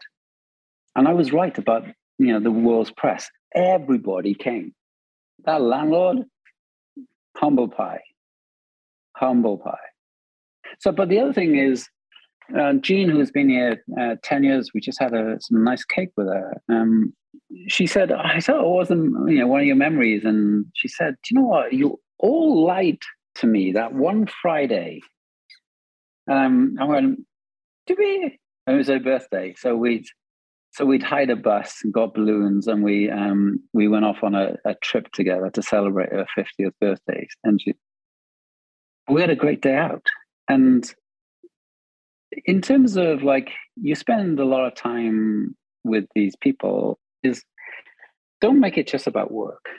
And 0.95 1.07
I 1.07 1.13
was 1.13 1.31
right 1.31 1.57
about 1.57 1.85
you 2.17 2.33
know 2.33 2.39
the 2.39 2.51
world's 2.51 2.91
press. 2.91 3.29
Everybody 3.53 4.33
came. 4.33 4.73
That 5.45 5.61
landlord, 5.61 6.19
humble 7.37 7.67
pie, 7.67 8.01
humble 9.15 9.57
pie. 9.57 9.77
So, 10.79 10.91
but 10.91 11.09
the 11.09 11.19
other 11.19 11.33
thing 11.33 11.57
is, 11.57 11.87
uh, 12.57 12.73
Jean, 12.73 13.09
who's 13.09 13.31
been 13.31 13.49
here 13.49 13.83
uh, 13.99 14.15
10 14.23 14.43
years, 14.43 14.71
we 14.73 14.81
just 14.81 14.99
had 14.99 15.13
a, 15.13 15.37
some 15.39 15.63
nice 15.63 15.83
cake 15.83 16.09
with 16.15 16.27
her. 16.27 16.53
Um, 16.69 17.13
she 17.67 17.87
said, 17.87 18.11
I 18.11 18.39
said, 18.39 18.55
it 18.55 18.63
wasn't 18.63 19.29
you 19.29 19.39
know, 19.39 19.47
one 19.47 19.61
of 19.61 19.65
your 19.65 19.75
memories. 19.75 20.23
And 20.25 20.65
she 20.73 20.87
said, 20.87 21.15
Do 21.23 21.35
you 21.35 21.41
know 21.41 21.47
what? 21.47 21.73
You 21.73 21.99
all 22.19 22.65
lied 22.65 22.99
to 23.35 23.47
me 23.47 23.71
that 23.73 23.93
one 23.93 24.27
Friday. 24.41 25.01
Um, 26.29 26.75
I 26.79 26.85
went, 26.85 27.19
Did 27.87 27.97
we? 27.97 28.39
It 28.67 28.71
was 28.71 28.87
her 28.87 28.99
birthday. 28.99 29.53
So 29.57 29.75
we'd 29.75 30.05
so 30.71 30.83
we'd 30.83 31.03
hired 31.03 31.29
a 31.29 31.37
bus 31.37 31.79
and 31.83 31.93
got 31.93 32.13
balloons, 32.13 32.67
and 32.67 32.83
we 32.83 33.09
um, 33.09 33.61
we 33.73 33.87
went 33.87 34.03
off 34.03 34.23
on 34.23 34.35
a, 34.35 34.57
a 34.65 34.75
trip 34.75 35.11
together 35.13 35.49
to 35.51 35.61
celebrate 35.61 36.11
her 36.11 36.25
50th 36.37 36.73
birthday. 36.81 37.27
And 37.45 37.61
she, 37.61 37.75
we 39.09 39.21
had 39.21 39.29
a 39.29 39.37
great 39.37 39.61
day 39.61 39.75
out. 39.75 40.05
And 40.49 40.93
in 42.43 42.61
terms 42.61 42.97
of 42.97 43.23
like, 43.23 43.51
you 43.77 43.95
spend 43.95 44.39
a 44.39 44.45
lot 44.45 44.65
of 44.65 44.75
time 44.75 45.55
with 45.85 46.05
these 46.13 46.35
people, 46.35 46.99
is 47.23 47.41
don't 48.41 48.59
make 48.59 48.77
it 48.77 48.87
just 48.87 49.07
about 49.07 49.31
work. 49.31 49.69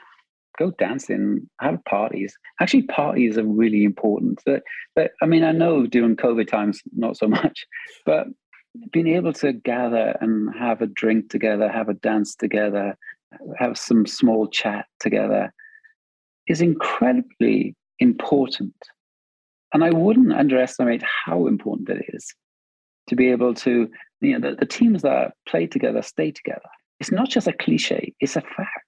Go 0.59 0.71
dancing, 0.73 1.49
have 1.61 1.85
parties. 1.85 2.37
Actually, 2.61 2.83
parties 2.83 3.39
are 3.39 3.45
really 3.45 3.85
important. 3.85 4.41
But, 4.47 4.63
but 4.95 5.13
I 5.23 5.27
mean, 5.27 5.45
I 5.45 5.53
know 5.53 5.87
during 5.87 6.17
COVID 6.17 6.49
times, 6.49 6.81
not 6.97 7.17
so 7.17 7.29
much, 7.29 7.67
but 8.05 8.27
being 8.93 9.09
able 9.09 9.33
to 9.35 9.53
gather 9.53 10.17
and 10.21 10.55
have 10.59 10.83
a 10.83 10.87
drink 10.87 11.31
together, 11.31 11.69
have 11.69 11.89
a 11.89 11.95
dance 11.95 12.35
together, 12.35 12.97
have 13.59 13.79
some 13.79 14.07
small 14.07 14.47
chat 14.49 14.87
together 15.01 15.53
is 16.47 16.61
incredibly 16.61 17.75
important. 17.99 18.75
And 19.73 19.85
I 19.85 19.91
wouldn't 19.91 20.33
underestimate 20.33 21.03
how 21.03 21.47
important 21.47 21.89
it 21.89 22.05
is 22.09 22.35
to 23.09 23.17
be 23.17 23.31
able 23.31 23.55
to, 23.55 23.89
you 24.21 24.39
know, 24.39 24.51
the, 24.51 24.57
the 24.57 24.67
teams 24.67 25.03
that 25.03 25.33
play 25.49 25.67
together 25.67 26.03
stay 26.03 26.31
together. 26.31 26.69
It's 27.01 27.13
not 27.13 27.29
just 27.29 27.47
a 27.47 27.53
cliche, 27.53 28.15
it's 28.21 28.37
a 28.37 28.41
fact. 28.41 28.86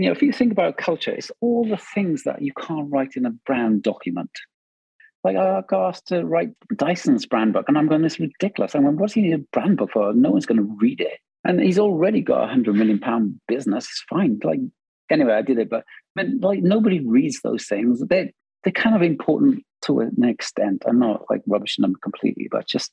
You 0.00 0.06
know, 0.06 0.12
if 0.12 0.22
you 0.22 0.32
think 0.32 0.50
about 0.50 0.78
culture, 0.78 1.10
it's 1.10 1.30
all 1.42 1.68
the 1.68 1.76
things 1.76 2.22
that 2.22 2.40
you 2.40 2.54
can't 2.54 2.90
write 2.90 3.16
in 3.16 3.26
a 3.26 3.30
brand 3.44 3.82
document. 3.82 4.30
Like 5.22 5.36
oh, 5.36 5.58
I 5.58 5.60
got 5.68 5.88
asked 5.88 6.06
to 6.06 6.24
write 6.24 6.52
Dyson's 6.74 7.26
brand 7.26 7.52
book, 7.52 7.66
and 7.68 7.76
I'm 7.76 7.86
going, 7.86 8.00
this 8.00 8.14
is 8.14 8.20
ridiculous. 8.20 8.74
I'm 8.74 8.84
going, 8.84 8.96
what's 8.96 9.12
he 9.12 9.20
need 9.20 9.34
a 9.34 9.44
brand 9.52 9.76
book 9.76 9.90
for? 9.92 10.14
No 10.14 10.30
one's 10.30 10.46
going 10.46 10.56
to 10.56 10.76
read 10.80 11.02
it. 11.02 11.18
And 11.44 11.60
he's 11.60 11.78
already 11.78 12.22
got 12.22 12.44
a 12.44 12.46
hundred 12.46 12.76
million 12.76 12.98
pound 12.98 13.38
business. 13.46 13.84
It's 13.84 14.04
fine. 14.08 14.40
Like 14.42 14.60
anyway, 15.10 15.34
I 15.34 15.42
did 15.42 15.58
it, 15.58 15.68
but, 15.68 15.84
but 16.14 16.28
like 16.40 16.62
nobody 16.62 17.00
reads 17.06 17.42
those 17.42 17.66
things. 17.66 18.02
They 18.08 18.32
they're 18.64 18.72
kind 18.72 18.96
of 18.96 19.02
important 19.02 19.62
to 19.82 20.00
an 20.00 20.24
extent. 20.24 20.82
I'm 20.86 20.98
not 20.98 21.24
like 21.28 21.42
rubbishing 21.46 21.82
them 21.82 21.96
completely, 22.02 22.48
but 22.50 22.66
just 22.66 22.90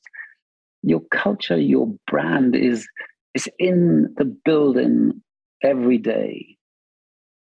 your 0.82 1.00
culture, 1.10 1.58
your 1.58 1.94
brand 2.06 2.54
is 2.54 2.86
is 3.32 3.48
in 3.58 4.14
the 4.18 4.26
building 4.26 5.22
every 5.62 5.96
day. 5.96 6.57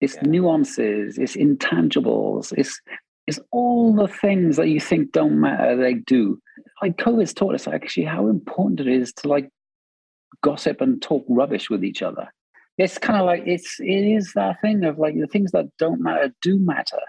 It's 0.01 0.15
yeah. 0.15 0.23
nuances, 0.23 1.17
it's 1.17 1.35
intangibles, 1.35 2.53
it's 2.57 2.79
it's 3.27 3.39
all 3.51 3.93
the 3.93 4.07
things 4.07 4.57
that 4.57 4.67
you 4.67 4.79
think 4.79 5.11
don't 5.11 5.39
matter, 5.39 5.77
they 5.77 5.93
do. 5.93 6.41
Like 6.81 6.97
COVID's 6.97 7.33
taught 7.33 7.55
us 7.55 7.67
actually 7.67 8.05
how 8.05 8.27
important 8.27 8.81
it 8.81 8.87
is 8.87 9.13
to 9.13 9.27
like 9.27 9.49
gossip 10.41 10.81
and 10.81 11.01
talk 11.01 11.23
rubbish 11.29 11.69
with 11.69 11.83
each 11.83 12.01
other. 12.01 12.27
It's 12.77 12.97
kind 12.97 13.19
of 13.19 13.25
like 13.25 13.43
it's 13.45 13.79
it 13.79 13.85
is 13.85 14.33
that 14.33 14.59
thing 14.61 14.83
of 14.85 14.97
like 14.97 15.15
the 15.19 15.27
things 15.27 15.51
that 15.51 15.67
don't 15.77 16.01
matter 16.01 16.33
do 16.41 16.57
matter. 16.57 16.99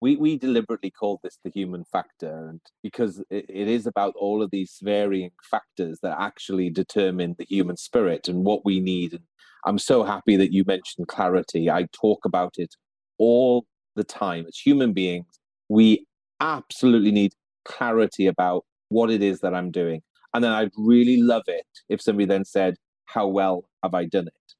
We 0.00 0.16
we 0.16 0.36
deliberately 0.36 0.90
called 0.90 1.20
this 1.22 1.38
the 1.44 1.50
human 1.50 1.84
factor, 1.84 2.48
and 2.48 2.60
because 2.82 3.20
it, 3.30 3.46
it 3.48 3.68
is 3.68 3.86
about 3.86 4.14
all 4.16 4.42
of 4.42 4.50
these 4.50 4.78
varying 4.82 5.30
factors 5.48 6.00
that 6.02 6.16
actually 6.18 6.68
determine 6.70 7.36
the 7.38 7.46
human 7.48 7.76
spirit 7.76 8.28
and 8.28 8.44
what 8.44 8.64
we 8.64 8.80
need. 8.80 9.12
And 9.12 9.22
I'm 9.66 9.78
so 9.78 10.04
happy 10.04 10.36
that 10.36 10.52
you 10.52 10.64
mentioned 10.66 11.08
clarity. 11.08 11.70
I 11.70 11.86
talk 11.92 12.24
about 12.24 12.54
it 12.58 12.74
all 13.18 13.66
the 13.96 14.04
time 14.04 14.44
as 14.46 14.56
human 14.58 14.92
beings 14.92 15.26
we 15.68 16.06
absolutely 16.40 17.12
need 17.12 17.32
clarity 17.64 18.26
about 18.26 18.64
what 18.88 19.10
it 19.10 19.22
is 19.22 19.40
that 19.40 19.54
I'm 19.54 19.70
doing. 19.70 20.02
And 20.32 20.42
then 20.42 20.52
I'd 20.52 20.70
really 20.76 21.20
love 21.22 21.44
it 21.46 21.66
if 21.88 22.00
somebody 22.02 22.26
then 22.26 22.44
said, 22.44 22.76
How 23.06 23.26
well 23.26 23.64
have 23.82 23.94
I 23.94 24.04
done 24.04 24.26
it? 24.26 24.54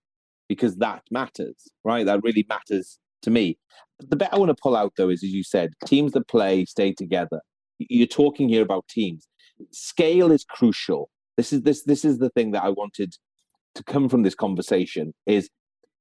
Because 0.49 0.77
that 0.77 1.03
matters, 1.11 1.57
right? 1.85 2.07
That 2.07 2.22
really 2.22 2.47
matters 2.49 2.99
to 3.22 3.31
me. 3.31 3.59
The 3.99 4.16
bit 4.16 4.28
I 4.33 4.39
want 4.39 4.51
to 4.51 4.61
pull 4.61 4.76
out 4.76 4.93
though 4.97 5.09
is, 5.09 5.22
as 5.22 5.31
you 5.31 5.43
said, 5.45 5.72
teams 5.87 6.12
that 6.12 6.28
play 6.28 6.64
stay 6.64 6.93
together. 6.93 7.41
You're 7.78 8.07
talking 8.07 8.49
here 8.49 8.62
about 8.62 8.87
teams. 8.89 9.26
Scale 9.72 10.31
is 10.31 10.45
crucial. 10.45 11.11
This 11.37 11.53
is 11.53 11.62
this 11.62 11.83
this 11.85 12.05
is 12.05 12.18
the 12.18 12.31
thing 12.31 12.53
that 12.53 12.62
I 12.62 12.70
wanted 12.70 13.14
to 13.75 13.85
come 13.85 14.09
from 14.09 14.22
this 14.22 14.35
conversation 14.35 15.12
is 15.27 15.51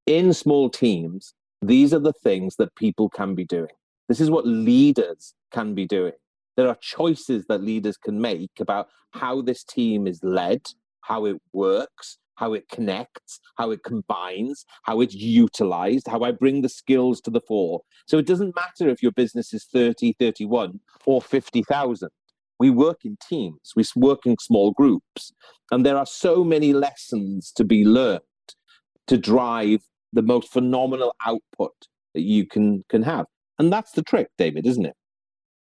in 0.06 0.34
small 0.34 0.70
teams, 0.70 1.34
these 1.62 1.94
are 1.94 2.00
the 2.00 2.14
things 2.14 2.56
that 2.58 2.76
people 2.76 3.10
can 3.10 3.36
be 3.36 3.46
doing. 3.46 3.74
This 4.10 4.20
is 4.20 4.30
what 4.30 4.46
leaders 4.46 5.34
can 5.52 5.74
be 5.74 5.86
doing. 5.86 6.14
There 6.58 6.68
are 6.68 6.78
choices 6.82 7.46
that 7.48 7.64
leaders 7.64 7.98
can 7.98 8.20
make 8.20 8.52
about 8.60 8.88
how 9.12 9.42
this 9.42 9.64
team 9.64 10.08
is 10.08 10.20
led, 10.24 10.62
how 11.02 11.26
it 11.26 11.42
works, 11.54 12.18
how 12.36 12.54
it 12.54 12.68
connects, 12.70 13.40
how 13.56 13.72
it 13.72 13.84
combines, 13.84 14.66
how 14.84 15.02
it's 15.02 15.16
utilized, 15.16 16.08
how 16.08 16.22
I 16.22 16.32
bring 16.32 16.62
the 16.62 16.70
skills 16.70 17.22
to 17.22 17.32
the 17.32 17.42
fore. 17.42 17.82
So 18.08 18.18
it 18.18 18.26
doesn't 18.26 18.56
matter 18.56 18.90
if 18.90 19.02
your 19.02 19.12
business 19.12 19.54
is 19.54 19.66
30, 19.66 20.16
31, 20.20 20.80
or 21.06 21.22
50,000. 21.22 22.10
We 22.64 22.70
work 22.70 23.00
in 23.04 23.18
teams, 23.30 23.74
we 23.76 23.84
work 23.98 24.26
in 24.26 24.38
small 24.40 24.72
groups, 24.72 25.34
and 25.70 25.86
there 25.86 25.98
are 25.98 26.06
so 26.06 26.46
many 26.46 26.72
lessons 26.72 27.52
to 27.58 27.66
be 27.66 27.84
learned 27.84 28.22
to 29.08 29.18
drive 29.18 29.82
the 30.14 30.22
most 30.22 30.48
phenomenal 30.48 31.14
output 31.26 31.76
that 32.14 32.22
you 32.22 32.48
can 32.48 32.86
can 32.88 33.04
have. 33.04 33.26
And 33.60 33.74
that's 33.74 33.92
the 33.92 34.02
trick, 34.02 34.30
David, 34.38 34.66
isn't 34.66 34.86
it? 34.86 34.96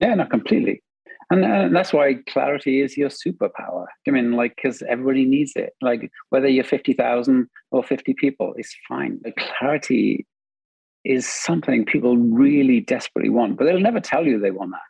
Yeah, 0.01 0.15
not 0.15 0.31
completely. 0.31 0.83
And 1.31 1.45
uh, 1.45 1.69
that's 1.73 1.93
why 1.93 2.15
clarity 2.29 2.81
is 2.81 2.97
your 2.97 3.11
superpower. 3.11 3.87
I 4.09 4.11
mean, 4.11 4.33
like, 4.33 4.57
because 4.57 4.83
everybody 4.83 5.25
needs 5.25 5.53
it. 5.55 5.75
Like, 5.81 6.11
whether 6.31 6.49
you're 6.49 6.65
50,000 6.65 7.47
or 7.71 7.85
50 7.85 8.15
people, 8.15 8.55
it's 8.57 8.75
fine. 8.89 9.21
Like, 9.25 9.39
clarity 9.57 10.27
is 11.05 11.29
something 11.29 11.85
people 11.85 12.17
really 12.17 12.81
desperately 12.81 13.31
want, 13.31 13.57
but 13.57 13.67
they'll 13.67 13.79
never 13.79 14.01
tell 14.01 14.27
you 14.27 14.41
they 14.41 14.51
want 14.51 14.73
that. 14.73 14.89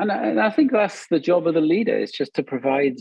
And 0.00 0.10
I, 0.10 0.16
and 0.26 0.40
I 0.40 0.50
think 0.50 0.72
that's 0.72 1.06
the 1.08 1.20
job 1.20 1.46
of 1.46 1.54
the 1.54 1.60
leader 1.60 1.96
is 1.96 2.10
just 2.10 2.34
to 2.34 2.42
provide 2.42 2.96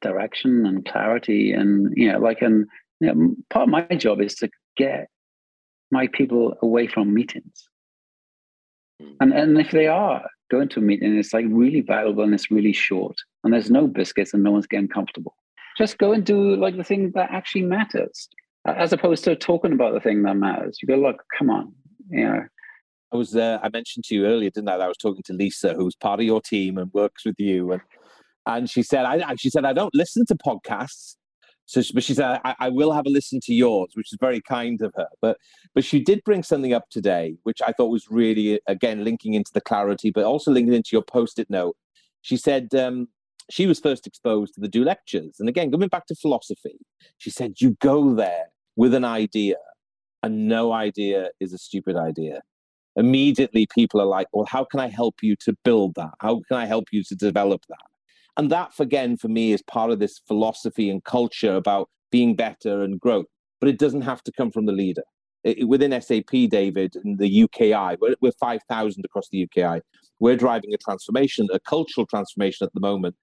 direction 0.00 0.64
and 0.64 0.86
clarity. 0.86 1.52
And, 1.52 1.92
you 1.96 2.10
know, 2.10 2.18
like, 2.18 2.40
and 2.40 2.66
you 3.00 3.12
know, 3.12 3.34
part 3.50 3.64
of 3.64 3.68
my 3.68 3.82
job 3.96 4.22
is 4.22 4.36
to 4.36 4.48
get 4.76 5.08
my 5.90 6.06
people 6.06 6.56
away 6.62 6.86
from 6.86 7.12
meetings. 7.12 7.68
Hmm. 9.00 9.10
And, 9.20 9.32
and 9.32 9.58
if 9.58 9.72
they 9.72 9.88
are 9.88 10.24
going 10.50 10.68
to 10.68 10.80
a 10.80 10.82
meeting, 10.82 11.18
it's 11.18 11.34
like 11.34 11.46
really 11.48 11.80
valuable 11.80 12.22
and 12.22 12.32
it's 12.32 12.50
really 12.50 12.72
short, 12.72 13.16
and 13.42 13.52
there's 13.52 13.70
no 13.70 13.86
biscuits 13.86 14.32
and 14.32 14.42
no 14.42 14.52
one's 14.52 14.66
getting 14.66 14.88
comfortable. 14.88 15.34
Just 15.76 15.98
go 15.98 16.12
and 16.12 16.24
do 16.24 16.56
like 16.56 16.76
the 16.76 16.84
thing 16.84 17.10
that 17.14 17.30
actually 17.32 17.62
matters, 17.62 18.28
as 18.66 18.92
opposed 18.92 19.24
to 19.24 19.34
talking 19.34 19.72
about 19.72 19.94
the 19.94 20.00
thing 20.00 20.22
that 20.22 20.36
matters. 20.36 20.78
You 20.80 20.86
go, 20.86 20.96
look, 20.96 21.22
come 21.36 21.50
on, 21.50 21.72
you 22.10 22.24
know. 22.24 22.44
I 23.12 23.16
was 23.16 23.36
uh, 23.36 23.58
I 23.62 23.68
mentioned 23.68 24.04
to 24.04 24.14
you 24.14 24.26
earlier, 24.26 24.50
didn't 24.50 24.68
I? 24.68 24.78
That 24.78 24.84
I 24.84 24.88
was 24.88 24.96
talking 24.96 25.22
to 25.24 25.32
Lisa, 25.32 25.74
who's 25.74 25.94
part 25.94 26.20
of 26.20 26.26
your 26.26 26.40
team 26.40 26.78
and 26.78 26.92
works 26.92 27.24
with 27.24 27.36
you, 27.38 27.72
and 27.72 27.82
and 28.46 28.70
she 28.70 28.82
said, 28.82 29.04
I 29.04 29.34
she 29.36 29.50
said 29.50 29.64
I 29.64 29.72
don't 29.72 29.94
listen 29.94 30.24
to 30.26 30.34
podcasts 30.34 31.16
so, 31.66 31.80
but 31.94 32.02
she 32.02 32.14
said, 32.14 32.40
I, 32.44 32.54
I, 32.58 32.68
will 32.68 32.92
have 32.92 33.06
a 33.06 33.10
listen 33.10 33.40
to 33.44 33.54
yours, 33.54 33.92
which 33.94 34.12
is 34.12 34.18
very 34.20 34.40
kind 34.40 34.82
of 34.82 34.92
her. 34.96 35.08
But, 35.20 35.38
but 35.74 35.84
she 35.84 36.00
did 36.00 36.22
bring 36.24 36.42
something 36.42 36.72
up 36.72 36.90
today, 36.90 37.36
which 37.44 37.62
I 37.62 37.72
thought 37.72 37.86
was 37.86 38.10
really, 38.10 38.60
again, 38.66 39.04
linking 39.04 39.34
into 39.34 39.52
the 39.54 39.60
clarity, 39.60 40.10
but 40.10 40.24
also 40.24 40.50
linking 40.50 40.74
into 40.74 40.90
your 40.92 41.02
post-it 41.02 41.48
note. 41.48 41.76
She 42.20 42.36
said 42.36 42.74
um, 42.74 43.08
she 43.50 43.66
was 43.66 43.80
first 43.80 44.06
exposed 44.06 44.54
to 44.54 44.60
the 44.60 44.68
Do 44.68 44.84
lectures, 44.84 45.36
and 45.38 45.48
again, 45.48 45.70
going 45.70 45.88
back 45.88 46.06
to 46.06 46.14
philosophy, 46.14 46.78
she 47.18 47.30
said 47.30 47.54
you 47.60 47.76
go 47.80 48.14
there 48.14 48.46
with 48.76 48.92
an 48.92 49.04
idea, 49.04 49.56
and 50.22 50.48
no 50.48 50.72
idea 50.72 51.30
is 51.40 51.52
a 51.52 51.58
stupid 51.58 51.96
idea. 51.96 52.42
Immediately, 52.96 53.66
people 53.74 54.00
are 54.00 54.06
like, 54.06 54.26
"Well, 54.32 54.46
how 54.46 54.64
can 54.64 54.80
I 54.80 54.88
help 54.88 55.16
you 55.22 55.36
to 55.44 55.54
build 55.64 55.94
that? 55.96 56.12
How 56.20 56.40
can 56.48 56.56
I 56.56 56.66
help 56.66 56.86
you 56.92 57.02
to 57.04 57.14
develop 57.14 57.62
that?" 57.68 57.86
And 58.36 58.50
that, 58.50 58.72
again, 58.78 59.16
for 59.16 59.28
me, 59.28 59.52
is 59.52 59.62
part 59.62 59.90
of 59.90 59.98
this 59.98 60.20
philosophy 60.26 60.88
and 60.90 61.04
culture 61.04 61.54
about 61.54 61.88
being 62.10 62.34
better 62.34 62.82
and 62.82 63.00
growth. 63.00 63.26
But 63.60 63.68
it 63.68 63.78
doesn't 63.78 64.02
have 64.02 64.22
to 64.24 64.32
come 64.32 64.50
from 64.50 64.66
the 64.66 64.72
leader. 64.72 65.02
It, 65.44 65.68
within 65.68 66.00
SAP, 66.00 66.48
David, 66.48 66.96
and 67.02 67.18
the 67.18 67.28
UKI, 67.28 67.96
we're, 68.00 68.14
we're 68.20 68.32
5,000 68.32 69.04
across 69.04 69.28
the 69.30 69.46
UKI. 69.46 69.80
We're 70.20 70.36
driving 70.36 70.72
a 70.72 70.78
transformation, 70.78 71.48
a 71.52 71.60
cultural 71.60 72.06
transformation 72.06 72.64
at 72.64 72.72
the 72.74 72.80
moment, 72.80 73.16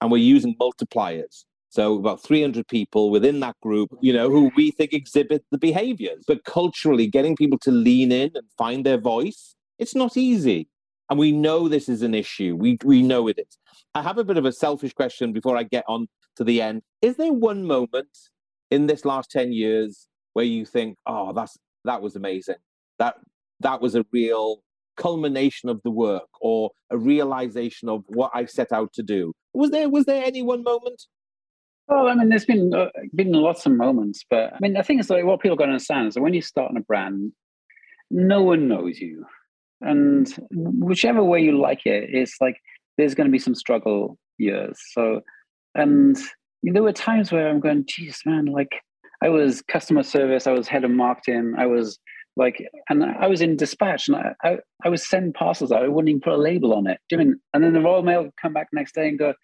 and 0.00 0.10
we're 0.10 0.18
using 0.18 0.54
multipliers. 0.60 1.44
So 1.72 1.96
about 1.96 2.22
300 2.22 2.68
people 2.68 3.10
within 3.10 3.40
that 3.40 3.58
group, 3.62 3.96
you 4.02 4.12
know, 4.12 4.28
who 4.28 4.50
we 4.54 4.72
think 4.72 4.92
exhibit 4.92 5.42
the 5.50 5.56
behaviors. 5.56 6.22
But 6.28 6.44
culturally, 6.44 7.06
getting 7.06 7.34
people 7.34 7.58
to 7.60 7.70
lean 7.70 8.12
in 8.12 8.30
and 8.34 8.44
find 8.58 8.84
their 8.84 8.98
voice, 8.98 9.54
it's 9.78 9.94
not 9.94 10.18
easy. 10.18 10.68
And 11.08 11.18
we 11.18 11.32
know 11.32 11.68
this 11.68 11.88
is 11.88 12.02
an 12.02 12.14
issue. 12.14 12.56
We 12.56 12.76
we 12.84 13.00
know 13.00 13.26
it 13.26 13.38
is. 13.38 13.56
I 13.94 14.02
have 14.02 14.18
a 14.18 14.24
bit 14.24 14.36
of 14.36 14.44
a 14.44 14.52
selfish 14.52 14.92
question 14.92 15.32
before 15.32 15.56
I 15.56 15.62
get 15.62 15.84
on 15.88 16.08
to 16.36 16.44
the 16.44 16.60
end. 16.60 16.82
Is 17.00 17.16
there 17.16 17.32
one 17.32 17.64
moment 17.64 18.18
in 18.70 18.86
this 18.86 19.06
last 19.06 19.30
10 19.30 19.52
years 19.52 20.08
where 20.34 20.44
you 20.44 20.66
think, 20.66 20.98
oh, 21.06 21.32
that's 21.32 21.56
that 21.86 22.02
was 22.02 22.16
amazing. 22.16 22.56
That 22.98 23.14
that 23.60 23.80
was 23.80 23.94
a 23.94 24.04
real 24.12 24.58
culmination 24.98 25.70
of 25.70 25.80
the 25.84 25.90
work 25.90 26.28
or 26.42 26.70
a 26.90 26.98
realization 26.98 27.88
of 27.88 28.04
what 28.08 28.30
I 28.34 28.44
set 28.44 28.72
out 28.72 28.92
to 28.92 29.02
do. 29.02 29.32
Was 29.54 29.70
there 29.70 29.88
was 29.88 30.04
there 30.04 30.22
any 30.22 30.42
one 30.42 30.62
moment? 30.62 31.06
Well, 31.88 32.08
I 32.08 32.14
mean, 32.14 32.28
there's 32.28 32.46
been 32.46 32.72
uh, 32.74 32.86
been 33.14 33.32
lots 33.32 33.66
of 33.66 33.72
moments, 33.72 34.24
but 34.30 34.52
I 34.52 34.58
mean, 34.60 34.76
I 34.76 34.82
think 34.82 35.00
it's 35.00 35.10
like 35.10 35.24
what 35.24 35.40
people 35.40 35.56
got 35.56 35.66
to 35.66 35.72
understand 35.72 36.08
is 36.08 36.14
that 36.14 36.22
when 36.22 36.34
you 36.34 36.42
start 36.42 36.70
in 36.70 36.76
a 36.76 36.80
brand, 36.80 37.32
no 38.10 38.42
one 38.42 38.68
knows 38.68 38.98
you 38.98 39.26
and 39.82 40.28
whichever 40.52 41.22
way 41.22 41.40
you 41.40 41.58
like 41.60 41.86
it, 41.86 42.08
it's 42.12 42.36
like 42.40 42.56
there's 42.96 43.14
going 43.14 43.26
to 43.26 43.32
be 43.32 43.38
some 43.38 43.54
struggle 43.54 44.16
years. 44.38 44.80
So, 44.92 45.20
and 45.74 46.16
there 46.62 46.82
were 46.82 46.92
times 46.92 47.32
where 47.32 47.48
I'm 47.48 47.60
going, 47.60 47.84
geez, 47.88 48.20
man, 48.24 48.46
like 48.46 48.70
I 49.22 49.28
was 49.28 49.62
customer 49.62 50.02
service, 50.02 50.46
I 50.46 50.52
was 50.52 50.68
head 50.68 50.84
of 50.84 50.90
marketing, 50.90 51.54
I 51.58 51.66
was 51.66 51.98
like, 52.36 52.64
and 52.88 53.04
I 53.04 53.26
was 53.26 53.42
in 53.42 53.56
dispatch, 53.56 54.08
and 54.08 54.16
I, 54.16 54.32
I, 54.42 54.56
I 54.84 54.88
was 54.88 55.06
sending 55.06 55.32
parcels 55.32 55.70
out. 55.70 55.82
I 55.82 55.88
wouldn't 55.88 56.08
even 56.08 56.20
put 56.20 56.32
a 56.32 56.38
label 56.38 56.72
on 56.72 56.86
it. 56.86 56.98
Do 57.08 57.16
you 57.16 57.18
mean? 57.18 57.40
And 57.52 57.62
then 57.62 57.74
the 57.74 57.80
Royal 57.80 58.02
Mail 58.02 58.22
would 58.22 58.36
come 58.40 58.54
back 58.54 58.68
next 58.72 58.94
day 58.94 59.08
and 59.08 59.18
go, 59.18 59.34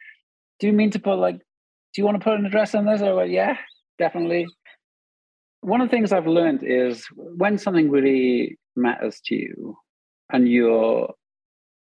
"Do 0.59 0.69
you 0.69 0.73
mean 0.73 0.91
to 0.93 0.99
put 0.99 1.17
like, 1.17 1.41
do 1.95 2.01
you 2.01 2.05
want 2.05 2.21
to 2.21 2.25
put 2.25 2.39
an 2.39 2.47
address 2.47 2.75
on 2.75 2.87
this?" 2.87 3.03
Oh, 3.03 3.11
I 3.11 3.13
went, 3.15 3.31
"Yeah, 3.31 3.57
definitely." 3.99 4.47
One 5.61 5.81
of 5.81 5.89
the 5.89 5.97
things 5.97 6.13
I've 6.13 6.27
learned 6.27 6.63
is 6.63 7.05
when 7.15 7.59
something 7.59 7.91
really 7.91 8.59
matters 8.77 9.21
to 9.27 9.35
you, 9.35 9.77
and 10.33 10.49
you're 10.49 11.13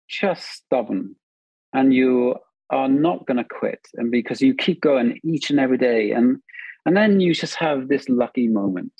just 0.09 0.43
stubborn 0.51 1.15
and 1.73 1.93
you 1.93 2.35
are 2.69 2.87
not 2.87 3.25
going 3.27 3.37
to 3.37 3.43
quit 3.43 3.79
and 3.95 4.11
because 4.11 4.41
you 4.41 4.53
keep 4.53 4.81
going 4.81 5.19
each 5.23 5.49
and 5.49 5.59
every 5.59 5.77
day 5.77 6.11
and 6.11 6.37
and 6.85 6.95
then 6.95 7.19
you 7.19 7.33
just 7.33 7.55
have 7.55 7.87
this 7.87 8.07
lucky 8.09 8.47
moment 8.47 8.93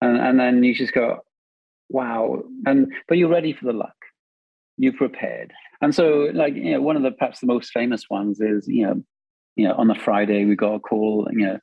and, 0.00 0.18
and 0.18 0.38
then 0.38 0.62
you 0.62 0.74
just 0.74 0.92
go 0.92 1.18
wow 1.88 2.40
and 2.66 2.92
but 3.08 3.18
you're 3.18 3.28
ready 3.28 3.52
for 3.52 3.66
the 3.66 3.72
luck 3.72 3.94
you're 4.76 4.92
prepared 4.92 5.52
and 5.80 5.94
so 5.94 6.28
like 6.34 6.54
you 6.54 6.72
know 6.72 6.80
one 6.80 6.96
of 6.96 7.02
the 7.02 7.10
perhaps 7.10 7.40
the 7.40 7.46
most 7.46 7.70
famous 7.72 8.04
ones 8.08 8.40
is 8.40 8.66
you 8.68 8.86
know 8.86 9.02
you 9.56 9.66
know 9.66 9.74
on 9.74 9.88
the 9.88 9.94
friday 9.94 10.44
we 10.44 10.56
got 10.56 10.74
a 10.74 10.80
call 10.80 11.28
you 11.32 11.46
know 11.46 11.58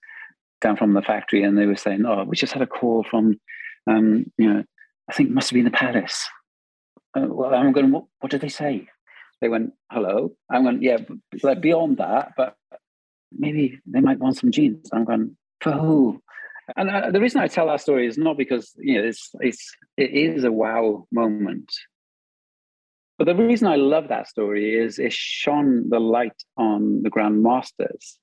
down 0.61 0.75
from 0.75 0.93
the 0.93 1.01
factory 1.01 1.43
and 1.43 1.57
they 1.57 1.65
were 1.65 1.75
saying 1.75 2.05
oh 2.05 2.23
we 2.23 2.35
just 2.35 2.53
had 2.53 2.61
a 2.61 2.67
call 2.67 3.03
from 3.03 3.39
um 3.87 4.25
you 4.37 4.51
know 4.51 4.63
i 5.09 5.13
think 5.13 5.29
it 5.29 5.33
must 5.33 5.49
have 5.49 5.55
been 5.55 5.65
the 5.65 5.71
palace 5.71 6.27
uh, 7.15 7.25
well, 7.27 7.53
I'm 7.53 7.71
going, 7.71 7.91
what, 7.91 8.05
what 8.19 8.31
did 8.31 8.41
they 8.41 8.49
say? 8.49 8.87
They 9.41 9.49
went, 9.49 9.73
hello. 9.91 10.33
I'm 10.49 10.63
going, 10.63 10.83
yeah, 10.83 10.97
like 11.43 11.61
beyond 11.61 11.97
that, 11.97 12.33
but 12.37 12.55
maybe 13.31 13.79
they 13.85 14.01
might 14.01 14.19
want 14.19 14.37
some 14.37 14.51
jeans. 14.51 14.89
I'm 14.93 15.05
going, 15.05 15.37
for 15.61 15.71
who? 15.71 16.21
And 16.77 16.89
uh, 16.89 17.11
the 17.11 17.19
reason 17.19 17.41
I 17.41 17.47
tell 17.47 17.67
that 17.67 17.81
story 17.81 18.05
is 18.05 18.17
not 18.17 18.37
because 18.37 18.73
you 18.77 19.01
know 19.01 19.07
it's 19.07 19.31
it's 19.39 19.75
it 19.97 20.11
is 20.11 20.43
a 20.43 20.51
wow 20.51 21.07
moment, 21.11 21.73
but 23.19 23.25
the 23.25 23.35
reason 23.35 23.67
I 23.67 23.75
love 23.75 24.07
that 24.07 24.29
story 24.29 24.73
is 24.75 24.97
it 24.97 25.11
shone 25.11 25.89
the 25.89 25.99
light 25.99 26.43
on 26.57 27.03
the 27.03 27.11
grandmasters, 27.11 28.15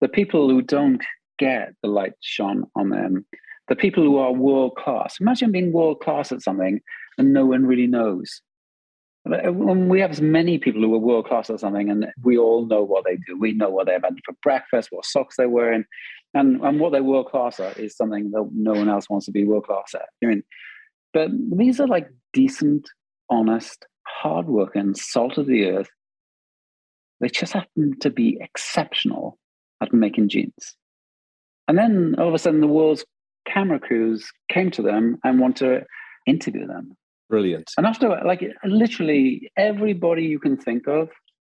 the 0.00 0.08
people 0.08 0.48
who 0.48 0.62
don't 0.62 1.02
get 1.38 1.74
the 1.82 1.88
light 1.88 2.14
shone 2.20 2.64
on 2.74 2.88
them, 2.88 3.26
the 3.68 3.76
people 3.76 4.02
who 4.02 4.16
are 4.16 4.32
world 4.32 4.74
class. 4.76 5.16
Imagine 5.20 5.52
being 5.52 5.70
world 5.70 6.00
class 6.00 6.32
at 6.32 6.40
something 6.40 6.80
and 7.18 7.34
no 7.34 7.44
one 7.44 7.66
really 7.66 7.86
knows. 7.86 8.40
Uh, 9.30 9.52
when 9.52 9.90
we 9.90 10.00
have 10.00 10.18
many 10.22 10.56
people 10.56 10.80
who 10.80 10.94
are 10.94 10.98
world 10.98 11.26
class 11.26 11.50
at 11.50 11.60
something, 11.60 11.90
and 11.90 12.06
we 12.22 12.38
all 12.38 12.64
know 12.64 12.82
what 12.82 13.04
they 13.04 13.16
do. 13.26 13.38
We 13.38 13.52
know 13.52 13.68
what 13.68 13.84
they're 13.86 14.00
having 14.02 14.22
for 14.24 14.34
breakfast, 14.42 14.88
what 14.90 15.04
socks 15.04 15.34
they're 15.36 15.50
wearing, 15.50 15.84
and, 16.32 16.62
and 16.62 16.80
what 16.80 16.92
they're 16.92 17.02
world 17.02 17.26
class 17.26 17.60
at 17.60 17.78
is 17.78 17.94
something 17.94 18.30
that 18.30 18.48
no 18.54 18.72
one 18.72 18.88
else 18.88 19.10
wants 19.10 19.26
to 19.26 19.32
be 19.32 19.44
world 19.44 19.66
class 19.66 19.94
at. 19.94 20.08
I 20.22 20.26
mean, 20.26 20.42
but 21.12 21.30
these 21.54 21.78
are 21.80 21.86
like 21.86 22.08
decent, 22.32 22.88
honest, 23.28 23.84
hardworking, 24.20 24.94
salt 24.94 25.38
of 25.38 25.46
the 25.46 25.66
earth. 25.66 25.88
They 27.20 27.28
just 27.28 27.52
happen 27.52 27.98
to 28.00 28.10
be 28.10 28.38
exceptional 28.40 29.38
at 29.82 29.92
making 29.92 30.28
jeans. 30.28 30.76
And 31.66 31.76
then 31.76 32.14
all 32.18 32.28
of 32.28 32.34
a 32.34 32.38
sudden, 32.38 32.60
the 32.60 32.66
world's 32.66 33.04
camera 33.46 33.78
crews 33.78 34.28
came 34.50 34.70
to 34.72 34.82
them 34.82 35.18
and 35.24 35.40
want 35.40 35.56
to 35.58 35.84
interview 36.26 36.66
them. 36.66 36.96
Brilliant. 37.28 37.72
And 37.76 37.86
after, 37.86 38.08
like, 38.24 38.42
literally 38.64 39.50
everybody 39.56 40.24
you 40.24 40.38
can 40.38 40.56
think 40.56 40.88
of, 40.88 41.10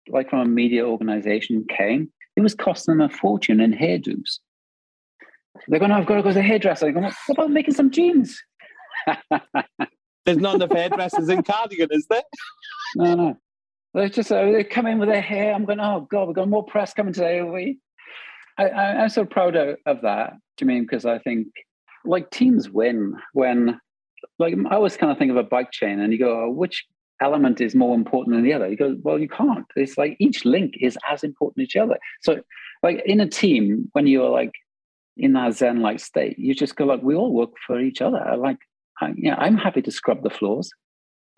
like 0.09 0.31
from 0.31 0.41
a 0.41 0.47
media 0.47 0.87
organization, 0.87 1.67
came. 1.69 2.11
It 2.37 2.41
was 2.41 2.55
costing 2.55 2.99
them 2.99 3.11
a 3.11 3.13
fortune 3.13 3.61
in 3.61 3.73
hairdos. 3.73 4.39
They're 5.69 5.81
going, 5.81 5.91
oh, 5.91 5.97
I've 5.97 6.07
got 6.07 6.17
to 6.17 6.23
go 6.23 6.31
to 6.31 6.35
the 6.35 6.43
hairdresser. 6.43 6.87
They're 6.87 6.93
going, 6.93 7.05
what 7.05 7.39
about 7.39 7.51
making 7.51 7.75
some 7.75 7.91
jeans? 7.91 8.41
There's 10.27 10.39
not 10.39 10.57
enough 10.57 10.73
hairdressers 10.73 11.29
in 11.29 11.43
Cardigan, 11.43 11.89
is 11.93 12.07
there? 12.09 12.25
No, 12.97 13.15
no. 13.15 13.39
They're 13.95 14.09
just 14.09 14.31
uh, 14.31 14.45
they 14.51 14.65
come 14.65 14.87
in 14.87 14.99
with 14.99 15.09
their 15.09 15.23
hair. 15.23 15.55
I'm 15.55 15.65
going, 15.65 15.81
oh 15.81 16.07
God, 16.11 16.27
we've 16.27 16.37
got 16.37 16.49
more 16.49 16.65
press 16.65 16.93
coming 16.93 17.15
today, 17.15 17.37
have 17.37 17.49
we? 17.49 17.79
I, 18.59 18.69
am 18.69 19.09
so 19.09 19.25
proud 19.25 19.55
of, 19.55 19.77
of 19.87 20.03
that. 20.03 20.35
You 20.61 20.67
because 20.81 21.07
I 21.07 21.19
think 21.19 21.49
like 22.05 22.31
teams 22.31 22.69
win 22.69 23.15
when 23.33 23.81
like 24.39 24.55
I 24.69 24.75
always 24.75 24.97
kind 24.97 25.13
of 25.13 25.19
think 25.19 25.31
of 25.31 25.37
a 25.37 25.43
bike 25.43 25.71
chain, 25.71 26.01
and 26.01 26.13
you 26.13 26.19
go, 26.19 26.45
oh, 26.45 26.51
which 26.51 26.85
element 27.23 27.61
is 27.61 27.75
more 27.75 27.95
important 27.95 28.37
than 28.37 28.45
the 28.45 28.53
other? 28.53 28.69
You 28.69 28.77
go, 28.77 28.97
well, 29.03 29.19
you 29.19 29.29
can't. 29.29 29.65
It's 29.77 29.97
like 29.97 30.17
each 30.19 30.45
link 30.45 30.75
is 30.81 30.99
as 31.09 31.23
important 31.23 31.63
as 31.63 31.65
each 31.65 31.77
other. 31.77 31.99
So, 32.23 32.41
like 32.83 33.03
in 33.07 33.21
a 33.21 33.29
team, 33.29 33.89
when 33.93 34.07
you're 34.07 34.31
like 34.31 34.53
in 35.17 35.33
that 35.35 35.55
zen-like 35.55 36.01
state, 36.01 36.39
you 36.39 36.55
just 36.55 36.77
go 36.77 36.85
like, 36.85 37.03
we 37.03 37.15
all 37.15 37.33
work 37.33 37.53
for 37.67 37.81
each 37.81 38.03
other. 38.03 38.37
Like 38.37 38.59
I, 39.01 39.13
you 39.17 39.31
know, 39.31 39.37
I'm 39.39 39.57
happy 39.57 39.83
to 39.83 39.91
scrub 39.91 40.23
the 40.23 40.31
floors. 40.31 40.71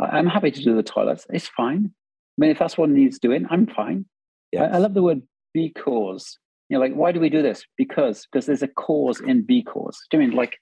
I'm 0.01 0.27
happy 0.27 0.51
to 0.51 0.63
do 0.63 0.77
the 0.77 0.83
toilets. 0.83 1.27
It's 1.31 1.49
fine. 1.49 1.91
I 1.91 2.41
mean, 2.41 2.51
if 2.51 2.59
that's 2.59 2.79
what 2.79 2.91
needs 2.91 3.19
doing, 3.19 3.47
I'm 3.51 3.67
fine. 3.67 4.07
Yeah. 4.53 4.65
I, 4.65 4.77
I 4.77 4.79
love 4.79 4.95
the 4.95 5.03
word 5.03 5.23
because. 5.53 6.39
You 6.69 6.77
know, 6.77 6.85
like, 6.85 6.95
why 6.95 7.13
do 7.13 7.21
we 7.21 7.31
do 7.31 7.41
this? 7.41 7.65
Because 7.79 8.27
because 8.31 8.45
there's 8.45 8.63
a 8.63 8.69
cause 8.69 9.21
in 9.21 9.43
because. 9.43 9.99
Do 10.11 10.19
you 10.19 10.27
mean 10.27 10.37
like, 10.37 10.59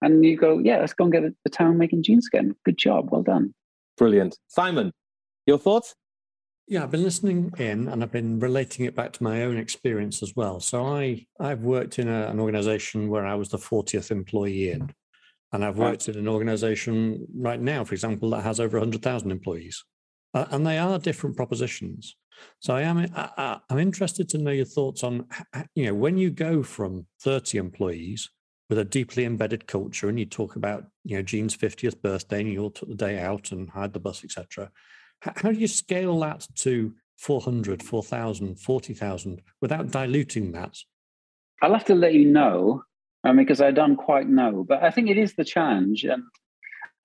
and 0.00 0.24
you 0.24 0.38
go, 0.38 0.58
yeah, 0.58 0.78
let's 0.78 0.94
go 0.94 1.04
and 1.04 1.12
get 1.12 1.22
the 1.44 1.50
town 1.50 1.76
making 1.76 2.02
jeans 2.02 2.26
again. 2.32 2.56
Good 2.64 2.78
job, 2.78 3.10
well 3.12 3.22
done. 3.22 3.52
Brilliant, 3.98 4.38
Simon. 4.48 4.90
Your 5.46 5.58
thoughts? 5.58 5.94
Yeah, 6.66 6.82
I've 6.82 6.90
been 6.90 7.02
listening 7.02 7.52
in 7.58 7.88
and 7.88 8.02
I've 8.02 8.10
been 8.10 8.40
relating 8.40 8.86
it 8.86 8.96
back 8.96 9.12
to 9.12 9.22
my 9.22 9.42
own 9.42 9.58
experience 9.58 10.22
as 10.22 10.34
well. 10.34 10.60
So 10.60 10.86
I 10.86 11.26
I've 11.38 11.60
worked 11.60 11.98
in 11.98 12.08
a, 12.08 12.26
an 12.28 12.40
organization 12.40 13.10
where 13.10 13.26
I 13.26 13.34
was 13.34 13.50
the 13.50 13.58
40th 13.58 14.10
employee 14.10 14.70
in. 14.70 14.90
And 15.54 15.64
I've 15.64 15.78
worked 15.78 16.08
in 16.08 16.18
an 16.18 16.26
organization 16.26 17.28
right 17.32 17.60
now, 17.60 17.84
for 17.84 17.94
example, 17.94 18.28
that 18.30 18.42
has 18.42 18.58
over 18.58 18.76
100,000 18.76 19.30
employees. 19.30 19.84
Uh, 20.34 20.46
and 20.50 20.66
they 20.66 20.78
are 20.78 20.98
different 20.98 21.36
propositions. 21.36 22.16
So 22.58 22.74
I 22.74 22.82
am 22.82 23.06
I, 23.14 23.60
I'm 23.70 23.78
interested 23.78 24.28
to 24.30 24.38
know 24.38 24.50
your 24.50 24.64
thoughts 24.64 25.04
on 25.04 25.26
you 25.76 25.86
know 25.86 25.94
when 25.94 26.18
you 26.18 26.30
go 26.30 26.64
from 26.64 27.06
30 27.20 27.58
employees 27.58 28.28
with 28.68 28.80
a 28.80 28.84
deeply 28.84 29.24
embedded 29.24 29.68
culture 29.68 30.08
and 30.08 30.18
you 30.18 30.26
talk 30.26 30.56
about 30.56 30.86
you 31.04 31.16
know 31.16 31.22
Jean's 31.22 31.56
50th 31.56 32.02
birthday 32.02 32.40
and 32.40 32.52
you 32.52 32.60
all 32.60 32.70
took 32.72 32.88
the 32.88 32.96
day 32.96 33.20
out 33.20 33.52
and 33.52 33.70
hired 33.70 33.92
the 33.92 34.00
bus 34.00 34.24
etc 34.24 34.72
how 35.20 35.52
do 35.52 35.58
you 35.58 35.68
scale 35.68 36.18
that 36.20 36.46
to 36.56 36.92
400, 37.16 37.82
4,000, 37.82 38.58
40,000 38.58 39.42
without 39.60 39.90
diluting 39.90 40.52
that? 40.52 40.76
I'll 41.62 41.72
have 41.72 41.84
to 41.86 41.94
let 41.94 42.14
you 42.14 42.26
know 42.26 42.82
um, 43.24 43.36
because 43.36 43.60
I 43.60 43.70
don't 43.70 43.96
quite 43.96 44.28
know, 44.28 44.64
but 44.68 44.82
I 44.82 44.90
think 44.90 45.08
it 45.08 45.16
is 45.16 45.34
the 45.34 45.44
challenge. 45.44 46.04
And 46.04 46.22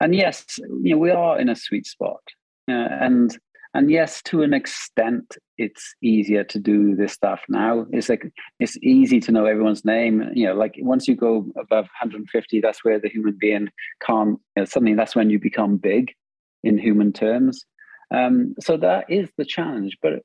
and 0.00 0.14
yes, 0.14 0.44
you 0.58 0.94
know, 0.94 0.98
we 0.98 1.10
are 1.10 1.38
in 1.38 1.48
a 1.48 1.56
sweet 1.56 1.86
spot. 1.86 2.22
Uh, 2.68 2.88
and 3.00 3.36
and 3.72 3.90
yes, 3.90 4.20
to 4.22 4.42
an 4.42 4.52
extent, 4.52 5.36
it's 5.56 5.94
easier 6.02 6.42
to 6.44 6.58
do 6.58 6.96
this 6.96 7.12
stuff 7.12 7.40
now. 7.48 7.86
It's 7.92 8.08
like 8.08 8.30
it's 8.58 8.76
easy 8.82 9.20
to 9.20 9.32
know 9.32 9.46
everyone's 9.46 9.84
name. 9.84 10.30
You 10.34 10.48
know, 10.48 10.54
like 10.54 10.74
once 10.78 11.06
you 11.06 11.14
go 11.14 11.46
above 11.56 11.84
150, 12.00 12.60
that's 12.60 12.84
where 12.84 12.98
the 12.98 13.08
human 13.08 13.36
being 13.38 13.68
can't. 14.04 14.40
You 14.56 14.62
know, 14.62 14.64
suddenly, 14.64 14.94
that's 14.94 15.14
when 15.14 15.30
you 15.30 15.38
become 15.38 15.76
big 15.76 16.12
in 16.64 16.78
human 16.78 17.12
terms. 17.12 17.64
Um, 18.12 18.54
so 18.60 18.76
that 18.76 19.08
is 19.08 19.28
the 19.38 19.44
challenge. 19.44 19.96
But 20.02 20.24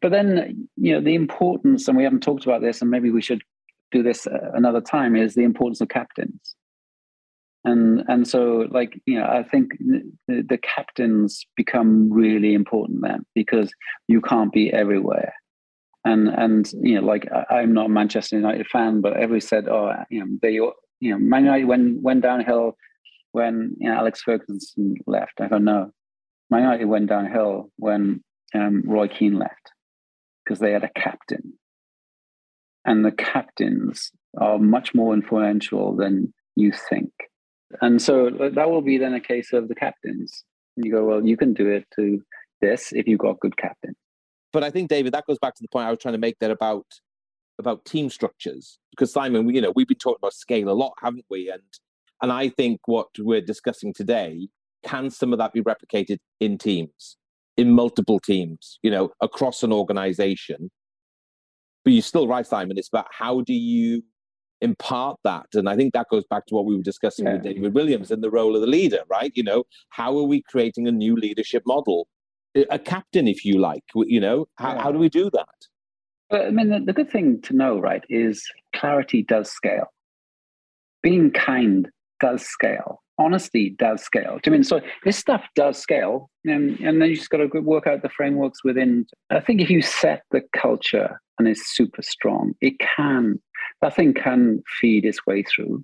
but 0.00 0.10
then 0.10 0.68
you 0.76 0.92
know 0.92 1.00
the 1.00 1.14
importance, 1.14 1.88
and 1.88 1.96
we 1.96 2.04
haven't 2.04 2.22
talked 2.22 2.44
about 2.44 2.62
this, 2.62 2.80
and 2.80 2.90
maybe 2.90 3.10
we 3.10 3.22
should 3.22 3.42
do 3.92 4.02
this 4.02 4.26
uh, 4.26 4.50
another 4.54 4.80
time. 4.80 5.16
Is 5.16 5.34
the 5.34 5.44
importance 5.44 5.80
of 5.80 5.88
captains. 5.88 6.54
And 7.64 8.04
and 8.08 8.26
so 8.26 8.66
like 8.70 9.00
you 9.04 9.18
know 9.18 9.26
I 9.26 9.42
think 9.42 9.72
the, 9.78 10.42
the 10.48 10.58
captains 10.58 11.44
become 11.56 12.10
really 12.10 12.54
important 12.54 13.00
then 13.02 13.26
because 13.34 13.70
you 14.08 14.22
can't 14.22 14.50
be 14.50 14.72
everywhere 14.72 15.34
and 16.04 16.28
and 16.28 16.70
you 16.82 16.94
know 16.94 17.06
like 17.06 17.28
I, 17.50 17.62
am 17.62 17.74
not 17.74 17.86
a 17.86 17.90
Manchester 17.90 18.36
United 18.36 18.66
fan, 18.66 19.00
but 19.00 19.14
everybody 19.14 19.40
said, 19.40 19.68
oh, 19.68 19.92
you 20.10 20.20
know, 20.20 20.38
they 20.40 20.52
you 20.52 20.72
know 21.00 21.18
Man 21.18 21.44
United 21.44 21.66
went 21.66 22.02
went 22.02 22.22
downhill 22.22 22.76
when 23.32 23.76
you 23.78 23.88
know 23.88 23.96
Alex 23.96 24.22
Ferguson 24.22 24.94
left. 25.06 25.40
I 25.40 25.48
don't 25.48 25.64
know 25.64 25.92
Man 26.50 26.62
United 26.62 26.86
went 26.86 27.08
downhill 27.08 27.70
when 27.76 28.22
um, 28.54 28.82
Roy 28.86 29.08
Keane 29.08 29.38
left 29.38 29.72
because 30.44 30.58
they 30.58 30.72
had 30.72 30.84
a 30.84 30.90
captain. 30.94 31.52
And 32.84 33.04
the 33.04 33.12
captains 33.12 34.10
are 34.38 34.58
much 34.58 34.94
more 34.94 35.12
influential 35.12 35.94
than 35.94 36.32
you 36.56 36.72
think. 36.72 37.12
And 37.80 38.00
so 38.00 38.30
that 38.30 38.70
will 38.70 38.82
be 38.82 38.98
then 38.98 39.14
a 39.14 39.20
case 39.20 39.52
of 39.52 39.68
the 39.68 39.74
captains. 39.74 40.44
And 40.76 40.86
you 40.86 40.92
go, 40.92 41.04
well, 41.04 41.24
you 41.24 41.36
can 41.36 41.52
do 41.54 41.68
it 41.68 41.84
to 41.96 42.20
this 42.60 42.92
if 42.92 43.06
you've 43.06 43.18
got 43.18 43.40
good 43.40 43.56
captain. 43.56 43.94
But 44.52 44.64
I 44.64 44.70
think, 44.70 44.88
David, 44.88 45.12
that 45.14 45.26
goes 45.26 45.38
back 45.38 45.54
to 45.54 45.62
the 45.62 45.68
point 45.68 45.86
I 45.86 45.90
was 45.90 46.00
trying 46.00 46.14
to 46.14 46.18
make 46.18 46.38
there 46.40 46.50
about 46.50 46.86
about 47.58 47.84
team 47.84 48.08
structures. 48.08 48.78
Because 48.90 49.12
Simon, 49.12 49.48
you 49.54 49.60
know, 49.60 49.72
we've 49.76 49.86
been 49.86 49.98
talking 49.98 50.18
about 50.20 50.32
scale 50.32 50.70
a 50.70 50.72
lot, 50.72 50.94
haven't 51.02 51.26
we? 51.30 51.50
And 51.50 51.62
and 52.22 52.32
I 52.32 52.48
think 52.48 52.80
what 52.86 53.08
we're 53.18 53.40
discussing 53.40 53.92
today 53.92 54.48
can 54.82 55.10
some 55.10 55.32
of 55.32 55.38
that 55.38 55.52
be 55.52 55.62
replicated 55.62 56.18
in 56.40 56.58
teams, 56.58 57.16
in 57.56 57.70
multiple 57.72 58.18
teams, 58.18 58.78
you 58.82 58.90
know, 58.90 59.10
across 59.20 59.62
an 59.62 59.72
organization? 59.72 60.70
But 61.84 61.92
you're 61.92 62.02
still 62.02 62.28
right, 62.28 62.46
Simon. 62.46 62.78
It's 62.78 62.88
about 62.88 63.06
how 63.10 63.40
do 63.40 63.54
you 63.54 64.02
impart 64.60 65.18
that? 65.24 65.46
And 65.54 65.68
I 65.68 65.76
think 65.76 65.94
that 65.94 66.08
goes 66.10 66.24
back 66.28 66.46
to 66.46 66.54
what 66.54 66.66
we 66.66 66.76
were 66.76 66.82
discussing 66.82 67.26
yeah. 67.26 67.34
with 67.34 67.42
David 67.42 67.74
Williams 67.74 68.10
and 68.10 68.22
the 68.22 68.30
role 68.30 68.54
of 68.54 68.60
the 68.60 68.66
leader, 68.66 69.00
right? 69.08 69.32
You 69.34 69.42
know, 69.42 69.64
how 69.90 70.16
are 70.18 70.24
we 70.24 70.42
creating 70.42 70.86
a 70.86 70.92
new 70.92 71.16
leadership 71.16 71.62
model? 71.66 72.06
A 72.70 72.78
captain, 72.78 73.28
if 73.28 73.44
you 73.44 73.58
like, 73.58 73.84
you 73.94 74.20
know, 74.20 74.46
how, 74.56 74.74
yeah. 74.74 74.82
how 74.82 74.92
do 74.92 74.98
we 74.98 75.08
do 75.08 75.30
that? 75.30 75.46
I 76.32 76.50
mean, 76.50 76.68
the, 76.68 76.80
the 76.80 76.92
good 76.92 77.10
thing 77.10 77.40
to 77.42 77.54
know, 77.54 77.78
right, 77.78 78.02
is 78.08 78.44
clarity 78.74 79.22
does 79.22 79.50
scale. 79.50 79.86
Being 81.02 81.30
kind 81.30 81.88
does 82.20 82.42
scale 82.42 83.00
honesty 83.20 83.76
does 83.78 84.02
scale. 84.02 84.40
I 84.44 84.50
mean, 84.50 84.64
so 84.64 84.80
this 85.04 85.16
stuff 85.16 85.44
does 85.54 85.78
scale, 85.78 86.30
and, 86.44 86.80
and 86.80 87.00
then 87.00 87.10
you 87.10 87.16
just 87.16 87.28
got 87.30 87.38
to 87.38 87.60
work 87.60 87.86
out 87.86 88.02
the 88.02 88.08
frameworks 88.08 88.64
within. 88.64 89.06
I 89.28 89.40
think 89.40 89.60
if 89.60 89.70
you 89.70 89.82
set 89.82 90.22
the 90.30 90.40
culture 90.56 91.20
and 91.40 91.48
it's 91.48 91.74
super 91.74 92.02
strong, 92.02 92.52
it 92.60 92.74
can, 92.78 93.40
that 93.80 93.96
thing 93.96 94.12
can 94.12 94.62
feed 94.78 95.06
its 95.06 95.24
way 95.26 95.42
through. 95.42 95.82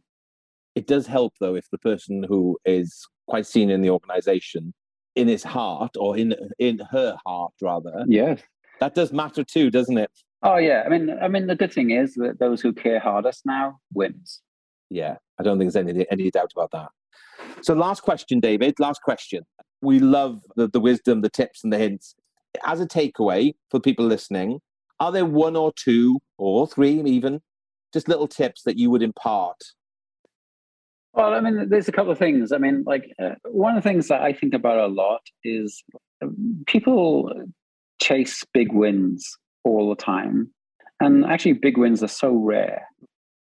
It 0.75 0.87
does 0.87 1.07
help, 1.07 1.33
though, 1.41 1.55
if 1.55 1.71
the 1.73 1.79
person 1.79 2.23
who 2.23 2.59
is 2.67 3.09
quite 3.27 3.47
senior 3.47 3.75
in 3.75 3.81
the 3.81 3.89
organization, 3.89 4.75
in 5.15 5.29
his 5.29 5.43
heart 5.43 5.97
or 5.99 6.15
in 6.19 6.35
in 6.59 6.79
her 6.91 7.17
heart, 7.25 7.55
rather, 7.63 8.05
yes, 8.07 8.43
that 8.81 8.95
does 8.95 9.15
matter 9.15 9.43
too, 9.43 9.71
doesn't 9.71 9.97
it? 9.97 10.11
Oh 10.43 10.59
yeah, 10.59 10.83
I 10.85 10.91
mean, 10.91 11.11
I 11.23 11.29
mean, 11.29 11.47
the 11.47 11.57
good 11.57 11.73
thing 11.73 11.91
is 11.91 12.13
that 12.17 12.39
those 12.39 12.61
who 12.61 12.75
care 12.75 13.01
hardest 13.01 13.47
now 13.47 13.79
wins. 13.95 14.43
Yeah, 14.91 15.17
I 15.41 15.43
don't 15.43 15.59
think 15.59 15.73
there's 15.73 15.89
any 15.89 16.05
any 16.11 16.31
doubt 16.31 16.53
about 16.55 16.71
that. 16.73 16.89
So, 17.63 17.73
last 17.73 18.03
question, 18.03 18.41
David. 18.41 18.75
Last 18.79 19.01
question. 19.01 19.45
We 19.81 20.01
love 20.01 20.43
the, 20.57 20.69
the 20.69 20.81
wisdom, 20.81 21.23
the 21.23 21.31
tips, 21.31 21.65
and 21.65 21.73
the 21.73 21.79
hints. 21.79 22.15
As 22.65 22.81
a 22.81 22.87
takeaway 22.87 23.55
for 23.71 23.81
people 23.81 24.05
listening, 24.05 24.61
are 25.01 25.13
there 25.13 25.25
one 25.25 25.57
or 25.57 25.73
two 25.73 26.21
or 26.39 26.67
three, 26.67 27.01
even 27.03 27.41
just 27.93 28.09
little 28.09 28.29
tips 28.29 28.63
that 28.65 28.79
you 28.79 28.91
would 28.91 29.03
impart? 29.03 29.57
Well, 31.13 31.33
I 31.33 31.41
mean, 31.41 31.69
there's 31.69 31.89
a 31.89 31.93
couple 31.93 32.13
of 32.13 32.19
things. 32.19 32.53
I 32.53 32.59
mean, 32.59 32.85
like 32.87 33.11
uh, 33.23 33.31
one 33.45 33.77
of 33.77 33.83
the 33.83 33.89
things 33.89 34.09
that 34.09 34.21
I 34.21 34.33
think 34.33 34.53
about 34.53 34.79
a 34.79 34.93
lot 34.93 35.23
is 35.45 35.83
um, 36.23 36.63
people 36.67 37.33
chase 38.01 38.45
big 38.53 38.73
wins 38.73 39.37
all 39.65 39.89
the 39.89 39.97
time. 39.97 40.51
And 41.01 41.25
actually, 41.25 41.55
big 41.55 41.79
wins 41.79 42.03
are 42.03 42.09
so 42.09 42.33
rare. 42.33 42.87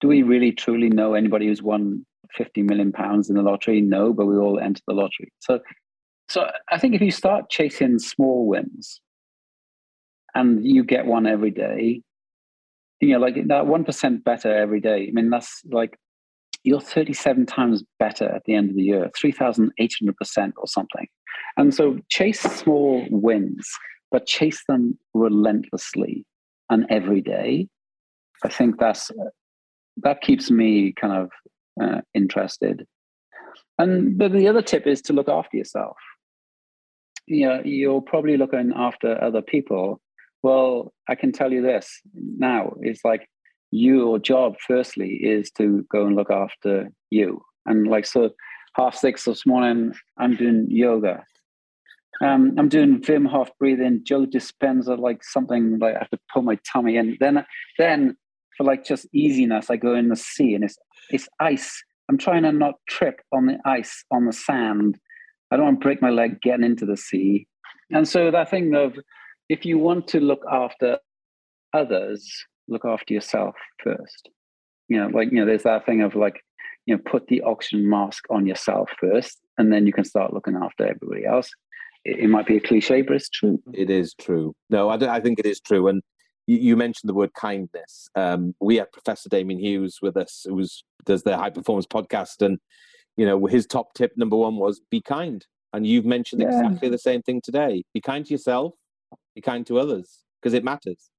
Do 0.02 0.08
we 0.08 0.24
really 0.24 0.52
truly 0.52 0.90
know 0.90 1.14
anybody 1.14 1.48
who's 1.48 1.62
won 1.62 2.06
50 2.36 2.64
million 2.64 2.92
pounds 2.92 3.30
in 3.30 3.36
the 3.36 3.42
lottery? 3.42 3.82
No, 3.82 4.14
but 4.14 4.26
we 4.26 4.38
all 4.38 4.60
enter 4.60 4.82
the 4.88 4.94
lottery. 4.94 5.32
So, 5.40 5.60
so 6.30 6.50
I 6.70 6.78
think 6.78 6.96
if 6.96 7.02
you 7.02 7.12
start 7.12 7.50
chasing 7.50 8.00
small 8.00 8.48
wins 8.48 9.02
and 10.36 10.66
you 10.66 10.84
get 10.84 11.06
one 11.06 11.28
every 11.28 11.52
day, 11.52 12.02
you 13.00 13.14
know, 13.14 13.20
like 13.20 13.36
that 13.36 13.66
1% 13.66 14.24
better 14.24 14.56
every 14.56 14.80
day. 14.80 15.08
I 15.08 15.12
mean, 15.12 15.30
that's 15.30 15.62
like 15.72 15.98
you're 16.64 16.80
37 16.80 17.46
times 17.46 17.84
better 18.00 18.26
at 18.26 18.44
the 18.46 18.54
end 18.54 18.70
of 18.70 18.76
the 18.76 18.84
year, 18.84 19.10
3,800% 19.22 20.52
or 20.58 20.68
something. 20.68 21.08
And 21.58 21.74
so 21.74 21.98
chase 22.10 22.42
small 22.42 23.06
wins, 23.10 23.68
but 24.12 24.26
chase 24.26 24.64
them 24.68 24.98
relentlessly 25.14 26.26
and 26.70 26.86
every 26.90 27.22
day. 27.22 27.68
I 28.44 28.50
think 28.50 28.80
that's 28.80 29.12
that 29.98 30.22
keeps 30.22 30.50
me 30.50 30.94
kind 31.00 31.14
of 31.14 31.30
uh, 31.82 32.02
interested. 32.14 32.86
And 33.78 34.18
but 34.18 34.32
the 34.32 34.48
other 34.48 34.62
tip 34.62 34.88
is 34.88 35.02
to 35.04 35.14
look 35.14 35.30
after 35.30 35.58
yourself. 35.58 35.98
You 37.28 37.48
know, 37.48 37.62
you're 37.64 38.02
probably 38.02 38.38
looking 38.38 38.74
after 38.76 39.22
other 39.24 39.42
people. 39.42 40.02
Well, 40.44 40.94
I 41.08 41.16
can 41.16 41.32
tell 41.32 41.52
you 41.52 41.62
this 41.62 42.02
now. 42.14 42.74
It's 42.82 43.06
like 43.06 43.28
your 43.72 44.20
job, 44.20 44.56
firstly, 44.66 45.20
is 45.22 45.52
to 45.52 45.86
go 45.92 46.06
and 46.06 46.16
look 46.16 46.32
after 46.32 46.90
you. 47.10 47.42
And 47.66 47.88
like 47.88 48.06
so, 48.06 48.32
half 48.76 48.96
six 48.96 49.26
this 49.26 49.46
morning, 49.46 49.94
I'm 50.18 50.36
doing 50.36 50.68
yoga. 50.70 51.24
Um, 52.24 52.54
I'm 52.58 52.70
doing 52.70 53.02
Wim 53.02 53.28
Hof 53.28 53.50
breathing, 53.60 54.02
Joe 54.04 54.26
Dispenza, 54.26 54.98
like 55.00 55.24
something 55.24 55.80
like 55.80 55.96
I 55.96 56.00
have 56.00 56.10
to 56.10 56.20
pull 56.32 56.44
my 56.44 56.58
tummy 56.72 56.98
in. 56.98 57.18
Then, 57.20 57.46
then 57.78 58.16
for 58.58 58.64
like 58.64 58.86
just 58.86 59.08
easiness, 59.14 59.70
I 59.70 59.78
go 59.78 59.96
in 59.96 60.10
the 60.10 60.16
sea 60.16 60.54
and 60.54 60.64
it's 60.64 60.78
it's 61.10 61.28
ice. 61.40 61.84
I'm 62.10 62.18
trying 62.18 62.44
to 62.44 62.52
not 62.52 62.76
trip 62.90 63.22
on 63.32 63.46
the 63.46 63.58
ice 63.66 64.04
on 64.12 64.26
the 64.26 64.34
sand. 64.34 65.00
I 65.50 65.56
don't 65.56 65.66
want 65.66 65.82
to 65.82 65.84
break 65.84 66.02
my 66.02 66.10
leg 66.10 66.42
getting 66.42 66.66
into 66.66 66.86
the 66.86 66.98
sea. 66.98 67.48
And 67.90 68.08
so 68.08 68.32
that 68.32 68.50
thing 68.50 68.74
of 68.76 68.98
if 69.52 69.66
you 69.66 69.78
want 69.78 70.08
to 70.08 70.22
look 70.22 70.44
after 70.50 70.98
others, 71.74 72.26
look 72.70 72.86
after 72.86 73.14
yourself 73.14 73.54
first. 73.84 74.30
You 74.88 74.98
know, 74.98 75.08
like 75.08 75.30
you 75.30 75.40
know, 75.40 75.46
there's 75.46 75.64
that 75.64 75.86
thing 75.86 76.02
of 76.02 76.16
like 76.16 76.42
you 76.86 76.96
know, 76.96 77.02
put 77.06 77.28
the 77.28 77.42
oxygen 77.42 77.90
mask 77.90 78.24
on 78.30 78.48
yourself 78.48 78.90
first, 78.98 79.40
and 79.58 79.72
then 79.72 79.86
you 79.86 79.92
can 79.92 80.06
start 80.06 80.34
looking 80.34 80.56
after 80.56 80.88
everybody 80.88 81.26
else. 81.26 81.50
It, 82.06 82.20
it 82.20 82.28
might 82.30 82.48
be 82.48 82.56
a 82.56 82.62
cliche, 82.62 83.02
but 83.02 83.18
it's 83.18 83.30
true. 83.30 83.62
It 83.74 83.90
is 83.90 84.14
true. 84.14 84.56
No, 84.70 84.88
I, 84.88 85.18
I 85.18 85.20
think 85.20 85.38
it 85.38 85.46
is 85.46 85.60
true. 85.60 85.90
And 85.90 86.02
you, 86.48 86.58
you 86.58 86.78
mentioned 86.78 87.10
the 87.10 87.14
word 87.14 87.34
kindness. 87.34 88.08
Um, 88.16 88.56
we 88.62 88.78
had 88.78 88.92
Professor 88.94 89.28
Damian 89.28 89.60
Hughes 89.60 90.00
with 90.02 90.16
us, 90.16 90.46
who 90.48 90.56
was 90.56 90.86
does 91.06 91.24
the 91.24 91.38
high 91.38 91.50
performance 91.50 91.88
podcast, 91.88 92.42
and 92.42 92.58
you 93.18 93.26
know 93.26 93.48
his 93.48 93.68
top 93.68 93.96
tip 93.96 94.14
number 94.16 94.38
one 94.38 94.56
was 94.56 94.80
be 94.90 95.02
kind. 95.02 95.46
And 95.74 95.86
you've 95.86 96.06
mentioned 96.06 96.42
yeah. 96.42 96.50
exactly 96.50 96.88
the 96.88 96.98
same 96.98 97.22
thing 97.22 97.42
today. 97.42 97.84
Be 97.94 98.02
kind 98.02 98.26
to 98.26 98.32
yourself, 98.34 98.74
be 99.36 99.42
kind 99.42 99.66
to 99.68 99.80
others, 99.80 100.24
because 100.42 100.54
it 100.54 100.64
matters. 100.64 101.10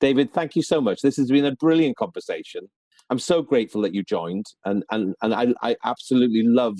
David, 0.00 0.32
thank 0.32 0.54
you 0.54 0.62
so 0.62 0.80
much. 0.80 1.00
This 1.00 1.16
has 1.16 1.30
been 1.30 1.44
a 1.44 1.56
brilliant 1.56 1.96
conversation. 1.96 2.68
I'm 3.10 3.18
so 3.18 3.42
grateful 3.42 3.82
that 3.82 3.94
you 3.94 4.02
joined, 4.02 4.46
and 4.64 4.84
and 4.90 5.14
and 5.22 5.34
I, 5.34 5.54
I 5.62 5.76
absolutely 5.84 6.42
love 6.42 6.76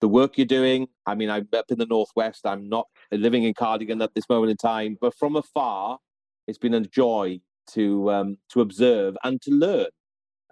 the 0.00 0.08
work 0.08 0.38
you're 0.38 0.46
doing. 0.46 0.88
I 1.06 1.14
mean, 1.14 1.30
I'm 1.30 1.48
up 1.56 1.66
in 1.70 1.78
the 1.78 1.86
northwest. 1.86 2.46
I'm 2.46 2.68
not 2.68 2.86
living 3.12 3.44
in 3.44 3.54
Cardigan 3.54 4.02
at 4.02 4.14
this 4.14 4.28
moment 4.28 4.50
in 4.50 4.56
time, 4.56 4.96
but 5.00 5.14
from 5.14 5.36
afar, 5.36 5.98
it's 6.46 6.58
been 6.58 6.74
a 6.74 6.80
joy 6.80 7.40
to 7.72 8.10
um, 8.10 8.38
to 8.52 8.60
observe 8.60 9.16
and 9.22 9.40
to 9.42 9.50
learn. 9.50 9.86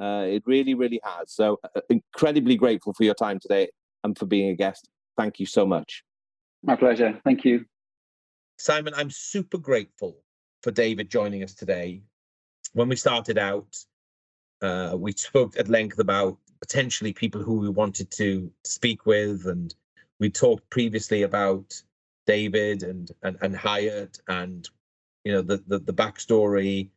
Uh, 0.01 0.25
it 0.29 0.45
really, 0.47 0.75
really 0.75 1.01
has. 1.03 1.33
So, 1.33 1.59
uh, 1.75 1.81
incredibly 1.89 2.57
grateful 2.57 2.93
for 2.93 3.03
your 3.03 3.15
time 3.15 3.41
today 3.41 3.69
and 4.05 4.17
for 4.17 4.27
being 4.27 4.51
a 4.51 4.55
guest. 4.55 4.89
Thank 5.17 5.41
you 5.41 5.47
so 5.47 5.67
much. 5.67 6.05
My 6.63 6.77
pleasure. 6.77 7.21
Thank 7.25 7.45
you. 7.45 7.65
Simon, 8.59 8.93
I'm 8.97 9.11
super 9.11 9.57
grateful 9.57 10.17
for 10.63 10.73
David 10.73 11.09
joining 11.09 11.45
us 11.45 11.55
today. 11.55 12.03
When 12.73 12.89
we 12.89 12.97
started 12.97 13.39
out, 13.39 13.79
uh, 14.61 14.97
we 14.99 15.13
spoke 15.13 15.57
at 15.59 15.69
length 15.69 16.01
about 16.01 16.37
potentially 16.61 17.13
people 17.13 17.41
who 17.41 17.61
we 17.61 17.69
wanted 17.69 18.11
to 18.13 18.51
speak 18.65 19.07
with, 19.07 19.47
and 19.47 19.73
we 20.19 20.29
talked 20.29 20.69
previously 20.71 21.23
about 21.23 21.81
David 22.27 22.83
and 22.83 23.13
and, 23.23 23.39
and 23.43 23.57
Hyatt 23.57 24.19
and 24.27 24.69
you 25.25 25.33
know 25.33 25.43
the 25.43 25.63
the, 25.69 25.79
the 25.79 25.95
backstory, 25.95 26.91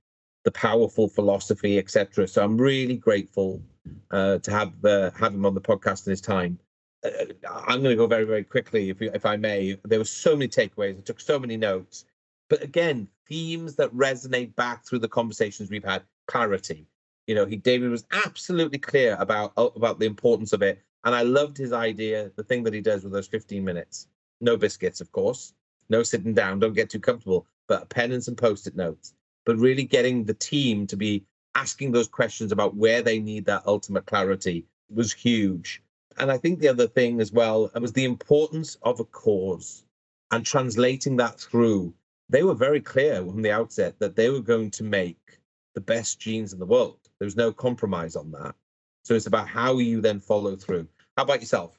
the 0.43 0.51
powerful 0.51 1.07
philosophy, 1.07 1.77
etc. 1.77 2.27
So 2.27 2.43
I'm 2.43 2.57
really 2.57 2.97
grateful 2.97 3.61
uh, 4.09 4.39
to 4.39 4.51
have 4.51 4.73
uh, 4.83 5.11
have 5.11 5.35
him 5.35 5.45
on 5.45 5.53
the 5.53 5.61
podcast 5.61 6.07
in 6.07 6.11
his 6.11 6.21
time. 6.21 6.57
I'm 7.03 7.81
going 7.81 7.91
to 7.91 7.95
go 7.95 8.07
very 8.07 8.25
very 8.25 8.43
quickly, 8.43 8.89
if 8.89 9.01
if 9.01 9.25
I 9.25 9.37
may. 9.37 9.77
There 9.85 9.99
were 9.99 10.05
so 10.05 10.35
many 10.35 10.47
takeaways. 10.47 10.97
I 10.97 11.01
took 11.01 11.19
so 11.19 11.39
many 11.39 11.57
notes, 11.57 12.05
but 12.49 12.61
again, 12.61 13.07
themes 13.27 13.75
that 13.77 13.93
resonate 13.93 14.55
back 14.55 14.85
through 14.85 14.99
the 14.99 15.07
conversations 15.07 15.69
we've 15.69 15.83
had. 15.83 16.03
Clarity. 16.27 16.85
You 17.27 17.35
know, 17.35 17.45
he 17.45 17.57
David 17.57 17.89
was 17.89 18.05
absolutely 18.25 18.77
clear 18.79 19.17
about 19.19 19.53
uh, 19.57 19.69
about 19.75 19.99
the 19.99 20.05
importance 20.05 20.53
of 20.53 20.61
it, 20.61 20.81
and 21.03 21.15
I 21.15 21.23
loved 21.23 21.57
his 21.57 21.73
idea. 21.73 22.31
The 22.35 22.43
thing 22.43 22.63
that 22.63 22.73
he 22.73 22.81
does 22.81 23.03
with 23.03 23.13
those 23.13 23.27
15 23.27 23.63
minutes. 23.63 24.07
No 24.39 24.57
biscuits, 24.57 25.01
of 25.01 25.11
course. 25.11 25.53
No 25.89 26.03
sitting 26.03 26.33
down. 26.33 26.59
Don't 26.59 26.73
get 26.73 26.89
too 26.89 26.99
comfortable 26.99 27.45
but 27.71 27.87
pen 27.87 28.11
and 28.11 28.21
some 28.21 28.35
post-it 28.35 28.75
notes, 28.75 29.13
but 29.45 29.55
really 29.55 29.85
getting 29.85 30.25
the 30.25 30.33
team 30.33 30.85
to 30.85 30.97
be 30.97 31.23
asking 31.55 31.89
those 31.89 32.09
questions 32.09 32.51
about 32.51 32.75
where 32.75 33.01
they 33.01 33.17
need 33.17 33.45
that 33.45 33.63
ultimate 33.65 34.05
clarity 34.05 34.65
was 34.93 35.13
huge. 35.13 35.81
And 36.17 36.31
I 36.31 36.37
think 36.37 36.59
the 36.59 36.67
other 36.67 36.87
thing 36.87 37.21
as 37.21 37.31
well 37.31 37.71
was 37.79 37.93
the 37.93 38.05
importance 38.05 38.77
of 38.83 38.99
a 38.99 39.05
cause 39.05 39.83
and 40.31 40.45
translating 40.45 41.17
that 41.17 41.39
through. 41.39 41.93
They 42.29 42.43
were 42.43 42.53
very 42.53 42.81
clear 42.81 43.17
from 43.17 43.41
the 43.41 43.51
outset 43.51 43.99
that 43.99 44.15
they 44.15 44.29
were 44.29 44.41
going 44.41 44.71
to 44.71 44.83
make 44.83 45.39
the 45.73 45.81
best 45.81 46.19
jeans 46.19 46.53
in 46.53 46.59
the 46.59 46.65
world. 46.65 46.97
There 47.19 47.25
was 47.25 47.35
no 47.35 47.51
compromise 47.51 48.15
on 48.15 48.31
that. 48.31 48.55
So 49.03 49.15
it's 49.15 49.27
about 49.27 49.47
how 49.47 49.77
you 49.77 50.01
then 50.01 50.19
follow 50.19 50.55
through. 50.55 50.87
How 51.17 51.23
about 51.23 51.41
yourself? 51.41 51.77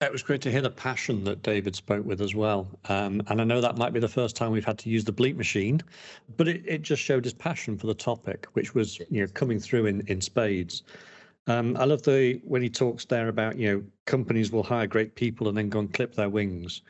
It 0.00 0.10
was 0.10 0.22
great 0.22 0.40
to 0.42 0.50
hear 0.50 0.62
the 0.62 0.70
passion 0.70 1.22
that 1.24 1.42
David 1.42 1.76
spoke 1.76 2.04
with 2.04 2.20
as 2.20 2.34
well. 2.34 2.66
Um, 2.88 3.22
and 3.28 3.40
I 3.40 3.44
know 3.44 3.60
that 3.60 3.78
might 3.78 3.92
be 3.92 4.00
the 4.00 4.08
first 4.08 4.34
time 4.34 4.50
we've 4.50 4.64
had 4.64 4.78
to 4.78 4.90
use 4.90 5.04
the 5.04 5.12
bleep 5.12 5.36
machine, 5.36 5.80
but 6.36 6.48
it, 6.48 6.62
it 6.66 6.82
just 6.82 7.00
showed 7.00 7.22
his 7.22 7.32
passion 7.32 7.78
for 7.78 7.86
the 7.86 7.94
topic, 7.94 8.46
which 8.54 8.74
was 8.74 8.98
you 9.10 9.20
know 9.20 9.28
coming 9.28 9.60
through 9.60 9.86
in, 9.86 10.02
in 10.08 10.20
spades. 10.20 10.82
Um, 11.46 11.76
I 11.76 11.84
love 11.84 12.02
the 12.02 12.40
when 12.44 12.62
he 12.62 12.70
talks 12.70 13.04
there 13.04 13.28
about 13.28 13.56
you 13.56 13.72
know 13.72 13.84
companies 14.06 14.52
will 14.52 14.62
hire 14.62 14.86
great 14.86 15.14
people 15.14 15.48
and 15.48 15.56
then 15.56 15.68
go 15.68 15.80
and 15.80 15.92
clip 15.92 16.14
their 16.14 16.28
wings. 16.30 16.82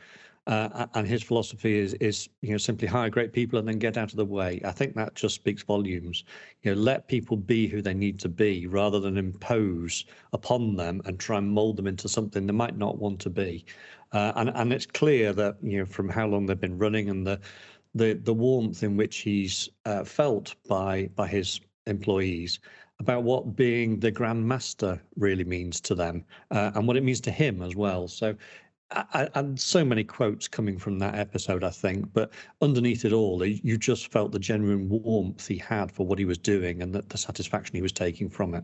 Uh, 0.48 0.86
and 0.94 1.07
his 1.07 1.22
philosophy 1.22 1.78
is 1.78 1.94
is 1.94 2.28
you 2.40 2.50
know 2.50 2.59
simply 2.59 2.88
hire 2.88 3.09
great 3.09 3.32
people 3.32 3.59
and 3.59 3.68
then 3.68 3.78
get 3.78 3.96
out 3.96 4.11
of 4.11 4.16
the 4.16 4.24
way. 4.24 4.61
I 4.64 4.72
think 4.72 4.94
that 4.96 5.14
just 5.14 5.36
speaks 5.36 5.62
volumes. 5.62 6.24
You 6.62 6.74
know, 6.74 6.80
let 6.80 7.07
people 7.07 7.36
be 7.36 7.68
who 7.68 7.80
they 7.80 7.94
need 7.94 8.18
to 8.20 8.28
be 8.28 8.66
rather 8.66 8.98
than 8.98 9.16
impose 9.16 10.05
upon 10.32 10.74
them 10.74 11.00
and 11.05 11.18
try 11.18 11.38
and 11.38 11.48
mold 11.48 11.76
them 11.76 11.86
into 11.86 12.09
something 12.09 12.46
they 12.46 12.53
might 12.53 12.76
not 12.76 12.98
want 12.98 13.20
to 13.20 13.30
be. 13.30 13.64
Uh, 14.11 14.32
and 14.36 14.50
and 14.55 14.72
it's 14.72 14.86
clear 14.86 15.32
that 15.32 15.57
you 15.62 15.78
know 15.78 15.86
from 15.86 16.09
how 16.09 16.26
long 16.26 16.44
they've 16.46 16.61
been 16.61 16.76
running 16.78 17.09
and 17.09 17.24
the 17.26 17.40
the 17.94 18.14
the 18.14 18.34
warmth 18.34 18.82
in 18.82 18.96
which 18.96 19.18
he's 19.18 19.68
uh, 19.86 20.03
felt 20.05 20.57
by 20.68 21.09
by 21.14 21.28
his 21.28 21.61
employees 21.86 22.59
about 23.03 23.24
what 23.24 23.57
being 23.57 23.98
the 23.98 24.12
grandmaster 24.12 25.00
really 25.16 25.42
means 25.42 25.80
to 25.80 25.92
them 25.92 26.24
uh, 26.53 26.70
and 26.76 26.86
what 26.86 26.96
it 26.96 27.03
means 27.03 27.20
to 27.20 27.32
him 27.32 27.61
as 27.61 27.74
well. 27.74 28.07
So 28.07 28.36
I, 28.92 29.28
and 29.34 29.59
so 29.59 29.84
many 29.84 30.05
quotes 30.05 30.46
coming 30.46 30.78
from 30.78 31.00
that 31.00 31.16
episode, 31.16 31.64
I 31.64 31.70
think. 31.70 32.12
But 32.12 32.30
underneath 32.61 33.05
it 33.05 33.12
all, 33.12 33.44
you 33.44 33.76
just 33.76 34.12
felt 34.12 34.30
the 34.30 34.38
genuine 34.38 34.88
warmth 34.88 35.48
he 35.48 35.59
had 35.59 35.90
for 35.90 36.07
what 36.07 36.20
he 36.20 36.24
was 36.24 36.38
doing 36.38 36.80
and 36.80 36.94
the, 36.94 37.03
the 37.03 37.18
satisfaction 37.18 37.74
he 37.74 37.82
was 37.82 37.90
taking 37.90 38.30
from 38.30 38.55
it. 38.55 38.62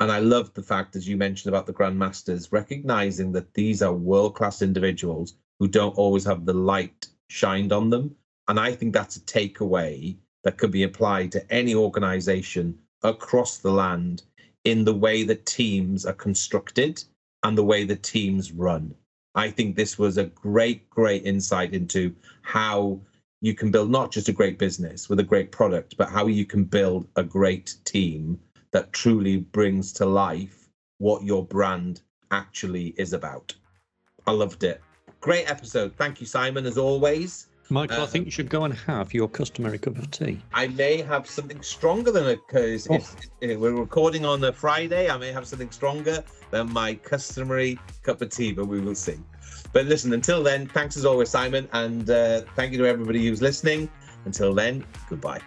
And 0.00 0.10
I 0.10 0.18
love 0.18 0.52
the 0.54 0.62
fact, 0.62 0.96
as 0.96 1.06
you 1.06 1.16
mentioned 1.16 1.54
about 1.54 1.66
the 1.66 1.72
Grandmasters, 1.72 2.50
recognizing 2.50 3.30
that 3.32 3.54
these 3.54 3.82
are 3.82 3.94
world 3.94 4.34
class 4.34 4.62
individuals 4.62 5.36
who 5.60 5.68
don't 5.68 5.96
always 5.96 6.24
have 6.24 6.44
the 6.44 6.54
light 6.54 7.06
shined 7.28 7.72
on 7.72 7.88
them. 7.88 8.16
And 8.48 8.58
I 8.58 8.72
think 8.72 8.92
that's 8.92 9.16
a 9.16 9.20
takeaway 9.20 10.16
that 10.42 10.58
could 10.58 10.72
be 10.72 10.82
applied 10.82 11.30
to 11.32 11.52
any 11.52 11.74
organization 11.76 12.76
across 13.04 13.58
the 13.58 13.70
land 13.70 14.22
in 14.64 14.84
the 14.84 14.94
way 14.94 15.22
that 15.22 15.46
teams 15.46 16.04
are 16.04 16.14
constructed 16.14 17.04
and 17.44 17.56
the 17.56 17.62
way 17.62 17.84
that 17.84 18.02
teams 18.02 18.50
run. 18.50 18.94
I 19.34 19.50
think 19.50 19.76
this 19.76 19.98
was 19.98 20.16
a 20.16 20.24
great, 20.24 20.88
great 20.90 21.24
insight 21.24 21.74
into 21.74 22.14
how 22.42 22.98
you 23.42 23.54
can 23.54 23.70
build 23.70 23.90
not 23.90 24.10
just 24.10 24.28
a 24.28 24.32
great 24.32 24.58
business 24.58 25.08
with 25.08 25.20
a 25.20 25.24
great 25.24 25.52
product, 25.52 25.96
but 25.98 26.08
how 26.08 26.26
you 26.26 26.46
can 26.46 26.64
build 26.64 27.06
a 27.16 27.22
great 27.22 27.74
team 27.84 28.38
that 28.72 28.92
truly 28.92 29.36
brings 29.36 29.92
to 29.92 30.06
life 30.06 30.68
what 30.98 31.22
your 31.22 31.44
brand 31.44 32.00
actually 32.30 32.94
is 32.96 33.12
about. 33.12 33.54
I 34.26 34.32
loved 34.32 34.64
it. 34.64 34.80
Great 35.20 35.50
episode. 35.50 35.94
Thank 35.96 36.20
you, 36.20 36.26
Simon, 36.26 36.64
as 36.64 36.78
always. 36.78 37.48
Michael, 37.70 38.00
uh, 38.00 38.04
I 38.04 38.06
think 38.06 38.26
you 38.26 38.30
should 38.30 38.50
go 38.50 38.64
and 38.64 38.74
have 38.74 39.14
your 39.14 39.28
customary 39.28 39.78
cup 39.78 39.96
of 39.96 40.10
tea. 40.10 40.40
I 40.52 40.68
may 40.68 41.00
have 41.00 41.26
something 41.26 41.62
stronger 41.62 42.10
than 42.10 42.28
a 42.28 42.36
because 42.36 42.86
oh. 42.90 43.00
we're 43.40 43.72
recording 43.72 44.24
on 44.24 44.44
a 44.44 44.52
Friday. 44.52 45.08
I 45.08 45.16
may 45.16 45.32
have 45.32 45.46
something 45.46 45.70
stronger 45.70 46.22
than 46.50 46.72
my 46.72 46.94
customary 46.94 47.78
cup 48.02 48.20
of 48.20 48.30
tea, 48.30 48.52
but 48.52 48.66
we 48.66 48.80
will 48.80 48.94
see. 48.94 49.18
But 49.72 49.86
listen, 49.86 50.12
until 50.12 50.42
then, 50.42 50.66
thanks 50.68 50.96
as 50.96 51.04
always, 51.04 51.30
Simon, 51.30 51.68
and 51.72 52.08
uh, 52.10 52.42
thank 52.54 52.72
you 52.72 52.78
to 52.78 52.86
everybody 52.86 53.26
who's 53.26 53.40
listening. 53.40 53.88
Until 54.24 54.54
then, 54.54 54.84
goodbye. 55.08 55.40